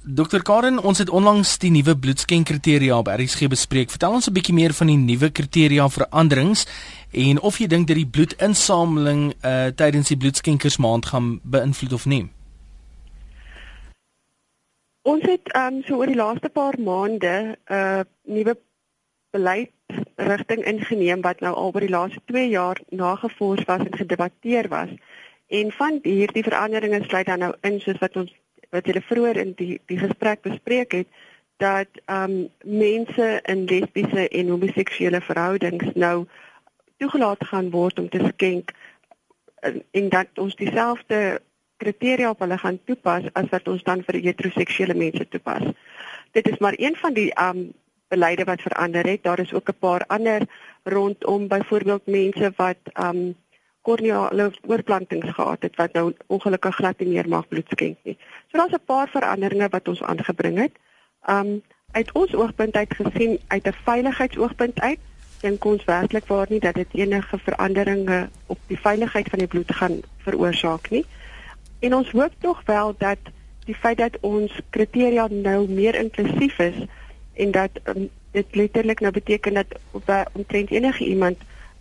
Dokter 0.09 0.41
Karen, 0.41 0.79
ons 0.79 0.97
het 0.97 1.09
onlangs 1.09 1.57
die 1.61 1.69
nuwe 1.69 1.93
bloedskenkriteria 1.97 2.95
op 2.97 3.11
RSG 3.11 3.49
bespreek. 3.51 3.91
Vertel 3.91 4.15
ons 4.15 4.29
'n 4.29 4.33
bietjie 4.33 4.55
meer 4.55 4.73
van 4.73 4.87
die 4.87 4.97
nuwe 4.97 5.29
kriteria 5.29 5.89
veranderings 5.89 6.65
en 7.11 7.41
of 7.41 7.57
jy 7.57 7.67
dink 7.67 7.87
dat 7.87 7.97
die 7.97 8.07
bloedinsameling 8.07 9.33
uh 9.41 9.69
tydens 9.75 10.07
die 10.07 10.17
bloedskenkersmaand 10.17 11.05
gaan 11.05 11.39
beïnvloed 11.43 11.93
of 11.93 12.05
nie. 12.05 12.29
Ons 15.01 15.23
het 15.25 15.53
um 15.55 15.81
so 15.83 15.97
oor 15.97 16.11
die 16.11 16.19
laaste 16.19 16.49
paar 16.49 16.75
maande 16.79 17.35
'n 17.35 17.73
uh, 17.73 18.01
nuwe 18.23 18.57
beleid 19.31 19.71
rigting 20.15 20.65
ingeneem 20.65 21.21
wat 21.21 21.39
nou 21.39 21.55
al 21.55 21.71
oor 21.73 21.85
die 21.85 21.89
laaste 21.89 22.21
2 22.25 22.49
jaar 22.49 22.77
nagevors 22.89 23.63
was 23.65 23.79
en 23.79 23.97
gedebatteer 23.97 24.67
was. 24.67 24.89
En 25.47 25.71
van 25.71 25.99
hierdie 26.03 26.43
veranderinge 26.43 27.03
sluit 27.03 27.25
dan 27.25 27.39
nou 27.39 27.53
in 27.61 27.79
soos 27.79 27.97
wat 27.97 28.15
ons 28.15 28.33
wat 28.69 28.85
julle 28.85 29.01
vroeër 29.01 29.37
in 29.37 29.53
die 29.55 29.79
die 29.85 29.97
gesprek 29.97 30.41
bespreek 30.41 30.91
het 30.91 31.07
dat 31.57 31.87
um 32.05 32.49
mense 32.63 33.41
in 33.43 33.65
lesbiese 33.65 34.27
en 34.27 34.49
homoseksuele 34.49 35.21
verhoudings 35.21 35.95
nou 35.95 36.27
toegelaat 36.99 37.43
gaan 37.51 37.69
word 37.73 37.99
om 37.99 38.09
te 38.09 38.21
skenk 38.33 38.71
en, 39.59 39.83
en 39.91 40.09
dat 40.09 40.27
ons 40.35 40.55
dieselfde 40.55 41.41
kriteria 41.79 42.29
op 42.29 42.39
hulle 42.43 42.57
gaan 42.59 42.79
toepas 42.85 43.27
as 43.39 43.51
wat 43.53 43.67
ons 43.71 43.83
dan 43.87 44.03
vir 44.07 44.19
heteroseksuele 44.23 44.95
mense 44.99 45.27
toepas. 45.33 45.69
Dit 46.35 46.49
is 46.51 46.59
maar 46.63 46.75
een 46.77 46.95
van 46.99 47.15
die 47.15 47.29
um 47.39 47.69
beleide 48.09 48.43
wat 48.43 48.61
verander 48.65 49.05
het. 49.05 49.23
Daar 49.23 49.39
is 49.39 49.53
ook 49.53 49.69
'n 49.69 49.79
paar 49.79 50.03
ander 50.07 50.41
rondom 50.83 51.47
byvoorbeeld 51.47 52.05
mense 52.05 52.51
wat 52.55 52.81
um 53.05 53.35
korneale 53.81 54.51
oorplantings 54.67 55.33
gehad 55.33 55.61
het 55.61 55.75
wat 55.75 55.93
nou 55.93 56.13
ongelukkig 56.27 56.75
glad 56.75 56.99
nie 56.99 57.07
meer 57.07 57.27
mag 57.27 57.47
bloed 57.47 57.69
skenk 57.69 57.97
nie. 58.03 58.17
So 58.47 58.57
daar's 58.57 58.73
'n 58.73 58.85
paar 58.85 59.09
veranderinge 59.09 59.69
wat 59.69 59.87
ons 59.87 60.03
aangebring 60.03 60.57
het. 60.57 60.73
Um 61.29 61.61
uit 61.91 62.11
ons 62.11 62.35
oogpunt 62.35 62.75
uit 62.75 62.93
gesien 62.93 63.39
uit 63.47 63.67
'n 63.67 63.73
veiligheidsoogpunt 63.83 64.79
uit 64.79 64.99
dink 65.41 65.65
ons 65.65 65.83
werklik 65.83 66.27
waar 66.27 66.47
nie 66.49 66.59
dat 66.59 66.75
dit 66.75 66.87
enige 66.93 67.37
veranderinge 67.37 68.29
op 68.45 68.59
die 68.67 68.79
veiligheid 68.79 69.29
van 69.29 69.39
die 69.39 69.47
bloed 69.47 69.71
gaan 69.75 69.99
veroorsaak 70.17 70.89
nie. 70.89 71.05
En 71.79 71.95
ons 71.95 72.11
hoop 72.11 72.33
tog 72.39 72.61
wel 72.65 72.95
dat 72.97 73.17
die 73.65 73.75
feit 73.75 73.97
dat 73.97 74.17
ons 74.21 74.51
kriteria 74.69 75.27
nou 75.31 75.69
meer 75.69 75.95
inklusief 75.95 76.59
is 76.59 76.75
en 77.33 77.51
dat 77.51 77.69
um, 77.83 78.09
dit 78.31 78.55
letterlik 78.55 78.99
nou 78.99 79.11
beteken 79.13 79.53
dat 79.53 79.79
omtrent 80.33 80.71
enige 80.71 81.05
iemand 81.05 81.37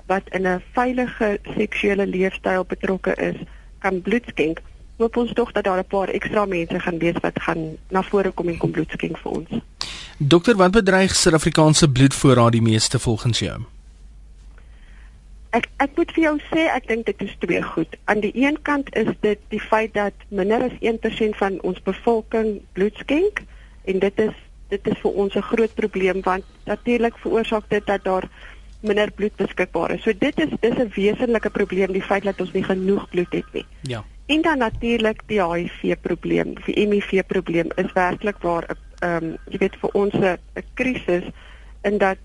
wat 0.06 0.22
in 0.30 0.46
'n 0.46 0.62
veilige 0.72 1.38
seksuele 1.56 2.06
leefstyl 2.06 2.64
betrokke 2.64 3.14
is, 3.14 3.36
kan 3.78 4.02
bloed 4.02 4.24
skenk. 4.26 4.60
Hoop 4.96 5.16
ons 5.16 5.32
tog 5.32 5.52
dat 5.52 5.64
daar 5.64 5.78
'n 5.78 5.86
paar 5.86 6.08
ekstra 6.08 6.44
mense 6.44 6.80
gaan 6.80 6.98
wees 6.98 7.18
wat 7.20 7.42
gaan 7.42 7.76
na 7.88 8.02
vore 8.02 8.30
kom 8.30 8.48
en 8.48 8.56
kom 8.56 8.70
bloed 8.70 8.90
skenk 8.90 9.18
vir 9.18 9.32
ons. 9.32 9.48
Dokter, 10.20 10.56
wat 10.56 10.70
bedreig 10.70 11.14
Suid-Afrikaanse 11.14 11.90
bloedvoorraad 11.90 12.52
die 12.52 12.62
meeste 12.62 12.98
volgens 12.98 13.38
jou? 13.38 13.60
Ek 15.54 15.68
ek 15.78 15.94
moet 15.94 16.10
vir 16.16 16.24
jou 16.24 16.32
sê 16.48 16.64
ek 16.74 16.88
dink 16.90 17.06
dit 17.06 17.22
is 17.22 17.36
twee 17.38 17.60
goed. 17.62 17.94
Aan 18.10 18.24
die 18.24 18.32
een 18.34 18.58
kant 18.66 18.90
is 18.98 19.12
dit 19.22 19.38
die 19.54 19.62
feit 19.62 19.94
dat 19.94 20.26
minder 20.34 20.66
as 20.66 20.74
1% 20.82 21.38
van 21.38 21.60
ons 21.62 21.78
bevolking 21.86 22.58
bloed 22.74 22.98
skenk 22.98 23.44
en 23.86 24.02
dit 24.02 24.24
is 24.26 24.34
dit 24.74 24.90
is 24.90 24.98
vir 25.04 25.22
ons 25.22 25.36
'n 25.38 25.48
groot 25.54 25.74
probleem 25.74 26.20
want 26.26 26.44
natuurlik 26.66 27.14
veroorsaak 27.22 27.70
dit 27.70 27.86
dat 27.86 28.04
daar 28.04 28.28
minder 28.80 29.12
bloed 29.12 29.36
beskikbaar 29.36 29.90
is. 29.90 30.02
So 30.02 30.12
dit 30.18 30.38
is 30.38 30.50
dis 30.60 30.78
'n 30.78 30.90
wesenlike 30.94 31.50
probleem 31.50 31.92
die 31.92 32.02
feit 32.02 32.24
dat 32.24 32.40
ons 32.40 32.52
nie 32.52 32.64
genoeg 32.64 33.08
bloed 33.08 33.32
het 33.32 33.52
nie. 33.52 33.66
Ja. 33.82 34.04
En 34.28 34.42
dan 34.42 34.58
natuurlik 34.58 35.20
die 35.26 35.42
HIV 35.42 35.96
probleem, 36.00 36.54
die 36.64 36.74
HIV 36.88 37.22
probleem 37.26 37.70
is 37.74 37.92
werklik 37.92 38.38
waar 38.38 38.64
'n 38.68 38.76
ehm 38.98 39.24
um, 39.24 39.36
jy 39.48 39.58
weet 39.58 39.76
vir 39.80 39.90
ons 39.92 40.14
'n 40.14 40.38
krisis 40.74 41.24
in 41.82 41.98
dat 41.98 42.18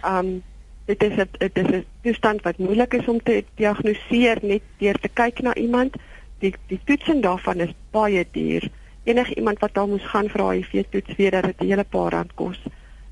ehm 0.00 0.16
um, 0.16 0.42
dit 0.84 1.02
is 1.02 1.16
'n 1.16 1.28
dit 1.38 1.58
is 1.58 1.68
'n 1.70 1.84
toestand 2.02 2.42
wat 2.42 2.58
moeilik 2.58 2.94
is 2.94 3.08
om 3.08 3.22
te 3.22 3.44
diagnoseer 3.54 4.38
net 4.42 4.62
deur 4.78 4.98
te 5.00 5.08
kyk 5.08 5.40
na 5.40 5.54
iemand. 5.54 5.96
Die 6.38 6.54
die 6.66 6.80
toetsing 6.84 7.22
daarvan 7.22 7.60
is 7.60 7.74
baie 7.90 8.26
duur. 8.30 8.68
Enige 9.04 9.34
iemand 9.34 9.58
wat 9.58 9.74
daar 9.74 9.88
moes 9.88 10.06
gaan 10.06 10.28
vir 10.28 10.50
HIV 10.50 10.84
toets 10.90 11.16
weet 11.16 11.32
dat 11.32 11.44
dit 11.44 11.60
'n 11.60 11.66
hele 11.66 11.84
paar 11.84 12.12
rand 12.12 12.34
kos 12.34 12.60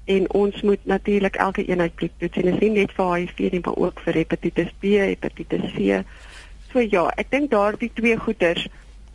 en 0.08 0.32
ons 0.32 0.62
moet 0.62 0.80
natuurlik 0.82 1.36
elke 1.36 1.64
eenheid 1.64 1.94
bloed 1.94 2.12
toets 2.16 2.36
en 2.36 2.42
dit 2.42 2.54
is 2.54 2.60
nie 2.60 2.70
net 2.70 2.92
vir 2.96 3.14
HIV 3.14 3.38
nie 3.52 3.60
maar 3.64 3.76
ook 3.76 4.00
vir 4.00 4.14
hepatitis 4.22 4.70
B, 4.80 4.96
hepatitis 4.96 5.72
C. 5.74 6.02
So 6.72 6.80
ja, 6.80 7.08
ek 7.16 7.30
dink 7.30 7.50
daardie 7.50 7.90
twee 7.94 8.16
goeters, 8.16 8.66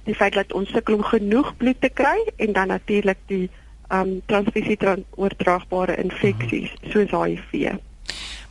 die 0.06 0.16
feit 0.16 0.34
dat 0.34 0.54
ons 0.54 0.70
sukkel 0.70 0.96
om 0.96 1.04
genoeg 1.04 1.54
bloed 1.58 1.80
te 1.82 1.90
kry 1.90 2.18
en 2.38 2.54
dan 2.54 2.68
natuurlik 2.68 3.20
die 3.28 3.50
um 3.94 4.22
transfusie 4.26 4.78
oordraagbare 5.16 5.96
infeksies 6.04 6.72
-hmm. 6.82 6.92
soos 6.92 7.12
HIV. 7.12 7.78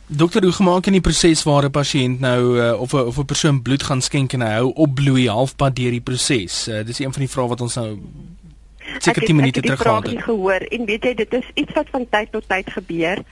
Dokter, 0.07 0.43
hoe 0.43 0.51
gemaak 0.51 0.85
in 0.85 0.91
die 0.91 1.01
proses 1.01 1.43
waar 1.43 1.63
'n 1.63 1.71
pasiënt 1.71 2.19
nou 2.19 2.59
uh, 2.59 2.79
of 2.79 2.93
'n 2.93 3.05
of 3.07 3.17
'n 3.17 3.25
persoon 3.25 3.61
bloed 3.61 3.83
gaan 3.83 4.01
skenk 4.01 4.33
en 4.33 4.41
hy 4.41 4.53
hou 4.53 4.71
opbloei 4.73 5.27
halfpad 5.27 5.75
deur 5.75 5.91
die 5.91 6.01
proses? 6.01 6.67
Uh, 6.67 6.85
dis 6.85 6.99
een 6.99 7.13
van 7.13 7.21
die 7.21 7.29
vrae 7.29 7.47
wat 7.47 7.61
ons 7.61 7.75
nou 7.75 7.99
seker 8.97 9.25
10 9.25 9.35
minute 9.35 9.61
terug 9.61 9.81
gehad 9.81 10.03
het. 10.03 10.11
Ek 10.11 10.17
het 10.17 10.25
gehoor 10.25 10.61
en 10.69 10.85
weet 10.85 11.03
jy 11.03 11.13
dit 11.13 11.33
is 11.33 11.47
iets 11.53 11.73
wat 11.73 11.87
van 11.91 12.05
tyd 12.09 12.31
tot 12.31 12.43
tyd 12.47 12.71
gebeur. 12.71 13.23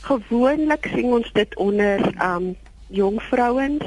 Gewoonlik 0.00 0.88
sien 0.94 1.04
ons 1.04 1.32
dit 1.32 1.56
onder 1.56 2.00
um 2.22 2.56
jong 2.86 3.22
vrouens, 3.22 3.84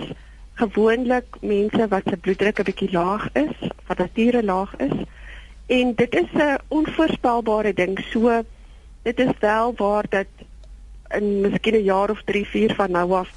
gewoonlik 0.60 1.40
mense 1.42 1.88
wat 1.88 2.04
se 2.06 2.18
bloeddruk 2.18 2.60
'n 2.60 2.68
bietjie 2.70 2.92
laag 2.92 3.30
is, 3.34 3.56
wat 3.88 3.98
nature 3.98 4.44
laag 4.44 4.76
is. 4.78 4.98
En 5.68 5.96
dit 5.96 6.16
is 6.16 6.32
'n 6.34 6.58
onvoorspelbare 6.68 7.74
ding. 7.74 8.00
So 8.12 8.44
dit 9.02 9.20
is 9.20 9.34
wel 9.40 9.74
waar 9.76 10.06
dat 10.10 10.28
in 11.10 11.42
miskien 11.42 11.76
'n 11.76 11.84
jaar 11.84 12.10
of 12.10 12.22
3, 12.26 12.46
4 12.46 12.76
van 12.76 12.92
nou 12.92 13.14
af 13.14 13.30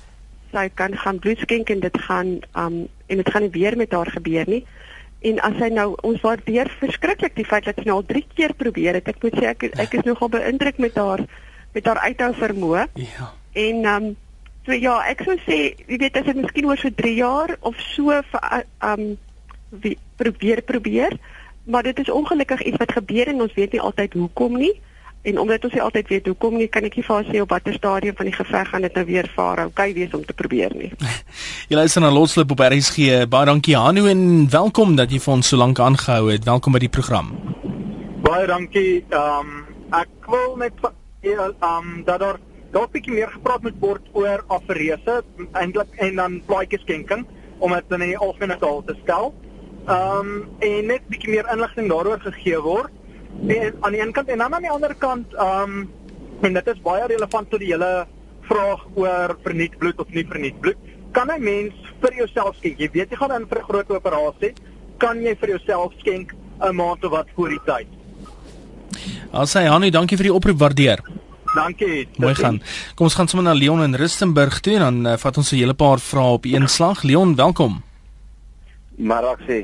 sy 0.53 0.69
kan 0.75 0.97
gaan 0.97 1.19
bloed 1.19 1.39
skenk 1.39 1.71
en 1.71 1.81
dit 1.81 1.99
gaan 2.07 2.39
um 2.57 2.89
en 3.07 3.17
dit 3.21 3.31
gaan 3.31 3.43
nie 3.43 3.51
weer 3.51 3.77
met 3.77 3.93
haar 3.93 4.11
gebeur 4.11 4.45
nie. 4.47 4.67
En 5.21 5.41
as 5.41 5.57
hy 5.61 5.69
nou 5.69 5.93
ons 6.03 6.21
waardeer 6.21 6.71
verskriklik 6.81 7.37
die 7.37 7.47
feit 7.47 7.65
dat 7.65 7.79
sy 7.79 7.87
nou 7.89 8.01
al 8.01 8.07
3 8.09 8.27
keer 8.35 8.55
probeer 8.55 8.99
het. 8.99 9.09
Ek 9.09 9.23
moet 9.23 9.37
sê 9.39 9.53
ek 9.53 9.65
ek 9.81 9.95
is 10.01 10.05
nogal 10.09 10.29
beïndruk 10.29 10.79
met 10.79 10.97
haar 10.97 11.25
met 11.73 11.87
haar 11.87 11.99
uithou 11.99 12.33
vermoë. 12.35 12.87
Ja. 12.95 13.33
En 13.53 13.85
um 13.95 14.17
so 14.67 14.77
ja, 14.77 15.01
ek 15.11 15.25
sou 15.27 15.37
sê, 15.47 15.59
jy 15.89 15.99
weet 15.99 16.17
as 16.21 16.29
dit 16.29 16.39
miskien 16.39 16.69
oor 16.71 16.81
so 16.81 16.91
3 16.91 17.15
jaar 17.19 17.57
of 17.61 17.79
so 17.95 18.15
vir 18.33 18.65
um 18.93 19.13
wie 19.83 19.97
probeer 20.21 20.61
probeer, 20.63 21.17
maar 21.65 21.83
dit 21.83 21.99
is 21.99 22.11
ongelukkig 22.13 22.63
iets 22.69 22.81
wat 22.83 22.93
gebeur 22.93 23.31
en 23.33 23.41
ons 23.47 23.55
weet 23.57 23.73
nie 23.73 23.81
altyd 23.81 24.19
hoekom 24.21 24.59
nie. 24.61 24.75
En 25.23 25.39
omdat 25.39 25.65
ons 25.65 25.75
nie 25.77 25.83
altyd 25.83 26.09
weet 26.11 26.27
hoekom 26.27 26.57
nie, 26.59 26.67
kan 26.67 26.83
ek 26.85 26.97
nie 26.99 27.05
vir 27.07 27.27
sê 27.29 27.41
op 27.41 27.53
watter 27.55 27.77
stadium 27.79 28.17
van 28.19 28.27
die 28.27 28.35
geveg 28.35 28.69
gaan 28.73 28.83
dit 28.83 28.97
nou 28.99 29.05
weer 29.07 29.29
vaar. 29.37 29.65
Okay, 29.71 29.95
wees 29.95 30.15
om 30.19 30.25
te 30.27 30.35
probeer 30.35 30.75
nie. 30.75 30.91
jy 31.71 31.79
luister 31.79 32.03
na 32.03 32.11
Loslip 32.11 32.51
op 32.51 32.65
RSG. 32.67 33.23
Baie 33.31 33.47
dankie 33.47 33.77
Hanu 33.79 34.09
en 34.11 34.51
welkom 34.51 34.97
dat 34.99 35.15
jy 35.15 35.23
vir 35.23 35.37
ons 35.39 35.53
so 35.55 35.57
lank 35.57 35.79
aangehou 35.79 36.27
het. 36.33 36.45
Welkom 36.45 36.75
by 36.75 36.83
die 36.83 36.91
program. 36.91 37.31
Baie 38.27 38.51
dankie. 38.51 39.05
Ehm 39.15 39.53
um, 39.55 39.61
ek 39.93 40.27
wil 40.27 40.57
net 40.59 40.75
ehm 40.83 41.63
um, 41.63 42.03
dat 42.09 42.19
daar 42.19 42.43
dalk 42.73 42.89
'n 42.89 42.93
bietjie 42.93 43.15
meer 43.15 43.31
gepraat 43.31 43.63
moet 43.63 43.79
word 43.81 44.05
oor 44.13 44.45
aferese 44.49 45.23
eintlik 45.53 45.93
en 45.97 46.17
dan 46.17 46.43
plaatjies 46.47 46.83
skenking 46.83 47.27
om 47.59 47.73
dit 47.73 47.93
in 47.93 48.01
die 48.01 48.19
algemene 48.19 48.59
taal 48.59 48.83
te 48.87 48.97
stel. 49.03 49.35
Ehm 49.87 50.19
um, 50.19 50.49
en 50.59 50.87
net 50.87 51.07
bietjie 51.09 51.31
meer 51.31 51.49
inligting 51.53 51.89
daaroor 51.89 52.21
gegee 52.21 52.61
word. 52.61 52.91
En 53.49 53.77
aan 53.81 53.93
die 53.93 54.01
een 54.01 54.13
kant 54.13 54.29
en 54.29 54.39
dan 54.39 54.55
aan 54.55 54.63
die 54.63 54.71
ander 54.71 54.95
kant 54.95 55.35
ehm 55.35 55.63
um, 55.63 55.91
en 56.43 56.53
dit 56.53 56.67
is 56.67 56.83
baie 56.83 57.07
relevant 57.07 57.51
tot 57.51 57.61
die 57.61 57.73
hele 57.73 58.07
vraag 58.49 58.83
oor 58.95 59.37
verniet 59.43 59.79
bloed 59.79 59.99
of 59.99 60.09
nie 60.11 60.27
verniet 60.27 60.61
bloed. 60.61 60.77
Kan 61.13 61.31
'n 61.31 61.43
mens 61.43 61.75
vir 62.01 62.15
jouself 62.15 62.57
skenk? 62.57 62.79
Jy 62.79 62.89
weet 62.93 63.11
jy 63.11 63.17
gaan 63.17 63.41
in 63.41 63.47
vir 63.49 63.59
'n 63.59 63.69
groot 63.71 63.91
operasie, 63.91 64.53
kan 64.99 65.23
jy 65.23 65.37
vir 65.37 65.49
jouself 65.49 65.93
skenk 65.99 66.35
'n 66.61 66.75
maand 66.75 67.05
of 67.05 67.11
wat 67.11 67.27
voor 67.35 67.49
die 67.49 67.61
tyd? 67.65 67.87
Hy 69.33 69.67
Hanni, 69.67 69.91
dankie 69.91 70.17
vir 70.17 70.25
die 70.25 70.35
oproep, 70.35 70.59
waardeer. 70.59 71.22
Dankie. 71.55 72.09
Mooi 72.17 72.35
gaan. 72.35 72.63
Kom 72.95 73.07
ons 73.07 73.15
gaan 73.15 73.29
sommer 73.29 73.53
na 73.53 73.59
Leon 73.59 73.83
in 73.83 73.95
Rustenburg 73.95 74.61
toe 74.61 74.79
en 74.79 74.81
dan 74.81 75.07
uh, 75.07 75.17
vat 75.21 75.37
ons 75.37 75.53
'n 75.53 75.57
hele 75.57 75.75
paar 75.75 76.01
vrae 76.01 76.33
op 76.39 76.45
een 76.45 76.69
slag. 76.69 77.03
Leon, 77.03 77.37
welkom. 77.37 77.83
Maar 78.97 79.25
ek 79.25 79.41
sê 79.49 79.59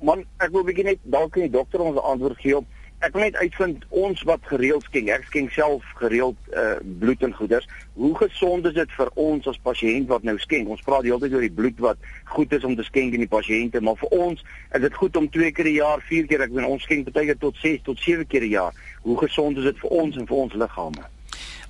man, 0.00 0.24
ek 0.38 0.50
wil 0.50 0.64
begin 0.64 0.84
net 0.84 0.98
dalk 1.02 1.34
die 1.34 1.50
dokter 1.50 1.80
ons 1.80 1.98
antwoord 1.98 2.38
gee 2.38 2.56
op 2.56 2.66
ek 2.98 3.14
wil 3.14 3.22
net 3.22 3.36
uitvind 3.38 3.84
ons 3.94 4.22
wat 4.26 4.46
gereeld 4.50 4.82
skenk, 4.88 5.10
ek 5.14 5.26
skenk 5.28 5.52
self 5.54 5.86
gereeld 6.00 6.38
uh, 6.50 6.78
bloed 6.98 7.22
en 7.22 7.34
goeders. 7.36 7.66
Hoe 7.98 8.10
gesond 8.18 8.66
is 8.66 8.74
dit 8.74 8.94
vir 8.96 9.10
ons 9.22 9.46
as 9.50 9.60
pasiënt 9.62 10.08
wat 10.10 10.26
nou 10.26 10.34
skenk? 10.42 10.70
Ons 10.72 10.82
praat 10.86 11.06
die 11.06 11.12
hele 11.12 11.22
tyd 11.22 11.36
oor 11.36 11.46
die 11.46 11.54
bloed 11.60 11.78
wat 11.84 12.08
goed 12.32 12.54
is 12.58 12.66
om 12.66 12.74
te 12.78 12.86
skenk 12.86 13.14
in 13.14 13.22
die 13.22 13.30
pasiënte, 13.30 13.82
maar 13.86 13.98
vir 14.02 14.16
ons 14.18 14.42
is 14.42 14.82
dit 14.82 14.98
goed 14.98 15.18
om 15.20 15.30
twee 15.30 15.52
keer 15.54 15.70
'n 15.70 15.78
jaar, 15.78 16.02
vier 16.10 16.26
keer, 16.26 16.42
ek 16.42 16.54
weet 16.54 16.66
ons 16.66 16.82
skenk 16.82 17.12
baie 17.12 17.30
keer 17.30 17.38
tot 17.38 17.56
6 17.62 17.86
tot 17.86 17.98
7 17.98 18.26
keer 18.26 18.42
'n 18.42 18.50
jaar. 18.50 18.74
Hoe 19.08 19.18
gesond 19.18 19.56
is 19.56 19.64
dit 19.64 19.78
vir 19.80 19.94
ons 20.02 20.16
en 20.20 20.26
vir 20.28 20.36
ons 20.36 20.54
liggame? 20.60 21.06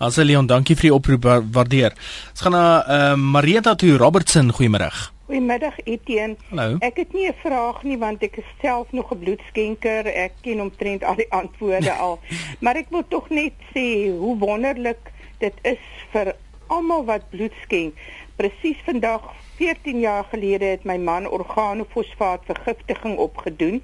As 0.03 0.17
Leon, 0.19 0.47
dankie 0.51 0.75
vir 0.79 0.89
die 0.89 0.95
oproep, 0.95 1.29
waardeer. 1.55 1.95
Ons 2.33 2.43
gaan 2.43 2.55
na 2.55 2.65
uh, 2.83 3.15
Marita 3.15 3.77
toe 3.79 3.93
Robertson, 3.99 4.51
goeiemôre. 4.57 4.89
Goeiemiddag 5.29 5.77
Etienne. 5.85 6.35
Hallo. 6.51 6.81
Ek 6.83 6.99
het 6.99 7.15
nie 7.15 7.29
'n 7.29 7.37
vraag 7.43 7.83
nie 7.87 7.99
want 7.99 8.23
ek 8.27 8.41
is 8.43 8.51
self 8.63 8.91
nog 8.93 9.13
'n 9.15 9.19
bloedskenker. 9.23 10.07
Ek 10.07 10.33
ken 10.43 10.61
omtrent 10.61 11.05
al 11.05 11.15
die 11.15 11.31
antwoorde 11.31 11.93
al. 11.93 12.19
maar 12.63 12.75
ek 12.75 12.91
wil 12.91 13.05
tog 13.09 13.31
net 13.31 13.55
sê 13.75 14.11
hoe 14.11 14.35
wonderlik 14.39 15.13
dit 15.39 15.55
is 15.63 15.85
vir 16.11 16.35
almal 16.67 17.05
wat 17.05 17.31
bloed 17.31 17.55
skenk. 17.63 17.95
Presies 18.37 18.79
vandag 18.85 19.23
14 19.59 20.01
jaar 20.01 20.25
gelede 20.31 20.65
het 20.65 20.85
my 20.85 20.97
man 20.97 21.27
organofosfaat 21.27 22.41
vergiftiging 22.47 23.19
opgedoen. 23.19 23.83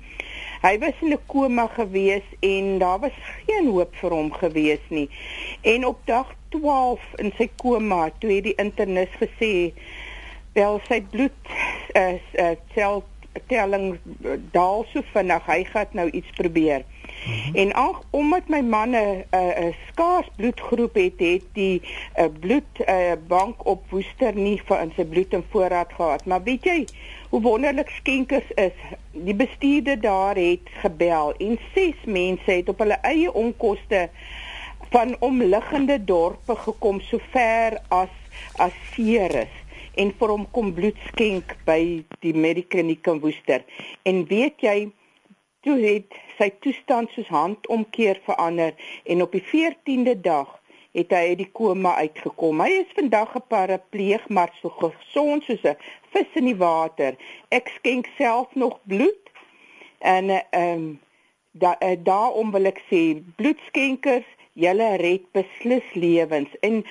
Hy 0.65 0.79
was 0.81 0.97
in 1.05 1.13
'n 1.13 1.19
koma 1.27 1.67
gewees 1.67 2.25
en 2.41 2.79
daar 2.79 2.99
was 2.99 3.17
geen 3.47 3.67
hoop 3.69 3.97
vir 4.01 4.11
hom 4.11 4.33
gewees 4.33 4.85
nie. 4.89 5.09
En 5.61 5.85
op 5.87 5.99
dag 6.05 6.31
12 6.49 7.01
in 7.21 7.33
sy 7.37 7.51
koma, 7.57 8.09
toe 8.19 8.31
het 8.33 8.45
die 8.45 8.55
internis 8.57 9.13
gesê 9.21 9.73
wel 10.53 10.81
sy 10.89 11.03
bloed 11.11 11.53
is 11.93 12.25
uh, 12.33 12.47
uh, 12.47 12.57
sel 12.75 13.05
telling 13.47 13.99
uh, 14.25 14.39
daal 14.57 14.87
so 14.93 15.03
vinnig 15.13 15.47
hy 15.47 15.61
gaan 15.69 15.93
nou 16.01 16.09
iets 16.11 16.33
probeer. 16.41 16.85
Mm 17.05 17.33
-hmm. 17.33 17.55
En 17.55 17.73
ag 17.73 18.03
omdat 18.11 18.49
my 18.49 18.61
man 18.61 18.91
'n 18.91 19.25
'n 19.31 19.75
skaars 19.89 20.29
bloedgroep 20.37 20.95
het, 20.95 21.13
het 21.17 21.43
die 21.53 21.83
uh, 22.19 22.25
bloed 22.41 22.73
'n 22.79 22.91
uh, 22.91 23.13
bank 23.27 23.67
op 23.67 23.91
Woester 23.91 24.35
nie 24.35 24.61
vir 24.65 24.81
in 24.81 24.93
sy 24.97 25.05
bloed 25.05 25.33
in 25.33 25.45
voorraad 25.51 25.93
gehad. 25.93 26.25
Maar 26.25 26.43
weet 26.43 26.65
jy 26.65 26.85
hoe 27.29 27.41
wonderlik 27.41 27.89
skenkers 27.89 28.51
is? 28.55 28.79
Die 29.11 29.35
bestuurder 29.35 30.01
daar 30.01 30.35
het 30.35 30.69
gebel 30.83 31.35
en 31.39 31.59
ses 31.75 32.05
mense 32.05 32.51
het 32.51 32.69
op 32.69 32.79
hulle 32.79 32.99
eie 33.03 33.33
onkoste 33.33 34.09
van 34.91 35.17
omliggende 35.19 36.05
dorpe 36.05 36.57
gekom 36.57 37.01
so 37.01 37.19
ver 37.31 37.81
as 37.89 38.13
as 38.57 38.73
Ceres 38.93 39.51
en 39.95 40.13
vir 40.19 40.29
hom 40.29 40.45
kom 40.51 40.73
bloed 40.75 40.99
skenk 41.09 41.57
by 41.67 41.81
die 42.25 42.35
Medikliniek 42.35 43.07
in 43.11 43.21
Woester. 43.23 43.65
En 44.03 44.25
weet 44.31 44.63
jy, 44.65 44.77
toe 45.65 45.79
het 45.81 46.19
sy 46.39 46.51
toestand 46.65 47.11
soos 47.15 47.31
handomkeer 47.33 48.21
verander 48.27 48.75
en 49.05 49.23
op 49.25 49.33
die 49.33 49.45
14de 49.53 50.15
dag 50.21 50.51
het 50.95 51.11
hy 51.11 51.23
uit 51.33 51.41
die 51.41 51.51
koma 51.51 51.97
uitgekom. 51.99 52.61
Hy 52.63 52.85
is 52.85 52.93
vandag 52.95 53.35
'n 53.35 53.47
parapleeg 53.49 54.29
maar 54.29 54.53
so 54.61 54.71
gesond 54.79 55.43
soos 55.45 55.65
'n 55.65 55.77
vis 56.13 56.31
in 56.35 56.47
die 56.53 56.61
water. 56.61 57.17
Ek 57.51 57.69
skenk 57.79 58.07
self 58.17 58.55
nog 58.55 58.79
bloed 58.85 59.25
en 59.99 60.31
ehm 60.31 60.45
um, 60.53 61.01
da, 61.51 61.77
daarom 62.03 62.51
wil 62.51 62.65
ek 62.65 62.81
sê 62.91 63.23
bloedskenkers 63.37 64.29
Julle 64.55 64.97
red 64.97 65.25
beslis 65.35 65.87
lewens 65.99 66.53
en 66.63 66.85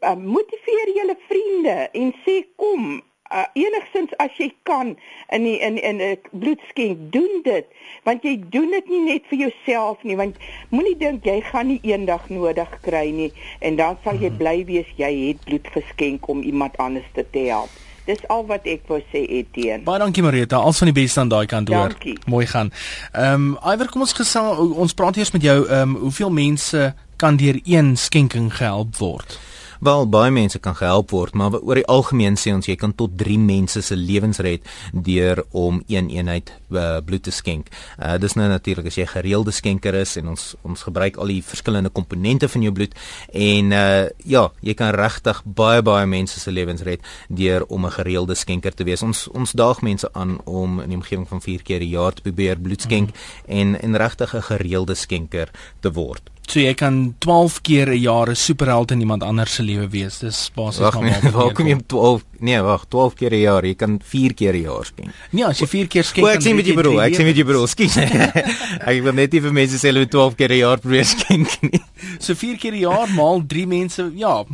uh, 0.00 0.14
motiveer 0.16 0.92
julle 0.96 1.16
vriende 1.28 1.74
en 1.92 2.14
sê 2.24 2.36
kom 2.56 3.02
uh, 3.32 3.44
enigstens 3.52 4.14
as 4.16 4.34
jy 4.38 4.50
kan 4.62 4.96
in 5.28 5.42
die, 5.44 5.58
in 5.58 5.82
in 5.82 5.96
'n 5.96 6.00
uh, 6.00 6.16
bloedskenk 6.30 7.12
doen 7.12 7.40
dit 7.42 7.66
want 8.04 8.22
jy 8.22 8.36
doen 8.50 8.70
dit 8.70 8.88
nie 8.88 9.04
net 9.04 9.26
vir 9.30 9.38
jouself 9.38 10.02
nie 10.02 10.16
want 10.16 10.36
moenie 10.68 10.96
dink 10.96 11.24
jy 11.24 11.40
gaan 11.40 11.66
nie 11.66 11.80
eendag 11.82 12.28
nodig 12.28 12.70
kry 12.82 13.10
nie 13.10 13.32
en 13.60 13.76
dan 13.76 13.98
sal 14.04 14.14
jy 14.14 14.30
mhm. 14.30 14.38
bly 14.38 14.64
wees 14.64 14.90
jy 14.96 15.12
het 15.28 15.44
bloed 15.44 15.68
geskenk 15.72 16.28
om 16.28 16.42
iemand 16.42 16.76
anders 16.76 17.12
te 17.14 17.26
help 17.38 17.70
Dis 18.08 18.22
al 18.32 18.46
wat 18.48 18.64
ek 18.64 18.86
wou 18.88 19.02
sê 19.12 19.20
Etienne. 19.20 19.84
Baie 19.84 20.00
dankie 20.00 20.22
Marita, 20.24 20.56
als 20.56 20.78
van 20.80 20.88
die 20.88 20.96
beste 20.96 21.20
aan 21.20 21.28
daai 21.28 21.44
kant 21.46 21.68
hoor. 21.68 21.92
Mooi 22.24 22.46
gaan. 22.48 22.72
Ehm 23.12 23.50
um, 23.52 23.58
Iwer, 23.68 23.90
kom 23.92 24.00
ons 24.06 24.16
gesels 24.16 24.72
ons 24.80 24.96
praat 24.96 25.20
eers 25.20 25.34
met 25.36 25.44
jou 25.44 25.58
ehm 25.66 25.92
um, 25.92 25.96
hoeveel 26.06 26.32
mense 26.32 26.94
kan 27.20 27.36
deur 27.36 27.60
een 27.64 27.96
skenking 27.96 28.48
gehelp 28.56 28.96
word? 28.96 29.36
Wel 29.78 30.08
baie 30.10 30.30
mense 30.34 30.58
kan 30.58 30.74
gehelp 30.74 31.12
word, 31.14 31.36
maar 31.38 31.54
oor 31.54 31.78
die 31.78 31.86
algemeen 31.86 32.34
sê 32.34 32.50
ons 32.50 32.66
jy 32.66 32.74
kan 32.74 32.90
tot 32.98 33.12
3 33.20 33.36
mense 33.38 33.78
se 33.86 33.94
lewens 33.94 34.40
red 34.42 34.64
deur 34.92 35.44
om 35.54 35.78
een 35.86 36.08
eenheid 36.10 36.50
uh, 36.74 36.98
bloed 37.06 37.22
te 37.22 37.30
skenk. 37.30 37.68
Uh, 37.94 38.16
dis 38.18 38.34
nou 38.34 38.48
natuurlik 38.50 38.88
as 38.90 38.98
jy 38.98 39.06
gereelde 39.06 39.54
skenker 39.54 39.94
is 40.00 40.16
en 40.18 40.32
ons 40.32 40.48
ons 40.66 40.82
gebruik 40.88 41.20
al 41.22 41.30
die 41.30 41.44
verskillende 41.46 41.92
komponente 41.94 42.48
van 42.50 42.64
jou 42.66 42.72
bloed 42.74 42.96
en 43.30 43.70
uh, 43.76 44.08
ja, 44.26 44.48
jy 44.66 44.74
kan 44.74 44.90
regtig 44.98 45.44
baie 45.44 45.84
baie 45.86 46.08
mense 46.10 46.42
se 46.42 46.50
lewens 46.50 46.82
red 46.82 47.06
deur 47.28 47.62
om 47.68 47.86
'n 47.86 47.94
gereelde 48.00 48.34
skenker 48.34 48.74
te 48.74 48.84
wees. 48.84 49.02
Ons 49.02 49.28
ons 49.30 49.52
daag 49.52 49.82
mense 49.82 50.10
aan 50.12 50.40
om 50.44 50.80
in 50.80 50.90
die 50.90 50.98
omgewing 50.98 51.28
van 51.28 51.40
4 51.40 51.62
keer 51.62 51.86
'n 51.86 51.94
jaar 51.94 52.12
te 52.12 52.22
probeer 52.22 52.58
bloed 52.58 52.82
skenk 52.82 53.14
mm. 53.14 53.46
en 53.46 53.80
en 53.80 53.96
regtig 53.96 54.34
'n 54.34 54.42
gereelde 54.42 54.94
skenker 54.94 55.50
te 55.80 55.92
word. 55.92 56.30
So 56.48 56.62
jy 56.62 56.72
kan 56.80 57.14
12 57.20 57.60
keer 57.60 57.90
'n 57.92 58.00
jaar 58.00 58.28
'n 58.30 58.36
superheld 58.36 58.90
in 58.90 59.00
iemand 59.00 59.22
anders 59.22 59.54
se 59.54 59.62
lewe 59.62 59.88
wees. 59.88 60.18
Dis 60.18 60.50
basies 60.54 60.80
maar 60.80 61.02
nee, 61.02 61.32
waar 61.32 61.52
kom 61.52 61.66
jy 61.66 61.76
12 61.86 62.22
nee, 62.40 62.60
wag, 62.62 62.86
12 62.88 63.14
keer 63.14 63.32
'n 63.32 63.40
jaar. 63.40 63.64
Jy 63.64 63.74
kan 63.74 64.00
4 64.04 64.34
keer 64.34 64.54
'n 64.54 64.62
jaar 64.62 64.84
skenk. 64.84 65.10
Nee, 65.30 65.44
as 65.44 65.58
jy 65.58 65.66
4 65.66 65.86
keer 65.86 66.04
skenk. 66.04 66.26
Ek 66.26 66.40
sien 66.40 66.56
met 66.56 66.66
jy 66.66 66.74
bedoel. 66.74 67.02
Ek 67.02 67.14
sien 67.14 67.26
met 67.26 67.36
jy 67.36 67.44
bedoel. 67.44 67.66
Skus. 67.66 67.96
ek 68.90 69.02
wil 69.02 69.12
net 69.12 69.32
nie 69.32 69.40
vir 69.40 69.52
mense 69.52 69.76
sê 69.76 69.88
hulle 69.92 70.00
moet 70.00 70.10
12 70.10 70.34
keer 70.36 70.52
'n 70.52 70.58
jaar 70.58 70.78
probeer 70.78 71.04
skenk 71.04 71.58
nie. 71.62 71.82
So 72.18 72.34
4 72.34 72.56
keer 72.56 72.72
'n 72.72 72.80
jaar 72.80 73.08
maal 73.12 73.42
3 73.46 73.66
mense. 73.66 74.10
Ja, 74.16 74.44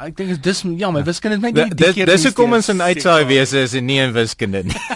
ek 0.00 0.16
dink 0.16 0.42
dis 0.42 0.64
ja, 0.78 0.90
my 0.90 1.04
wiskunde 1.04 1.36
het 1.36 1.42
my 1.42 1.50
nie 1.50 1.74
die 1.74 1.92
keer. 1.92 2.06
Dis 2.06 2.24
hoekom 2.24 2.52
ons 2.52 2.68
in 2.68 2.80
uitsaai 2.80 3.24
wese 3.28 3.58
is 3.58 3.74
en 3.74 3.84
nie 3.84 4.00
in 4.00 4.12
wiskunde 4.12 4.64
nie. 4.64 4.80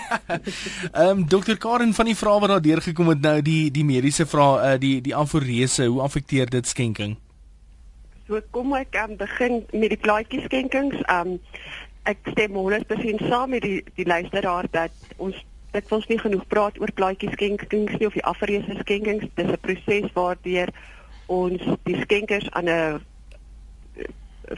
Ehm 0.93 1.09
um, 1.09 1.29
Dr. 1.29 1.57
Karen 1.57 1.95
van 1.95 2.07
die 2.07 2.17
vrae 2.17 2.41
wat 2.41 2.51
daar 2.51 2.63
deurgekom 2.63 3.09
het 3.09 3.21
nou 3.21 3.41
die 3.43 3.71
die 3.71 3.85
mediese 3.85 4.27
vrae 4.27 4.75
uh, 4.75 4.81
die 4.81 5.01
die 5.01 5.15
amforese, 5.15 5.87
hoe 5.87 6.03
affekteer 6.05 6.38
dit 6.47 6.67
skenking? 6.67 7.17
So 8.27 8.41
kom 8.51 8.75
ek 8.75 8.97
aan 8.97 9.17
begin 9.17 9.67
met 9.73 9.89
die 9.89 10.01
plaatjie 10.01 10.43
skenkings. 10.43 10.97
Um 11.09 11.39
ek 12.09 12.19
stem 12.31 12.55
100% 12.57 13.25
saam 13.29 13.51
met 13.51 13.63
die 13.63 13.85
die 13.95 14.07
luisteraar 14.07 14.67
dat 14.71 14.93
ons 15.17 15.37
dit 15.73 15.93
ons 15.93 16.07
nie 16.07 16.19
genoeg 16.19 16.47
praat 16.47 16.79
oor 16.81 16.93
plaatjie 16.93 17.31
skenkings 17.33 17.99
nie 17.99 18.07
of 18.07 18.17
die 18.17 18.25
afreese 18.25 18.77
skenkings. 18.81 19.27
Dis 19.35 19.51
'n 19.51 19.61
proses 19.61 20.13
waardeur 20.13 20.69
ons 21.27 21.63
die 21.85 22.01
skenkers 22.01 22.51
aan 22.51 22.69
'n 22.69 23.01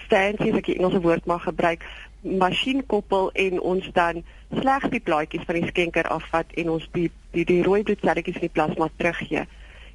fancy 0.09 0.51
as 0.51 0.59
ek 0.59 0.69
Engelse 0.69 1.01
woord 1.03 1.27
mag 1.27 1.43
gebruik, 1.43 1.85
masjien 2.21 2.87
koppel 2.87 3.31
en 3.33 3.61
ons 3.61 3.87
dan 3.93 4.23
slegs 4.61 4.91
die 4.93 5.01
plaatjies 5.01 5.47
van 5.49 5.59
die 5.61 5.71
skenker 5.71 6.07
afvat 6.13 6.53
en 6.61 6.71
ons 6.77 6.89
die 6.93 7.11
die 7.35 7.45
die 7.45 7.63
rooi 7.63 7.83
bloedselletjies 7.83 8.41
in 8.41 8.49
die 8.49 8.55
plasma 8.55 8.91
teruggee. 8.97 9.47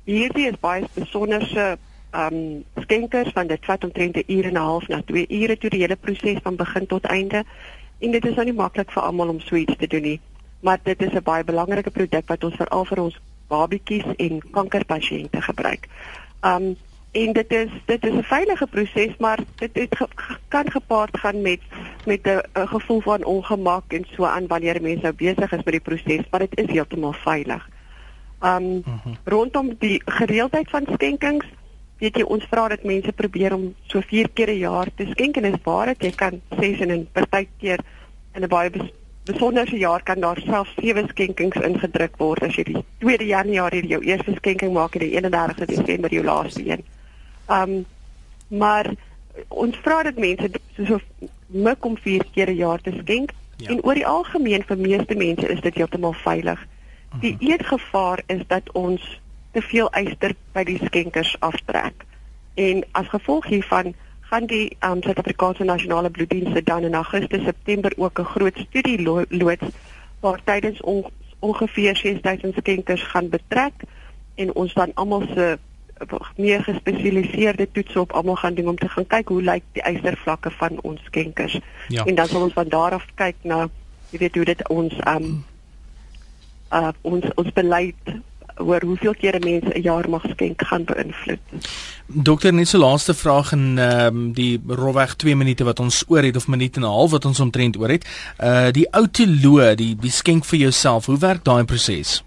Hierdie 0.06 0.45
is 0.51 0.58
baie 0.62 0.86
besonderse 0.93 1.78
um 2.16 2.64
skenkers 2.84 3.32
van 3.34 3.47
dit 3.49 3.66
vat 3.66 3.84
omtrent 3.84 4.18
'n 4.18 4.32
uur 4.36 4.45
en 4.45 4.53
'n 4.53 4.66
half 4.70 4.88
na 4.88 5.01
2 5.01 5.26
ure 5.30 5.58
toe 5.58 5.70
die 5.70 5.82
hele 5.82 5.95
proses 5.95 6.39
van 6.43 6.56
begin 6.56 6.86
tot 6.86 7.06
einde. 7.06 7.43
En 7.99 8.12
dit 8.12 8.26
is 8.26 8.36
nou 8.36 8.45
nie 8.45 8.53
maklik 8.53 8.91
vir 8.91 9.03
almal 9.03 9.28
om 9.28 9.39
so 9.39 9.56
iets 9.56 9.78
te 9.78 9.88
doen 9.88 10.01
nie, 10.01 10.20
maar 10.60 10.80
dit 10.84 11.01
is 11.01 11.14
'n 11.14 11.24
baie 11.24 11.43
belangrike 11.43 11.91
produk 11.91 12.28
wat 12.28 12.43
ons 12.43 12.56
veral 12.56 12.86
vir 12.86 13.01
ons 13.01 13.20
babatjies 13.47 14.06
en 14.18 14.41
kankerpasiënte 14.51 15.41
gebruik. 15.41 15.88
Um 16.43 16.78
en 17.12 17.34
dit 17.34 17.51
is 17.51 17.72
dit 17.86 18.06
is 18.06 18.14
'n 18.14 18.24
veilige 18.24 18.68
proses, 18.68 19.18
maar 19.18 19.39
dit 19.56 19.70
het 19.74 19.95
ge, 19.97 20.08
kan 20.47 20.72
gepaard 20.72 21.18
gaan 21.18 21.41
met 21.41 21.60
met 22.06 22.22
'n 22.28 22.68
gevoel 22.68 23.01
van 23.01 23.24
ongemak 23.24 23.93
en 23.93 24.06
so 24.16 24.24
aan 24.26 24.47
wanneer 24.47 24.82
mense 24.82 25.01
nou 25.01 25.14
besig 25.14 25.51
is 25.51 25.64
met 25.64 25.72
die 25.72 25.80
proses, 25.80 26.26
maar 26.30 26.39
dit 26.39 26.58
is 26.58 26.70
heeltemal 26.70 27.14
veilig. 27.14 27.70
Um 28.42 28.84
uh. 28.86 29.04
-huh. 29.04 29.16
rondom 29.24 29.76
die 29.80 30.02
gereeldheid 30.06 30.70
van 30.70 30.88
skenkings 30.94 31.46
weet 31.98 32.18
jy 32.20 32.24
ons 32.28 32.44
vra 32.52 32.68
dat 32.68 32.84
mense 32.84 33.12
probeer 33.12 33.54
om 33.56 33.74
so 33.88 34.02
4 34.02 34.30
keer 34.34 34.50
'n 34.50 34.60
jaar 34.60 34.90
te 34.96 35.06
skenk 35.12 35.38
en 35.38 35.46
is 35.46 35.64
waar 35.64 35.86
dat 35.86 36.04
jy 36.04 36.12
kan 36.12 36.42
6 36.60 36.80
en 36.80 36.92
'n 36.92 37.08
partykeer 37.12 37.80
in 38.34 38.44
'n 38.44 38.48
baie 38.48 38.70
besonderse 39.26 39.78
jaar 39.78 40.04
kan 40.04 40.20
daar 40.20 40.42
selfs 40.46 40.74
sewe 40.76 41.08
skenkings 41.08 41.58
ingedruk 41.58 42.18
word 42.18 42.44
as 42.44 42.56
jy 42.56 42.64
die 42.64 42.84
2de 43.00 43.26
Januarie 43.26 43.88
jou 43.88 44.02
eerste 44.04 44.34
skenking 44.36 44.74
maak 44.74 44.96
en 44.96 45.02
die 45.02 45.16
31ste 45.18 45.66
Desember 45.66 46.14
jou 46.14 46.24
laaste 46.24 46.62
een. 46.68 46.84
Um 47.50 47.86
maar 48.48 48.94
ons 49.48 49.78
vra 49.84 50.04
dit 50.04 50.18
mense 50.18 50.50
so 50.76 51.00
mik 51.48 51.86
om 51.86 51.98
4 51.98 52.26
keer 52.34 52.50
'n 52.50 52.56
jaar 52.56 52.82
te 52.82 52.92
skenk 53.02 53.32
ja. 53.58 53.70
en 53.70 53.84
oor 53.84 53.94
die 53.94 54.08
algemeen 54.08 54.64
vir 54.64 54.78
meeste 54.78 55.16
mense 55.16 55.48
is 55.48 55.62
dit 55.62 55.76
heeltemal 55.76 56.14
veilig. 56.14 56.68
Die 57.20 57.34
uh 57.34 57.39
-huh. 57.39 57.49
eetgevaar 57.49 58.24
is 58.26 58.41
dat 58.47 58.72
ons 58.72 59.22
te 59.51 59.61
veel 59.61 59.89
eister 59.89 60.36
by 60.51 60.63
die 60.63 60.80
skenkers 60.86 61.36
aftrek. 61.39 62.05
En 62.53 62.84
as 62.91 63.07
gevolg 63.07 63.45
hiervan 63.45 63.93
gaan 64.20 64.45
die 64.45 64.78
um, 64.80 65.01
Suid-Afrikaanse 65.01 65.63
Nasionale 65.63 66.09
Bloeddienste 66.09 66.63
dan 66.63 66.84
in 66.84 66.93
Augustus 66.93 67.43
September 67.43 67.91
ook 67.95 68.20
'n 68.20 68.24
groot 68.24 68.57
studie 68.57 69.01
lo 69.01 69.24
loods 69.30 69.68
waar 70.20 70.39
tydens 70.43 70.82
on 70.82 71.05
ongeveer 71.39 71.95
6000 71.95 72.55
skenkers 72.57 73.03
gaan 73.03 73.30
betrek 73.30 73.74
en 74.36 74.55
ons 74.55 74.74
dan 74.74 74.91
almal 74.93 75.24
se 75.34 75.59
meer 76.36 76.63
gespesialiseerde 76.63 77.72
toetse 77.72 77.99
op 77.99 78.11
almal 78.11 78.36
gaan 78.36 78.53
doen 78.53 78.68
om 78.68 78.78
te 78.78 78.89
gaan 78.89 79.07
kyk 79.07 79.28
hoe 79.28 79.41
lyk 79.41 79.63
die 79.72 79.82
eistervlakke 79.82 80.51
van 80.51 80.82
ons 80.82 81.03
skenkers. 81.03 81.59
Ja. 81.88 82.03
En 82.03 82.16
dan 82.16 82.28
sal 82.28 82.41
ons 82.41 82.53
van 82.53 82.68
daar 82.68 82.91
af 82.91 83.05
kyk 83.16 83.36
na 83.41 83.70
jy 84.09 84.20
weet 84.20 84.36
hoe 84.36 84.45
dit 84.45 84.68
ons 84.70 84.93
um 85.07 85.45
uh 86.76 86.91
ons 87.01 87.26
ons 87.36 87.51
beleid 87.53 88.15
oor 88.57 88.84
hoeveel 88.88 89.15
kere 89.19 89.39
mense 89.39 89.71
'n 89.73 89.82
jaar 89.82 90.09
mag 90.09 90.23
skenk 90.30 90.61
gaan 90.65 90.84
beïnvloed. 90.84 91.39
Dokter, 92.05 92.53
net 92.53 92.67
so 92.67 92.78
laaste 92.78 93.13
vraag 93.13 93.51
en 93.51 93.78
ehm 93.78 94.15
um, 94.15 94.34
die 94.34 94.61
rofweg 94.67 95.15
2 95.15 95.36
minute 95.36 95.63
wat 95.63 95.80
ons 95.80 96.03
oor 96.07 96.23
het 96.23 96.36
of 96.36 96.47
minuut 96.47 96.76
en 96.76 96.82
'n 96.82 96.86
half 96.86 97.11
wat 97.11 97.26
ons 97.26 97.39
omtrent 97.39 97.78
oor 97.78 97.89
het. 97.89 98.07
Uh 98.39 98.71
die 98.71 98.88
outelo, 98.91 99.76
die 99.76 99.95
die 99.95 100.11
skenk 100.11 100.45
vir 100.45 100.59
jouself, 100.59 101.05
hoe 101.05 101.17
werk 101.17 101.43
daai 101.43 101.63
proses? 101.63 102.23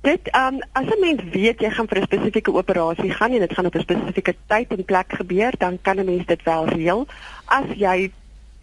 Dit 0.00 0.28
ehm 0.28 0.54
um, 0.54 0.60
as 0.72 0.84
'n 0.84 1.00
mens 1.00 1.22
weet 1.32 1.60
jy 1.60 1.70
gaan 1.70 1.88
vir 1.88 1.98
'n 1.98 2.02
spesifieke 2.10 2.52
operasie 2.52 3.10
gaan 3.10 3.32
en 3.32 3.40
dit 3.40 3.54
gaan 3.54 3.66
op 3.66 3.74
'n 3.74 3.80
spesifieke 3.80 4.34
tyd 4.46 4.68
en 4.68 4.84
plek 4.84 5.12
gebeur, 5.12 5.52
dan 5.58 5.78
kan 5.82 5.96
'n 5.96 6.04
mens 6.04 6.26
dit 6.26 6.42
wel 6.42 6.68
reël. 6.68 7.06
As 7.44 7.64
jy 7.76 8.10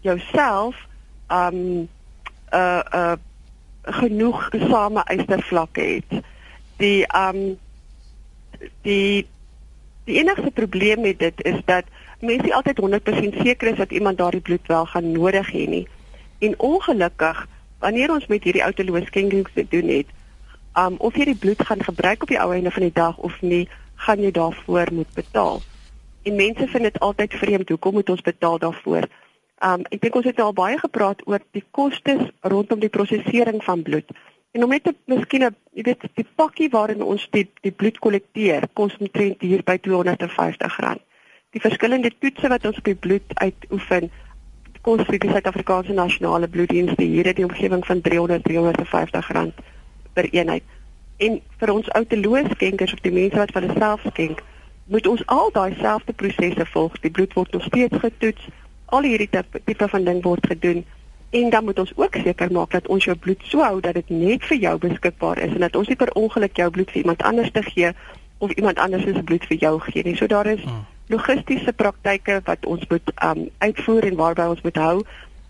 jouself 0.00 0.76
ehm 1.26 1.54
um, 1.54 1.88
uh 2.52 2.82
uh 2.94 3.16
genoeg 3.86 4.48
gesame 4.50 5.04
eistervlakke 5.04 5.80
het. 5.80 6.22
Die 6.76 7.06
ehm 7.06 7.36
um, 7.36 7.58
die 8.82 9.26
die 10.06 10.18
enigste 10.18 10.50
probleem 10.50 11.00
met 11.00 11.18
dit 11.18 11.44
is 11.44 11.60
dat 11.64 11.84
mense 12.20 12.54
altyd 12.54 12.80
100% 12.80 13.42
seker 13.42 13.68
is 13.68 13.76
dat 13.76 13.90
iemand 13.90 14.18
daardie 14.18 14.40
bloed 14.40 14.66
wel 14.66 14.86
gaan 14.86 15.12
nodig 15.12 15.50
hê 15.52 15.66
nie. 15.68 15.88
En 16.38 16.58
ongelukkig 16.58 17.46
wanneer 17.78 18.10
ons 18.10 18.26
met 18.26 18.44
hierdie 18.44 18.64
outeloos 18.64 19.06
skenkings 19.06 19.50
te 19.54 19.66
doen 19.68 19.88
het, 19.88 20.06
um 20.78 20.94
of 20.98 21.16
jy 21.16 21.24
die 21.24 21.40
bloed 21.40 21.62
gaan 21.66 21.82
gebruik 21.84 22.22
op 22.22 22.28
die 22.28 22.40
ou 22.40 22.52
einde 22.54 22.70
van 22.70 22.82
die 22.82 22.94
dag 22.94 23.16
of 23.16 23.40
nie, 23.40 23.68
gaan 23.94 24.22
jy 24.22 24.30
daarvoor 24.30 24.92
moet 24.92 25.12
betaal. 25.14 25.62
En 26.22 26.34
mense 26.34 26.66
vind 26.66 26.82
dit 26.82 26.98
altyd 26.98 27.34
vreemd 27.34 27.68
hoekom 27.68 27.92
moet 27.92 28.10
ons 28.10 28.20
betaal 28.20 28.58
daarvoor? 28.58 29.08
Um 29.64 29.86
ek 29.88 30.02
dink 30.02 30.16
ons 30.18 30.26
het 30.28 30.40
al 30.40 30.52
baie 30.52 30.76
gepraat 30.78 31.22
oor 31.24 31.40
die 31.56 31.64
kostes 31.70 32.20
rondom 32.42 32.80
die 32.80 32.92
prosesering 32.92 33.62
van 33.64 33.82
bloed. 33.82 34.10
En 34.52 34.64
om 34.64 34.70
net 34.72 34.84
te 34.84 34.92
miskien 35.08 35.46
jy 35.46 35.84
weet 35.86 36.04
die 36.16 36.26
pakkie 36.36 36.68
waarin 36.72 37.02
ons 37.02 37.24
die 37.32 37.46
die 37.64 37.72
bloed 37.72 37.98
kollekteer, 38.04 38.68
kos 38.72 38.96
omtrent 39.00 39.40
hier 39.40 39.64
by 39.64 39.78
R250. 39.80 41.00
Die 41.56 41.60
verskillende 41.64 42.12
toetse 42.20 42.48
wat 42.52 42.66
ons 42.68 42.78
op 42.80 42.88
die 42.88 42.96
bloed 43.06 43.36
uitoefen, 43.40 44.10
kos 44.84 45.02
vir 45.08 45.18
die 45.18 45.32
Suid-Afrikaanse 45.32 45.96
Nasionale 45.96 46.48
Bloeddienste 46.48 47.04
hier 47.04 47.26
in 47.26 47.38
die 47.40 47.46
omgewing 47.48 47.84
van 47.86 48.00
R300 48.04 48.44
350 48.44 49.54
per 50.12 50.28
eenheid. 50.32 50.62
En 51.16 51.40
vir 51.60 51.72
ons 51.72 51.88
outeloos 51.96 52.52
skenkers 52.52 52.92
of 52.92 53.00
die 53.04 53.12
mense 53.12 53.40
wat 53.40 53.52
vir 53.56 53.64
hulle 53.64 53.80
self 53.80 54.04
skenk, 54.12 54.44
moet 54.92 55.08
ons 55.10 55.24
al 55.32 55.50
daai 55.52 55.74
selfde 55.80 56.12
prosesse 56.12 56.68
volg. 56.72 57.00
Die 57.00 57.10
bloed 57.10 57.32
word 57.34 57.56
nog 57.56 57.64
steeds 57.68 58.04
getoets. 58.04 58.48
Al 58.86 59.02
hierdie 59.02 59.28
tipe 59.64 59.88
van 59.88 60.04
ding 60.04 60.22
word 60.22 60.46
gedoen 60.46 60.84
en 61.30 61.50
dan 61.50 61.64
moet 61.64 61.78
ons 61.78 61.92
ook 61.96 62.14
seker 62.14 62.52
maak 62.52 62.70
dat 62.70 62.86
ons 62.86 63.04
jou 63.04 63.16
bloed 63.16 63.42
so 63.44 63.62
hou 63.62 63.80
dat 63.80 63.94
dit 63.98 64.08
net 64.08 64.44
vir 64.44 64.56
jou 64.56 64.78
beskikbaar 64.78 65.38
is 65.42 65.54
en 65.54 65.64
dat 65.66 65.76
ons 65.76 65.88
nie 65.88 65.96
per 65.96 66.12
ongeluk 66.14 66.56
jou 66.56 66.70
bloed 66.70 66.90
vir 66.90 67.02
iemand 67.02 67.22
anders 67.22 67.50
te 67.52 67.62
gee 67.62 67.90
of 68.38 68.52
iemand 68.52 68.78
anders 68.78 69.02
se 69.02 69.22
bloed 69.22 69.44
vir 69.50 69.56
jou 69.56 69.80
gee 69.80 70.02
nie. 70.02 70.16
So 70.16 70.26
daar 70.26 70.46
is 70.46 70.62
hmm. 70.62 70.84
logistiese 71.06 71.72
praktyke 71.72 72.40
wat 72.44 72.66
ons 72.66 72.86
moet 72.88 73.12
um 73.24 73.48
uitvoer 73.58 74.06
en 74.10 74.20
waarby 74.20 74.48
ons 74.54 74.62
moet 74.62 74.76
hou 74.76 75.02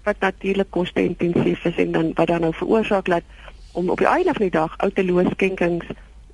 wat 0.07 0.20
natuurlik 0.20 0.70
koste 0.70 1.03
intensief 1.03 1.64
is 1.64 1.76
en 1.76 1.93
dan 1.93 2.11
wat 2.14 2.26
dan 2.26 2.41
nou 2.41 2.55
veroorsaak 2.55 3.09
dat 3.11 3.22
om 3.72 3.91
op 3.91 3.99
die 3.99 4.09
einde 4.09 4.32
van 4.32 4.47
die 4.49 4.55
dag 4.55 4.76
outeloos 4.78 5.30
skenkings 5.30 5.87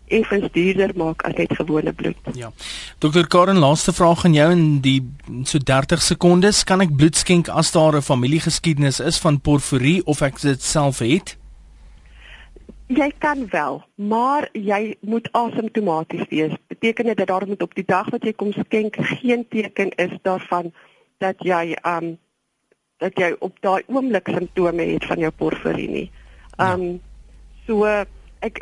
effens 0.07 0.49
duurder 0.53 0.93
maak 0.97 1.23
as 1.27 1.37
net 1.37 1.53
gewone 1.57 1.93
bloed. 1.93 2.17
Ja. 2.37 2.51
Dokter 2.99 3.27
Karen, 3.27 3.59
laaste 3.59 3.93
vraag 3.93 4.25
aan 4.25 4.35
jou 4.35 4.49
in 4.53 4.65
die 4.85 5.01
so 5.45 5.59
30 5.59 6.03
sekondes, 6.03 6.65
kan 6.65 6.81
ek 6.85 6.97
bloed 6.97 7.17
skenk 7.17 7.49
as 7.49 7.73
daar 7.73 7.97
'n 7.97 8.03
familiegeskiedenis 8.03 9.01
is 9.01 9.19
van 9.19 9.41
porforie 9.41 10.05
of 10.07 10.23
ek 10.23 10.41
dit 10.41 10.63
self 10.63 10.99
het? 10.99 11.37
Jy 12.87 13.13
kan 13.19 13.47
wel, 13.51 13.85
maar 13.95 14.49
jy 14.53 14.97
moet 15.01 15.29
asymptomaties 15.33 16.29
wees. 16.29 16.53
Beteken 16.69 17.05
dit 17.05 17.17
dat 17.17 17.27
daar 17.27 17.47
moet 17.47 17.63
op 17.63 17.75
die 17.75 17.87
dag 17.87 18.11
wat 18.11 18.25
jy 18.25 18.33
kom 18.33 18.53
skenk 18.53 18.97
geen 18.97 19.47
teken 19.49 19.91
is 19.97 20.19
daarvan 20.23 20.73
dat 21.19 21.37
jy 21.39 21.77
um 21.87 22.19
dat 22.99 23.19
jy 23.19 23.35
op 23.39 23.57
daai 23.61 23.83
oomblik 23.87 24.29
simptome 24.29 24.83
het 24.83 25.05
van 25.05 25.19
jou 25.19 25.31
porforie 25.31 25.89
nie. 25.89 26.11
Um 26.59 26.83
ja 26.83 26.99
So 27.67 27.87
ek 28.43 28.59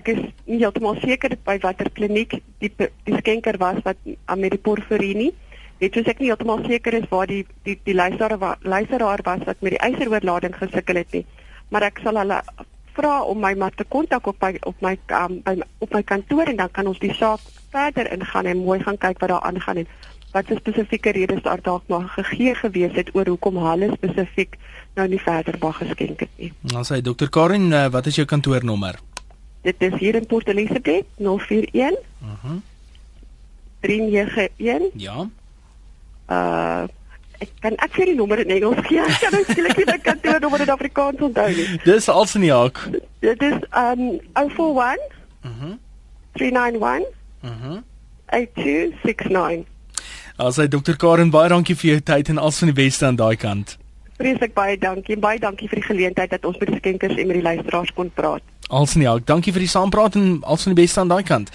ek 0.00 0.08
is 0.08 0.20
nie 0.46 0.58
heeltemal 0.62 0.98
seker 1.00 1.36
by 1.44 1.58
watter 1.62 1.90
kliniek 1.90 2.38
die 2.60 2.72
die 2.78 3.16
skenker 3.18 3.58
was 3.58 3.80
wat 3.84 3.96
met 4.36 4.50
die 4.54 4.60
porfirie 4.60 5.32
Dit 5.82 5.96
is 5.98 6.06
ek 6.06 6.20
nie 6.22 6.28
heeltemal 6.30 6.60
seker 6.62 6.94
is 6.94 7.08
waar 7.10 7.26
die 7.26 7.42
die 7.66 7.74
die 7.88 7.94
luisteraar 7.94 8.58
luisteraar 8.62 9.22
was 9.26 9.40
wat 9.48 9.64
met 9.66 9.74
die 9.74 9.80
eiseroorlading 9.82 10.54
gesukkel 10.54 11.00
het 11.00 11.16
nie. 11.16 11.24
Maar 11.74 11.88
ek 11.88 11.98
sal 12.04 12.20
hulle 12.20 12.38
vra 12.94 13.16
om 13.26 13.40
my 13.42 13.50
maar 13.58 13.74
te 13.74 13.84
kontak 13.88 14.28
op 14.30 14.38
my 14.44 14.52
op 14.68 14.78
my 14.84 14.94
um, 15.18 15.40
by 15.42 15.56
op 15.82 15.94
my 15.96 16.02
kantoor 16.06 16.46
en 16.52 16.60
dan 16.62 16.70
kan 16.70 16.86
ons 16.86 17.02
die 17.02 17.12
saak 17.18 17.42
verder 17.74 18.12
ingaan 18.14 18.46
en 18.46 18.64
mooi 18.66 18.78
gaan 18.84 19.00
kyk 19.04 19.18
wat 19.24 19.34
daar 19.34 19.48
aangaan 19.48 19.82
en 19.82 19.88
wat 20.32 20.46
se 20.46 20.60
spesifieke 20.60 21.12
redes 21.18 21.42
daar 21.42 21.60
dalk 21.62 21.88
maar 21.88 22.08
gegee 22.14 22.54
gewees 22.54 22.94
het 22.96 23.14
oor 23.16 23.26
hoekom 23.34 23.58
hulle 23.66 23.90
spesifiek 23.96 24.58
nou 24.94 25.08
nie 25.08 25.20
verder 25.20 25.58
mag 25.60 25.80
geskenk 25.82 26.20
het 26.20 26.36
nie. 26.38 26.52
Dan 26.62 26.86
sê 26.86 27.02
Dr. 27.02 27.26
Karin, 27.26 27.72
uh, 27.72 27.88
wat 27.90 28.06
is 28.06 28.20
jou 28.20 28.26
kantoornommer? 28.28 29.00
Dit 29.62 29.74
is 29.78 29.94
hier 29.98 30.14
in 30.14 30.26
Port 30.26 30.48
Elizabeth 30.48 31.06
041. 31.18 31.98
Mhm. 32.18 32.52
Uh 32.52 32.60
391. 33.82 34.90
Ja. 34.94 35.28
Uh 36.28 36.88
ek 37.42 37.50
kan 37.58 37.74
ek 37.82 37.96
vir 37.98 38.12
die 38.12 38.14
nommer 38.14 38.38
in 38.38 38.52
Engels 38.54 38.78
gee. 38.86 39.02
Ek 39.10 39.16
kan 39.18 39.32
nou 39.34 39.42
skielik 39.48 39.74
nie 39.80 39.86
die 39.88 40.02
kantoornommer 40.04 40.62
in 40.62 40.70
Afrikaans 40.70 41.24
onthou 41.26 41.48
nie. 41.50 41.64
Dis 41.82 42.06
als 42.08 42.36
in 42.38 42.44
die 42.46 42.52
hak. 42.54 42.78
Dit 43.24 43.42
is 43.42 43.58
um 43.74 44.04
041. 44.38 45.02
Mhm. 45.42 45.72
391. 46.38 47.08
Mhm. 47.42 47.80
8269. 48.30 49.66
Also 50.36 50.68
Dr. 50.68 50.94
Karen, 50.96 51.34
baie 51.34 51.50
dankie 51.50 51.76
vir 51.76 51.90
jou 51.90 52.00
tyd 52.00 52.30
en 52.30 52.38
als 52.38 52.62
van 52.62 52.70
die 52.70 52.78
beste 52.78 53.06
aan 53.06 53.18
daai 53.18 53.36
kant. 53.36 53.76
Vreeslik 54.22 54.54
baie 54.54 54.78
dankie. 54.78 55.18
Baie 55.18 55.42
dankie 55.42 55.68
vir 55.68 55.82
die 55.82 55.88
geleentheid 55.90 56.30
dat 56.30 56.46
ons 56.46 56.58
met 56.62 56.70
die 56.70 56.78
skenkers 56.78 57.18
en 57.18 57.26
met 57.26 57.40
die 57.40 57.46
luisteraars 57.50 57.92
kon 57.98 58.10
praat. 58.14 58.46
Alsin 58.72 59.02
ja, 59.04 59.18
dankie 59.20 59.52
vir 59.52 59.66
die 59.66 59.68
saampraat 59.68 60.14
en 60.16 60.38
alsin 60.48 60.72
die 60.72 60.80
beste 60.80 61.02
aan 61.02 61.10
daai 61.12 61.22
kant. 61.28 61.50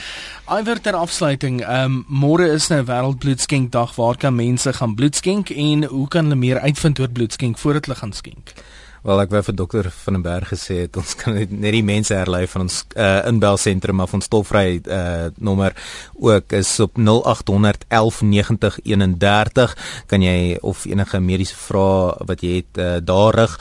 Iwer 0.54 0.78
ter 0.82 0.94
afsluiting, 0.94 1.64
ehm 1.66 1.96
um, 1.98 2.06
môre 2.08 2.46
is 2.54 2.70
'n 2.70 2.76
nou 2.76 2.84
wêreldbloedskenkdag 2.86 3.96
waar 3.98 4.18
kan 4.18 4.36
mense 4.36 4.74
gaan 4.74 4.94
bloed 4.96 5.16
skenk 5.16 5.50
en 5.50 5.84
hoe 5.84 6.08
kan 6.08 6.26
hulle 6.26 6.36
meer 6.36 6.60
uitvind 6.60 7.00
oor 7.00 7.10
bloedskenk 7.10 7.58
voordat 7.58 7.86
hulle 7.86 7.98
gaan 7.98 8.14
skenk? 8.14 8.54
Wel 9.08 9.22
ek 9.24 9.32
wou 9.32 9.40
vir 9.40 9.56
dokter 9.56 9.88
van 10.04 10.18
den 10.18 10.24
Berg 10.26 10.50
gesê 10.52 10.82
het 10.84 10.98
ons 11.00 11.14
kan 11.16 11.38
net, 11.38 11.52
net 11.56 11.72
die 11.72 11.86
mense 11.86 12.12
herlei 12.12 12.42
van 12.52 12.66
ons 12.66 12.82
uh, 13.00 13.22
inbelsentrum 13.30 14.02
af 14.04 14.12
ons 14.18 14.28
tolvry 14.28 14.82
uh, 14.84 15.30
nommer 15.40 15.78
ook 16.20 16.52
is 16.58 16.74
op 16.84 17.00
0800 17.00 17.88
1190 17.88 18.82
31 18.84 19.78
kan 20.12 20.28
jy 20.28 20.58
of 20.60 20.84
enige 20.92 21.24
mediese 21.24 21.56
vrae 21.56 22.28
wat 22.28 22.44
jy 22.44 22.60
het 22.60 22.84
uh, 22.84 22.90
daar 23.00 23.40
rig. 23.40 23.56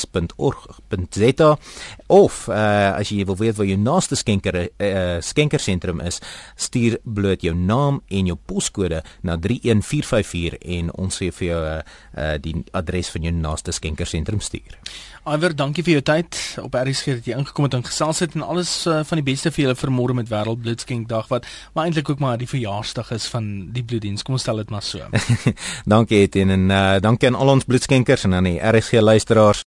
of 2.07 2.49
uh, 2.49 2.99
as 2.99 3.09
jy 3.09 3.25
wil 3.25 3.37
weet 3.37 3.57
waar 3.57 3.67
jou 3.67 3.79
naaste 3.79 4.17
skenker 4.17 4.69
uh, 4.79 5.21
skenkersentrum 5.21 6.01
is, 6.01 6.21
stuur 6.57 6.99
bloot 7.05 7.43
jou 7.43 7.55
naam 7.55 8.03
en 8.09 8.27
jou 8.27 8.37
poskode 8.47 9.03
na 9.23 9.37
31454 9.37 10.59
en 10.79 10.91
ons 10.93 11.17
sê 11.17 11.31
vir 11.33 11.49
jou 11.49 11.63
uh, 11.65 11.81
uh, 12.17 12.37
die 12.39 12.65
adres 12.73 13.11
van 13.11 13.23
jou 13.23 13.33
naaste 13.33 13.73
skenkersentrum 13.73 14.41
stuur. 14.41 14.79
Iver, 15.25 15.55
dankie 15.57 15.81
vir 15.81 15.95
jou 15.95 16.01
tyd 16.05 16.39
op 16.61 16.75
RSG 16.77 17.15
dat 17.17 17.29
jy 17.31 17.37
ingekom 17.41 17.65
het 17.65 17.79
en 17.79 17.85
gesels 17.87 18.19
het 18.21 18.35
en 18.37 18.45
alles 18.45 18.73
uh, 18.85 18.99
van 19.09 19.23
die 19.23 19.25
beste 19.25 19.49
vir 19.57 19.63
julle 19.63 19.77
vir 19.81 19.93
môre 19.97 20.17
met 20.19 20.29
Wêreld 20.29 20.61
Bloedskenkdag 20.61 21.31
wat 21.33 21.49
maar 21.73 21.89
eintlik 21.89 22.13
ook 22.13 22.21
maar 22.21 22.37
die 22.37 22.51
verjaarsdag 22.51 23.15
is 23.17 23.25
van 23.33 23.49
die 23.73 23.87
bloeddiens. 23.89 24.21
Kom 24.21 24.37
ons 24.37 24.45
stel 24.45 24.61
dit 24.61 24.75
maar 24.75 24.85
so. 24.85 25.01
dankie 25.95 26.27
Etienne 26.27 26.59
en 26.61 26.69
uh, 26.69 26.83
dankie 27.01 27.33
aan 27.33 27.41
al 27.41 27.57
ons 27.57 27.65
bloedskenkers 27.65 28.29
en 28.29 28.37
aan 28.37 28.53
die 28.53 28.59
RSG 28.61 29.01
luisteraars. 29.01 29.65